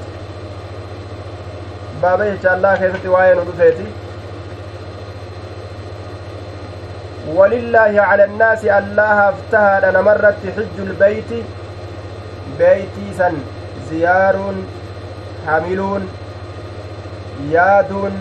[2.02, 3.86] بابا جت الله كيستي واين دفيتي
[7.34, 11.30] ولله على الناس الله افتهد نمرت حج البيت
[12.58, 13.34] بيتي سن
[13.90, 14.36] زيار
[15.46, 16.08] حاملون
[17.50, 18.14] يادون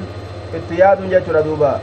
[0.55, 1.79] اتياد جتر دوبا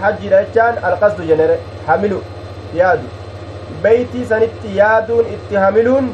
[0.00, 1.56] hajjidha jechaan alqasdu jenere
[1.86, 2.18] hamilu
[2.78, 3.06] yaadu
[3.84, 6.10] beeytii sanitti yaaduun itti hamiluun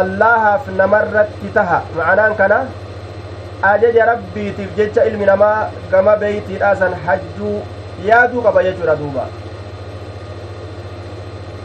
[0.00, 2.60] allahaaf namarratti taha ma'anaan kana
[3.70, 7.58] ajaja rabbiitiif jecha ilmi namaa gama beeytiidha san hajjuu
[8.06, 9.26] yaaduu qaba jechuudha duuba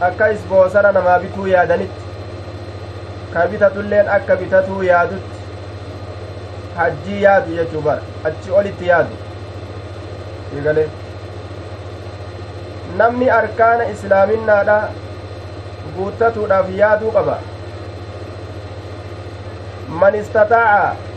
[0.08, 2.02] akka isboosara namaa bituu yaadanitti
[3.32, 5.38] ka bitatulleen akka bitatuu yaadutti
[6.76, 9.16] hajjii yaadu jechuu bara achi olitti yaadu
[10.60, 10.86] igale
[13.02, 14.78] namni arkaana islaaminaadha
[15.96, 17.36] guuttatuudhaaf yaaduu qaba
[20.00, 21.07] man istataaca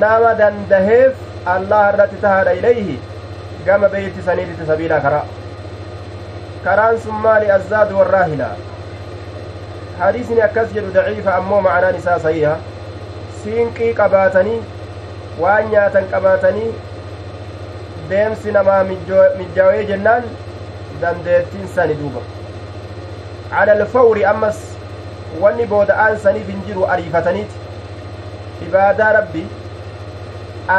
[0.00, 1.14] nama dandaheef
[1.54, 2.98] allah irratti tahaadha ilayhi
[3.66, 5.24] gama beeyti saniititti sabiila karaa
[6.64, 8.50] karaan sun maali azzaadu warraahila
[10.02, 12.52] hadiisni akkas jedhu daciifa ammoo ma'anaan isaa sahiha
[13.42, 14.60] siinqii qabaatanii
[15.44, 16.68] waan nyaatan qabaatanii
[18.12, 18.84] deemsi namaa
[19.38, 20.22] mijjaawee jennaan
[21.00, 22.22] dandeettiin sani duuba
[23.50, 24.62] cala alfawri ammas
[25.42, 27.56] wanni booda'aan saniif hin jiru ariifataniiti
[28.68, 29.44] ibaadaa rabbi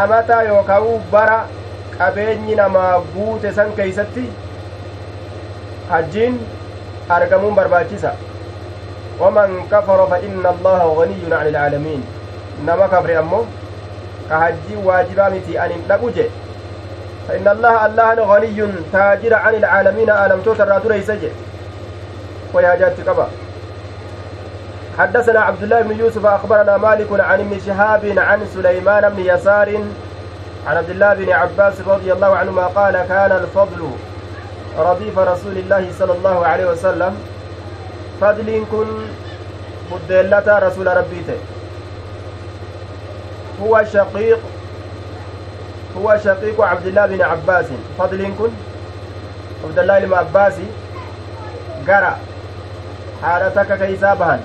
[0.01, 1.39] amataa yookaan bara
[1.97, 4.23] qabeenyi namaa guute san keeysatti
[5.89, 6.39] hajjiin
[7.17, 8.11] argamuun barbaachisa
[9.19, 12.03] waman kafara fa inna allaha ganiyyun ani ilcaalamiin
[12.69, 13.43] nama kafre ammoo
[14.29, 16.25] ka hajjiin waajibaa miti anin dhaqu je
[17.27, 21.31] fa inna allaha allahan ganiyyun taajira ani ilcaalamiina aalamtoota irraa dureysa je
[22.53, 23.27] way hajaatti qaba
[24.99, 29.69] حدثنا عبد الله بن يوسف أخبرنا مالك عن ابن شهاب عن سليمان بن يسار
[30.67, 33.89] عن عبد الله بن عباس رضي الله عنهما قال كان الفضل
[34.77, 37.15] رديف رسول الله صلى الله عليه وسلم.
[38.21, 38.87] فضل كن
[39.91, 41.37] بدلة رسول ربيته.
[43.61, 44.39] هو شقيق
[45.97, 47.65] هو شقيق عبد الله بن عباس.
[47.99, 48.49] فضل كن
[49.63, 50.53] عبد الله بن عباس.
[51.87, 52.17] قرأ
[53.23, 54.41] حالتك كيسابهن.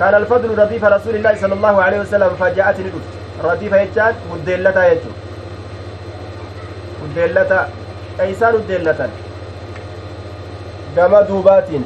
[0.00, 3.10] كان الفضل رديف رسول الله صلى الله عليه وسلم فجاءتني دفت
[3.44, 5.10] رديف يجان مدلتا يجو
[7.02, 7.68] مدلتا
[8.20, 9.08] ايسان مدلتا
[10.96, 11.84] gama duubaatiin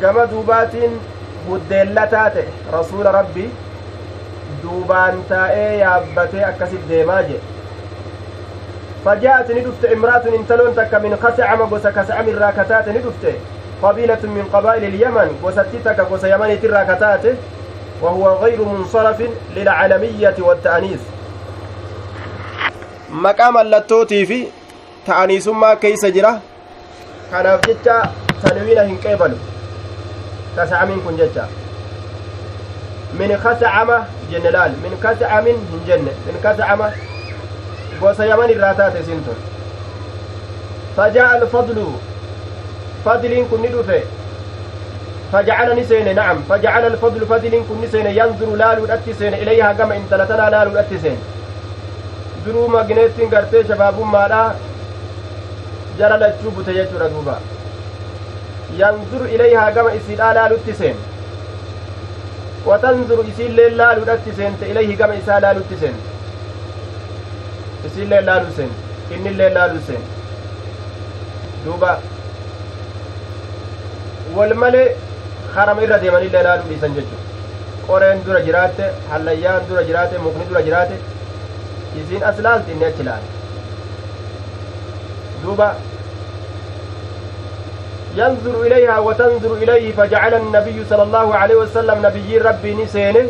[0.00, 1.00] gama duubaatiin
[1.48, 3.44] muddeellataa ta'e rasuula rabbi
[4.62, 7.42] duubaan taa'ee yaabbatee akkasit deemaa jedhe
[9.04, 13.24] فجاءت ندفت امرأة انتلون تك من خسعم قوس كسعم الراكتات ندفت
[13.84, 17.36] قبيلة من قبائل اليمن وستتك قوس يمن
[18.02, 19.22] وهو غير منصرف
[19.56, 21.00] للعالمية والتأنيس
[23.10, 24.46] مقام اللتوتي في
[25.06, 26.40] تأنيس ما كيس جرا
[27.30, 28.12] كان جتا
[28.42, 29.36] تنوينه كيبل
[30.56, 31.48] تسعى من كن جتا.
[33.18, 36.92] من خسعمة جنلال من خسعمة من جنة من خسعمة
[38.00, 39.36] قوس يمن الراتات سنتر
[40.96, 41.86] فجاء الفضل
[43.04, 44.02] kun ni dhufe
[45.32, 50.50] فجعل نسين نعم فجعل الفضل فضل كن نسين ينظر لالو الاتسين إليها كما إن تلتنا
[50.50, 51.18] لالو الاتسين
[52.44, 54.40] duruu magneettiin gartee shabaabummaadha
[55.98, 57.36] jara lachuu bute jechuudha duuba
[58.80, 60.96] yanzuru ilayhaa gama isiidhaa laalutti seen
[62.66, 65.96] watanzuru isiillee laaluudhatti seente ilayhi gama isaa laalutti seen
[67.90, 68.72] isiillee laalu seen
[69.16, 70.04] innillee laalu seen
[71.64, 71.92] duuba
[74.36, 74.86] wal malee
[75.54, 77.22] harama irra deemanillee laaluu dhiisan jechuudha
[77.88, 80.94] qoreen dura jiraatte hallayyaan dura jiraate mukni dura jiraate
[82.02, 83.28] isiin as laalti inni achi laale
[85.42, 85.68] duuba
[88.16, 93.26] ينظر إليها وتنظر إليه فجعل النبي صلى الله عليه وسلم nabiyyiin rabbii ni seene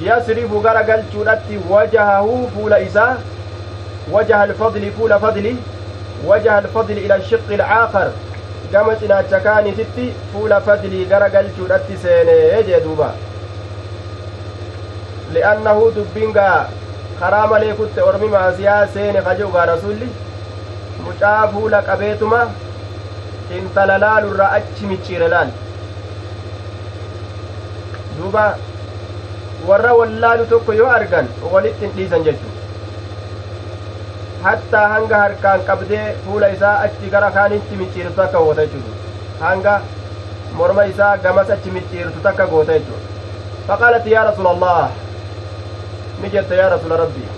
[0.00, 3.16] يصرف gara galchuutti وجهه fuula isaa
[4.12, 5.56] وجه الفضل fuula fadlii
[6.26, 8.10] وجه الفضل إلى الشق الآخر
[8.72, 13.08] gama cinaacha kaaniititti fuula fadlii gara galchuudhatti seenee jee duuba
[15.36, 16.58] li'annahu dubbiin gaa
[17.20, 20.08] karaa malee kutte ormi maasiyaa seene kaje'u gaa rasulli
[21.06, 22.40] mucaa fuula qabeetuma
[23.60, 25.50] intala laalurraa achi micciire laal
[28.18, 28.44] duuba
[29.68, 31.26] warra wallaalu tokko yoo argan
[31.56, 32.47] walitti hin dhiisan jechuu
[34.46, 38.94] hattaa hanga harkaan qabdee fuula isaa achi gara kaanitti micciirtu takka goota jechuudha
[39.46, 39.74] hanga
[40.60, 43.06] morma isaa gamas achi micciirtu takka goota jechuudha
[43.68, 44.90] faqaalati yaa rasuula allah
[46.22, 47.28] ni jette yaa rasuula rabbii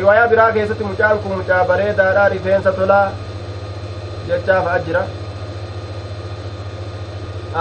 [0.00, 3.04] riwaayaa biraa keessatti mucaan kun mucaa bareedaadha rifeensa tolaa
[4.28, 5.02] jechaaf ajjira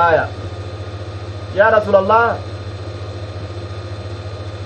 [0.08, 0.24] aya
[1.60, 2.26] yaa rasuula allah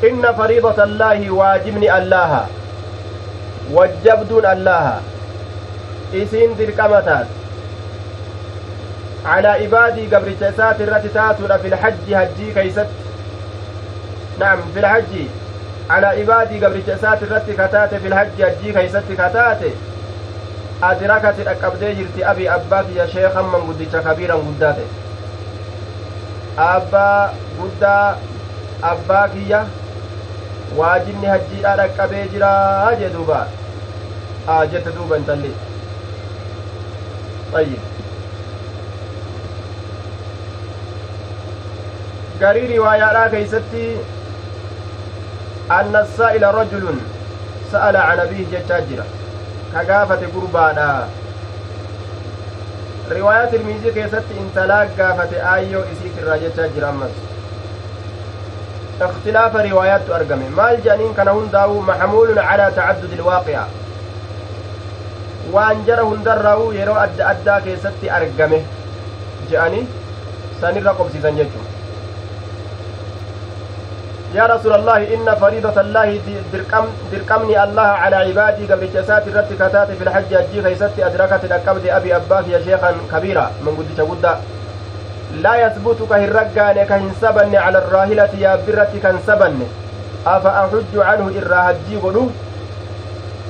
[0.09, 2.41] inna fariidata allaahi waajibni allaaha
[3.77, 4.95] wajjabduun allaha
[6.21, 7.27] isiin dirqama taat
[9.25, 12.97] calaa ibaadii gabricha isaati irratti taatuudha filhajji hajjii keeysatti
[14.43, 15.25] naam filhajji
[15.91, 19.71] calaa ibaadii gabricha isaati irratti kataate filhajji hajjii keeysatti kataate
[20.89, 24.87] adrakati dhaqqabdee jirti abi abbaa kiyya sheekan manguddicha kabiiran guddaa ta'e
[26.67, 28.17] abbaa guddaa
[28.91, 29.63] abbaa kiyya
[30.81, 33.58] waajibni hajjiidhaa dhaqqabee jiraa jee duuba aa
[34.47, 35.49] آه جت دوب انت اللي
[37.53, 37.77] طيب.
[42.41, 43.95] قري رواية راكي ستي
[45.71, 46.95] أن السائل رجل
[47.71, 49.05] سأل عن أبيه جتاجرة
[49.73, 51.07] كقافة قربانا.
[53.11, 57.09] رواية الميزيك يستي إن تلاك قافة آيو إسيك الراجة تاجرة
[59.01, 60.49] اختلاف روايات أرقمي.
[60.49, 63.63] ما الجانين كان هنداو محمول على تعدد الواقع
[65.55, 68.61] waan jara hundarraa'u yeroo adda addaa keessatti argame
[69.51, 69.83] je'anii
[70.61, 71.67] sanirra qobsiisan jechuun
[74.35, 76.21] yaa rasuula allahi inna fariidata allaahi
[77.11, 82.13] dirqamni allaha calaa cibaadii gabricha isaati irratti kataate fi lxajji hajjii keeysatti adrakati dhaqqabde abi
[82.19, 84.37] abbaa kiyya sheekan kabiira manguddicha guddaa
[85.45, 89.65] laa yasbutu ka hin raggaane ka hin sabanne cala arraahilati yaabbirratti kan sabanne
[90.35, 92.23] afa axujju canhu irraa hajjii godhu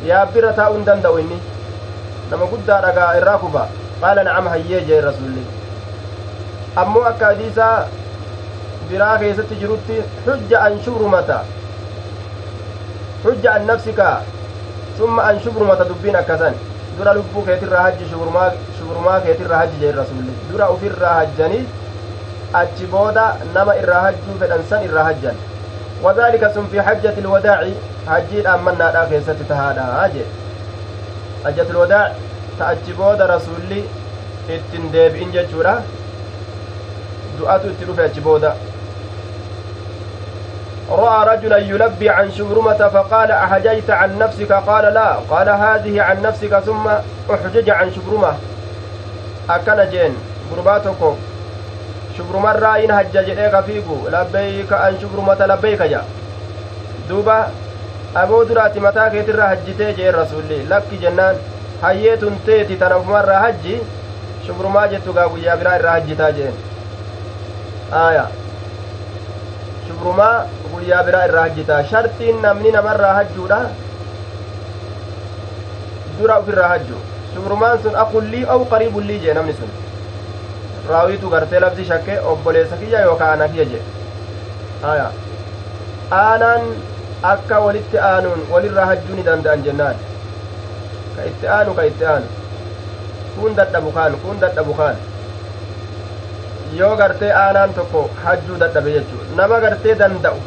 [0.09, 1.41] yaabbirra taa'uu hin danda'u inni
[2.31, 3.63] nama guddaa dhagaa irraa kufa
[4.01, 5.43] qaala nacam hayyee jee rasulli
[6.83, 7.75] ammoo akka hadiisaa
[8.89, 11.39] biraa keessatti jirutti xujja an shubrumata
[13.23, 14.09] xujja an nafsika
[14.97, 16.55] summa an shubrumata dubbiin akkasan
[16.97, 21.63] dura lubbuu keetirraa hajji shubrumaa keetirraa hajji jee rasulli dura ufirraa hajjanii
[22.61, 25.35] achi booda nama irraa hajjuu fedhan san irraa hajjan
[26.03, 27.73] wadaalika sun fi hajjati ilwadaaci
[28.11, 30.27] hajjii dhaammannaadhaa keessatti tahaadha jee
[31.43, 32.05] hajjatul wadaa
[32.57, 33.83] ta achi booda rasulli
[34.55, 35.81] ittin deebi'in jechuudha.
[37.39, 38.55] Du'atu itti dhufe achi booda
[40.89, 46.59] رأى رجلا يلبي عن شبرمة فقال أحججت عن نفسك قال لا قال هذه عن نفسك
[46.59, 46.87] ثم
[47.33, 48.33] أحجج عن شبرمة
[49.49, 50.13] أكن جين
[50.51, 51.15] قرباتكم
[52.17, 56.01] شبرمة رأين هجج إيك فيكو لبيك عن شبرمة لبيك جا
[57.09, 57.47] دوبا
[58.15, 61.35] aboo duraati mataa keetirraa hajjitee jee rasulli lakki jennaan
[61.81, 63.75] hayyeetun teeti tanafumarraa hajji
[64.45, 66.53] shubrumaa jettu gaa guyyaa biraa irraa hajjitaa jeen
[68.01, 68.25] aya
[69.87, 70.33] shubrumaa
[70.73, 73.59] guyyaa biraa irraa hajjitaa shartiin namni namarraa hajjuudha
[76.19, 76.97] dura ufirraa hajju
[77.33, 79.69] shubrumaan sun aqullii aw qariibullii jee namni sun
[80.89, 83.81] raawiitu gartee labdi shakke obboleessa kiyya yookaa ana kiyya jee
[84.93, 85.07] aya
[86.19, 86.61] aanaan
[87.23, 89.95] akka walitti aanuun walirraa hajjuu ni danda'an jennaan
[91.15, 92.27] ka itti aanu ka itti aanu
[93.39, 94.95] kun dadhabu kaan kun dadhabu kaan
[96.79, 100.39] yoo gartee aanaan tokko hajjuu dadhabe jechuu nama gartee danda'u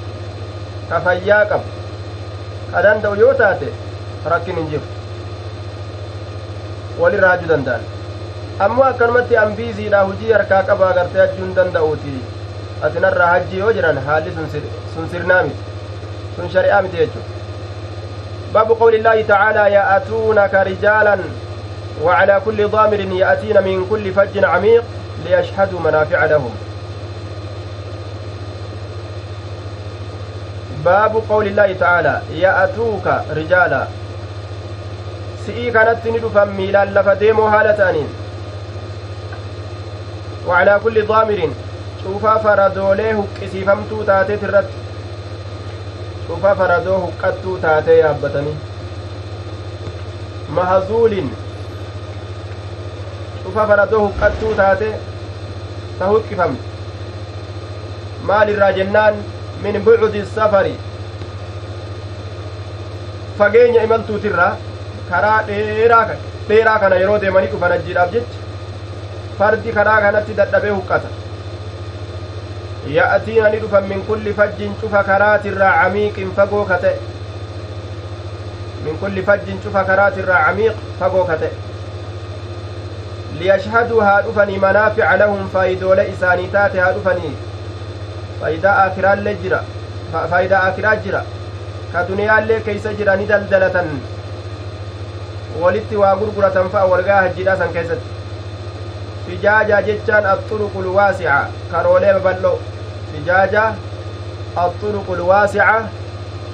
[0.91, 1.69] ka fayyaa qabu
[2.75, 3.69] ka danda'u yoo taate
[4.35, 4.87] rakkin hin jiru
[7.03, 7.83] walirraa hajjuu danda'an
[8.69, 12.15] ammoo akkanumatti ambiiziidha hujii harkaa qabaa gartee hajjuu hin danda'uuti
[12.89, 14.35] ati narraa hajjii yoo jedhan haalli
[14.95, 15.72] sun sirnaa miti
[16.37, 17.43] sun shari'aa miti jechuudha
[18.53, 21.19] باب قول الله تعالى يأتونك رجالا
[22.03, 24.85] وعلى كل ضامر يأتين من كل فج عميق
[25.25, 26.51] ليشهدوا منافع لهم
[30.85, 33.07] باب قول الله تعالى يأتوك
[33.37, 33.87] رجالا
[36.23, 38.11] dhufan miilaan lafa deemoo haala ta'aniin
[40.47, 41.49] وعلى كل ضامر
[42.05, 44.92] cuufaa faradoolee huqqisiifamtuu taateet irratti
[46.27, 48.57] cufa faradoo huqqattuu taatee yaabbatanii
[50.59, 51.29] mahazuulin
[53.45, 54.91] cufa faradoo huqqattuu taate
[55.99, 56.63] ta huqqifamte
[58.31, 59.15] maalirraa jennaan
[59.65, 60.75] min bucudi safari
[63.39, 64.53] fageenya imaltuutirraa
[65.11, 68.41] karaa dheeraa kana yeroo deemanii dhufan ajjiidhaaf jecha
[69.39, 71.09] fardi karaa kanatti dadhabee huqqata
[72.91, 76.97] ya'tiina ni dhufan min kulli fajjin cufa karaatirraa camiiqin fagoo ka ta'e
[78.85, 81.51] min kulli fajjin cufa karaatirraa camiiq fagoo ka ta'e
[83.41, 87.31] liyashhaduu haa dhufanii manaafica lahum faayidoole isaanii taate haa dhufanii
[88.41, 89.63] faayidaa aakiraallee jira
[90.31, 91.23] faayidaa aakiraa jira
[91.93, 93.95] ka duniyaallee keeysa jira ni daldalatan
[95.63, 98.11] walitti waa gurguratan fa'a walgaa hajjiidhaa san keessatti
[99.27, 101.41] fijaaja jechaan axuruqul waasica
[101.73, 102.53] karoolee babal'o
[103.13, 103.65] fijaaja
[104.67, 105.79] axuruqul waasica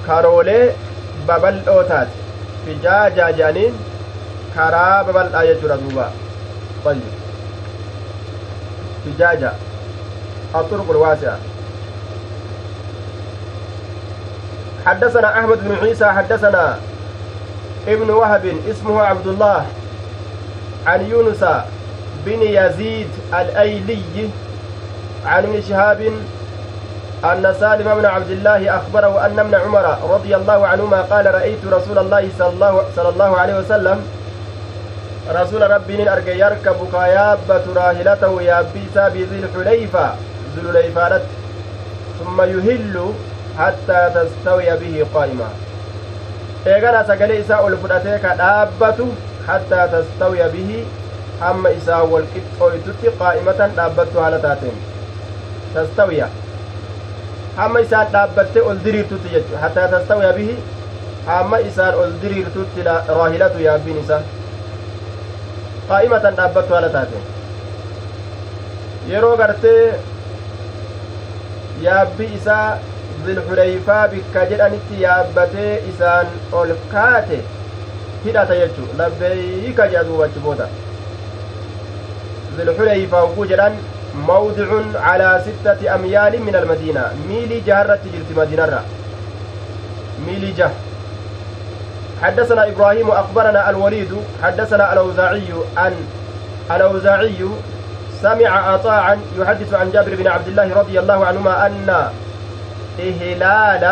[0.07, 0.65] karoolee
[1.27, 2.15] babal'oo taate
[2.65, 3.75] fijaaja jedhaniin
[4.57, 6.09] karaa babal'aa jechuudha duuba.
[6.85, 7.01] طيب
[9.05, 9.53] فجاجة
[10.55, 11.39] الطرق الواسعة
[14.87, 16.79] حدثنا أحمد بن عيسى حدثنا
[17.89, 19.67] ابن وهب اسمه عبد الله
[20.87, 21.45] عن يونس
[22.27, 24.29] بن يزيد الأيلي
[25.27, 26.13] عن ابن شهاب
[27.25, 31.99] أن سالم بن عبد الله أخبره أن ابن عمر رضي الله عنهما قال رأيت رسول
[31.99, 34.07] الله صلى الله, صلى الله عليه وسلم
[35.31, 40.15] رسول ربي أرجى يركب كيابة راهلته يابيسا بذي الحليفة
[40.57, 41.21] ذو الحليفة
[42.25, 43.13] ثم يهل
[43.59, 45.49] حتى تستوي به قائما.
[46.67, 49.05] eegana sagalee isaa ol fudhatee ka dhaabbatu
[49.47, 50.79] hattaa tastawiya bihi
[51.41, 54.39] hamma isaa wal qixxooytutti qaa'imatan dhaabbattu haala
[57.59, 60.55] hamma isaan dhaabbattee ol diriirtutti jechu hattaa tastawiya bihi
[61.31, 64.21] hamma isaan ol diriirtutti raahilatu yaabbiin isaa
[65.89, 67.25] qaa'imatan dhaabbattu haala taateen
[69.13, 69.83] yeroo gartee
[71.87, 72.67] yaabbi isaa
[73.27, 76.27] zilxuleyfaa bikka jedhanitti yaabbatee isaan
[76.63, 77.39] ol kaate
[78.25, 80.67] hidhata jechu labbeeyika jedha duuba achi booda
[82.57, 83.75] zilxuleyfaa hogguu jedhan
[84.27, 88.83] mawdicun calaa sittati amyaalin min almadiina miilii jaharratti jirti madiinarra
[90.27, 90.71] miilii jah
[92.23, 94.13] حدثنا إبراهيم أخبرنا الوليد
[94.43, 95.95] حدثنا الأوزاعي عن
[96.71, 97.41] الأوزاعي
[98.23, 102.11] سمع عطاعا يحدث عن جابر بن عبد الله رضي الله عنهما أن
[102.99, 103.85] إهلال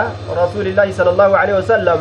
[0.42, 2.00] رسول الله صلى الله عليه وسلم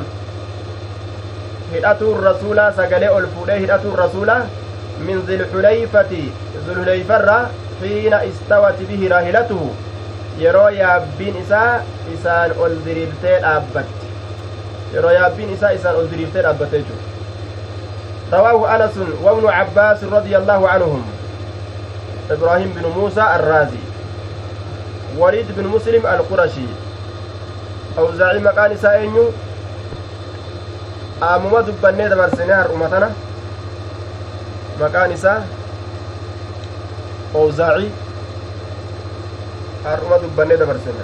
[1.74, 4.42] hidhatuu rasuulaa sagalee ol fuudhee hidhatuu rasuulaa
[5.08, 6.22] min zilxulayfati
[6.66, 7.38] zulhuleyfarra
[7.82, 9.68] xiina istawat bihi raahilatuhu
[10.44, 11.82] yeroo yaabbiin isaa
[12.14, 14.06] isaan ol diriirtee dhaabbatte
[14.94, 17.14] yeroo yaabbiin isaa isaan ol diriirtee dhaabbatte jechuudha
[18.34, 21.02] رواه أنس وابن عباس رضي الله عنهم
[22.32, 23.84] إبراهيم بن موسى الرازي
[25.18, 26.68] وليد بن مسلم القرشي
[28.02, 29.26] awzaaci maqaan isaa eenyu
[31.28, 33.10] aamuma dubbannee dabarsine har'uma tana
[34.82, 35.38] maqaan isaa
[37.40, 37.88] awzaaci
[39.86, 41.04] har'uma dubbannee dabarsine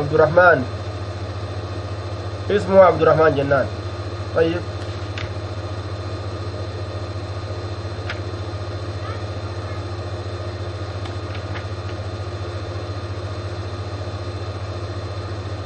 [0.00, 0.60] abdurahmaan
[2.56, 3.68] ismuhu abdurahmaan jennaan
[4.34, 4.62] طيب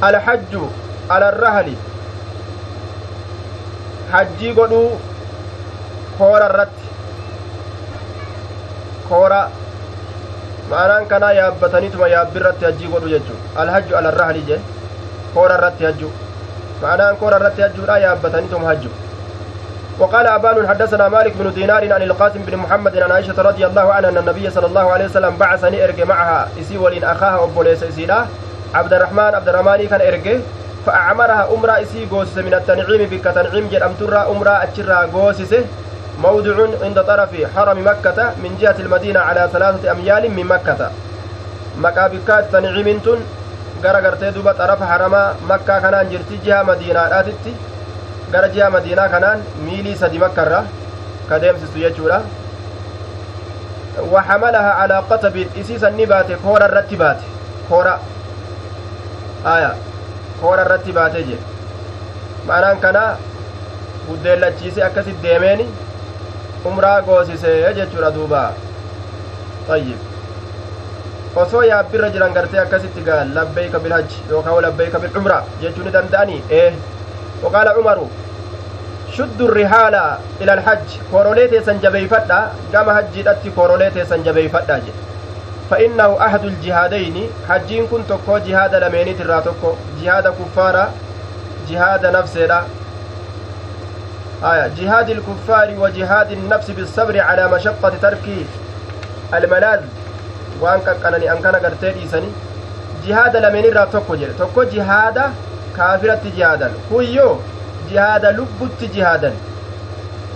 [0.09, 0.53] الحج
[1.11, 1.75] على الرهل
[4.13, 4.97] hajjii godhuu
[6.19, 6.88] koora irratti
[9.09, 9.41] koora
[10.71, 13.37] ma'anaan kanaa yaabbataniituma yaabbirratti hajjii godhu jechuu.
[13.57, 14.61] Alhajju alarrahli jee
[15.35, 16.09] koora irratti hajju.
[16.83, 18.91] Ma'anaan koora irratti hajjuudha yaabbataniituma hajju.
[19.99, 24.11] وقال أبان حدثنا مالك بن دينار عن القاسم بن محمد عن عائشة رضي الله عنها
[24.11, 28.25] أن النبي صلى الله عليه وسلم بعثني إرجع معها إسي ولين أخاها أبوليس إسيلا
[28.75, 30.39] عبد الرحمن عبد الرحمن كان إرجع
[30.87, 33.25] فأعمرها أمرا إسي غوسس من التنعيم بك.
[33.27, 35.53] تنعيم جد أمترا أمرا أتشرا غوسس
[36.19, 40.91] موضع عند طرف حرم مكة من جهة المدينة على ثلاثة أميال من مكة
[41.79, 43.21] مكابكات تنعيم تن
[43.83, 47.53] gara gartee duba xarafa haramaa makkaa kanaan jirti jiha madiinaadhaatitti
[48.33, 50.65] gara jiha madiinaa kanaan miilii sadi makkarra
[51.29, 52.21] ka deemsistu jechuudha
[53.99, 57.19] وحملها على قطب إسيسا نبات كورا رتبات
[57.69, 57.99] كورا
[59.47, 59.75] آية
[60.43, 61.37] كورا رتبات جي
[62.49, 62.99] معنى كان
[64.09, 65.67] buddeellachiise akkasit deemeeni
[66.65, 68.43] umraa goosise jechuudha duuba
[69.77, 69.99] ayyib
[71.43, 76.71] osoo yaabbirra jiran gartee akkasitti gaa labbeeyka bilhajji yookaan labbeeyka bilcumra jechuu ni danda'anii ee
[77.43, 77.99] وقال عمر
[79.17, 79.95] شد الرحال
[80.41, 84.83] إلى الحج كوروليت سنجبيفتا كما حجدت كوروليت سنجبيفتا
[85.71, 87.17] فإنه أحد الجهادين
[87.49, 89.73] حجين كنت كو جهاد لميني تراتوكو
[90.03, 90.91] جهاد كفارة
[91.71, 92.63] جهاد نفسنا
[94.45, 98.47] آية جهاد الكفار وجهاد النفس بالصبر على مشقة ترك
[99.35, 99.81] الملاذ
[100.61, 102.29] وأن كان أن كان ديسني
[103.07, 105.23] جهاد لمن را جير توكو جهاد
[105.77, 106.73] كافرة جهادا.
[106.91, 107.37] كويو
[107.93, 109.33] جهاد لبت جهادا.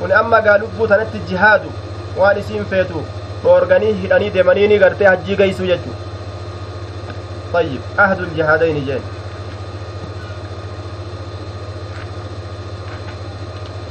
[0.03, 1.73] gaa lubbuu tanatti jihaadu
[2.17, 3.03] waan isiin feetu
[3.43, 5.95] dhoorganii hidhanii deemaniini gartee hajjii geeysuu jechu
[7.53, 9.01] طيب أهد الجهادين جين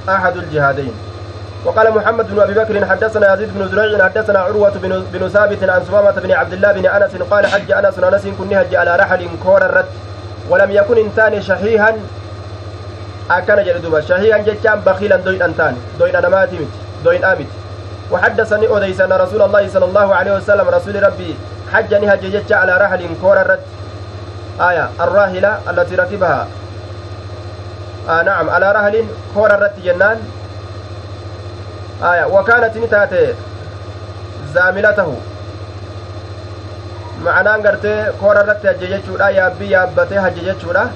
[0.09, 0.93] أحد الجهادين.
[1.65, 4.73] وقال محمد بن أبي بكر حدثنا يزيد بن زريع حدثنا عروة
[5.13, 8.75] بن, ثابت عن سمامة بن عبد الله بن أنس قال حج أنس أنس كن هج
[8.75, 9.85] على رحل كور الرد.
[10.49, 11.93] ولم يكن إنسان شحيحا.
[13.31, 15.77] أكن جلدوبا شحيحا جتان بخيلا دوين أنتان.
[15.99, 16.67] دوين أنماتي مت
[17.03, 17.47] دوين آمت.
[18.11, 21.35] وحدثني أوديس أن رسول الله صلى الله عليه وسلم رسول ربي
[21.73, 23.59] حجني هج على رحل كور الرد.
[24.61, 26.47] آية الراهلة التي ركبها.
[28.07, 30.17] نعم على رهل كور الرت جنان
[32.03, 33.33] آية وكانت نتاتي
[34.53, 35.15] زاملته
[39.31, 40.87] yaabbii yaabbatee hajje jechuudha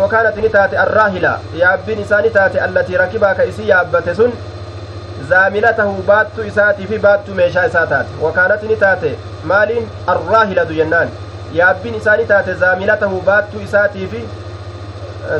[0.00, 4.32] wakaanat ni taate arraahila yaabbiin isaa ni taate allatii rakibaa ka isii yaabbate sun
[5.28, 9.12] zaamilatahu baattu isaatii fi baattu meeshaa isaa taate wakaanat ni taate
[9.52, 11.08] maaliin arraahilatu jennaan
[11.60, 14.24] yaabbiin isaa ni taate zaamilatahu baattu isaatii fi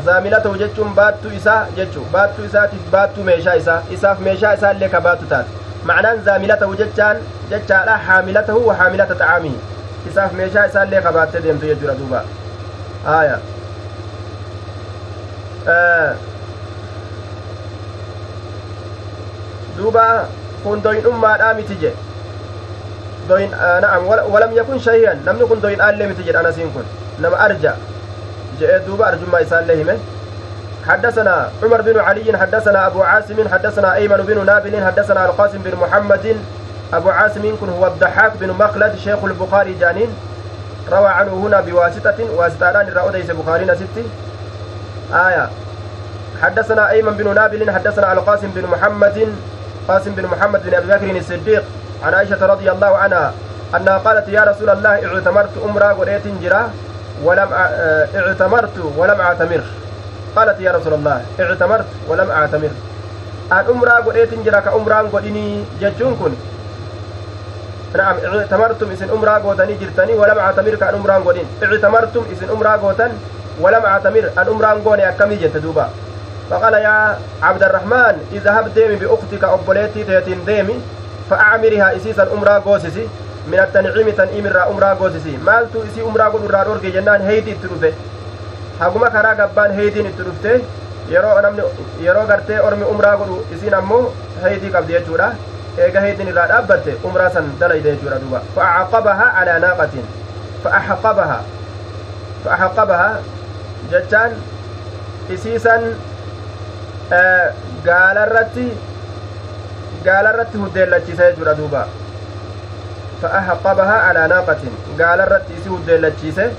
[0.08, 5.00] zaamilatahu jechuun baattuu isaa jechuu baattuu isaatiif baattuu meeshaa isaa isaaf meeshaa isaa illee ka
[5.06, 5.50] baattu taate
[5.90, 7.16] macnaan zaamilatahu jechaan
[7.50, 9.58] jechaadha haamilatahu wa haamilata xacaamihi
[10.12, 12.24] isaaf meeshaa isaa illee ka baattee deemtu jechuudha duuba
[13.18, 13.38] aya
[19.76, 20.28] duuba
[20.64, 21.92] kun doyin'ummaadhaa miti je
[23.28, 23.50] doyin
[23.82, 26.86] na'am walam yakun shahiyan namni kun doyin'aallee miti jedha anasiin kun
[27.18, 27.76] nama arja
[28.60, 29.98] جاء دوبا أرجما إسان لهمه
[30.88, 36.36] حدثنا عمر بن علي حدثنا أبو عاصم حدثنا أيمن بن نابل حدثنا القاسم بن محمد.
[36.92, 40.08] أبو عاصم كن هو الضحاك بن مخلد شيخ البخاري جانين.
[40.92, 44.04] روى عنه هنا بواسطة واسطان الرؤوديس بخاري ستي
[45.14, 45.48] آية.
[46.42, 49.28] حدثنا أيمن بن نابل حدثنا القاسم بن محمد.
[49.88, 51.64] قاسم بن محمد بن أبي بكر الصديق.
[52.04, 53.32] عن عائشة رضي الله عنها
[53.76, 56.70] أنها قالت يا رسول الله اعتمرت أمرا قريت جرا.
[57.24, 59.62] ولم اعتمرت ولم اعتمر
[60.36, 62.70] قالت يا رسول الله اعتمرت ولم اعتمر
[64.76, 66.32] umraan godhinii jechuun kun
[67.96, 72.76] na'am ictamartum isin umraa gootanii jirtanii walam actamir ka an umraan godhin ictamartum isin umraa
[72.78, 73.10] gootan
[73.60, 75.88] walam actamir an umraan goone akkamii jette duuba
[76.50, 80.76] faqala yaa cabdarrahmaan idhab deemi biuktika obboleettii teetiin deemi
[81.28, 83.08] fa acmirihaa isiisan umraa goosisi
[83.52, 87.68] min attaniciimi tan'iim irraa umraa goosisi maaltu isii umraa godhu irraa dhorge jennaan heeydi itti
[87.72, 87.90] dhufe
[88.80, 90.52] haguma karaa gabbaan heeydiin itti dhufte
[91.14, 91.62] yeroo namni
[92.06, 94.00] yeroo gartee ormi umraa godhu isiin ammoo
[94.44, 95.28] heeydii qabdi jechuudha
[95.84, 100.06] eega heeydiin irraa dhaabbatte umraa san dalayde jechuudha duuba fa'acaqabahaa calaa naaqatin
[100.64, 101.42] fa'axaqabahaa
[102.44, 103.14] fa'axaqabahaa
[103.92, 104.32] jechaan
[105.36, 105.82] isiisan
[107.86, 108.66] gaalarratti
[110.08, 111.82] gaalarratti huddeellachisa jechuudha duuba
[113.22, 114.58] فأحقبها على ناقة
[115.00, 116.50] قال الرت إسي وديلتشيسه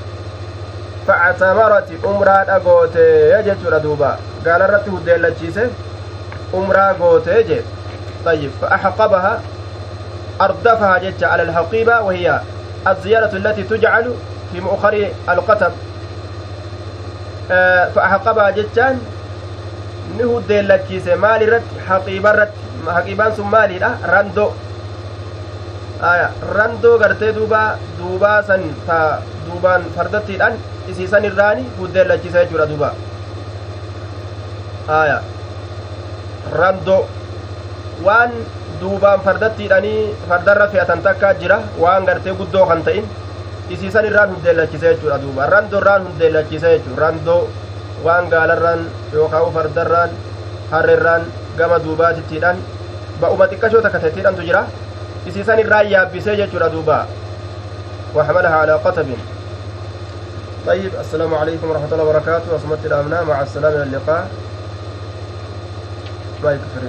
[1.07, 3.03] factamarati umraadha goote
[3.45, 5.69] jechuudha duuba gaala irratti huddeellachiise
[6.53, 7.63] umraa goote je
[8.25, 9.41] طيب فأحقبها
[10.41, 12.41] أردفها جج على الحقيبة وهي
[12.87, 14.13] الزيارة التي تجعل
[14.51, 15.71] في مؤخر القتب
[17.51, 18.99] آه فأحقبها ججان
[20.17, 22.59] ni huddeellachiise maal irratti haqiiba irratti
[22.95, 24.53] haqiibaan sun maaliidha randoo
[26.01, 28.97] randoo gartee duuba duubaa san ta
[29.45, 30.53] duubaan fardattiidhaan
[30.91, 32.89] isiisan irraani huddeellachiise jechuudha duuba
[34.87, 35.21] aya
[36.59, 37.01] randoo
[38.05, 38.31] waan
[38.81, 43.05] duubaan fardattiidhanii fardarra fe'atan takka jira waan gartee guddoo kan ta'in
[43.69, 47.41] isiisan irraan huddeellachise jechuudha duuba randoo irraan huddeellachise jechuudha randoo
[48.05, 50.09] waan gaalarraan yookaan fardarraan
[50.71, 51.23] harreerraan
[51.57, 52.57] gama duubaatittiidhaan
[53.21, 54.61] ba'uma xiqqashoo takka teettiidhantu jira
[55.27, 56.99] isiisan irraan yaabbisee jechuudha duuba.
[58.15, 59.07] وحملها على قتب
[60.67, 64.27] طيب السلام عليكم ورحمة الله وبركاته وصمت الأمنا مع السلامة اللقاء
[66.43, 66.81] ما يكفر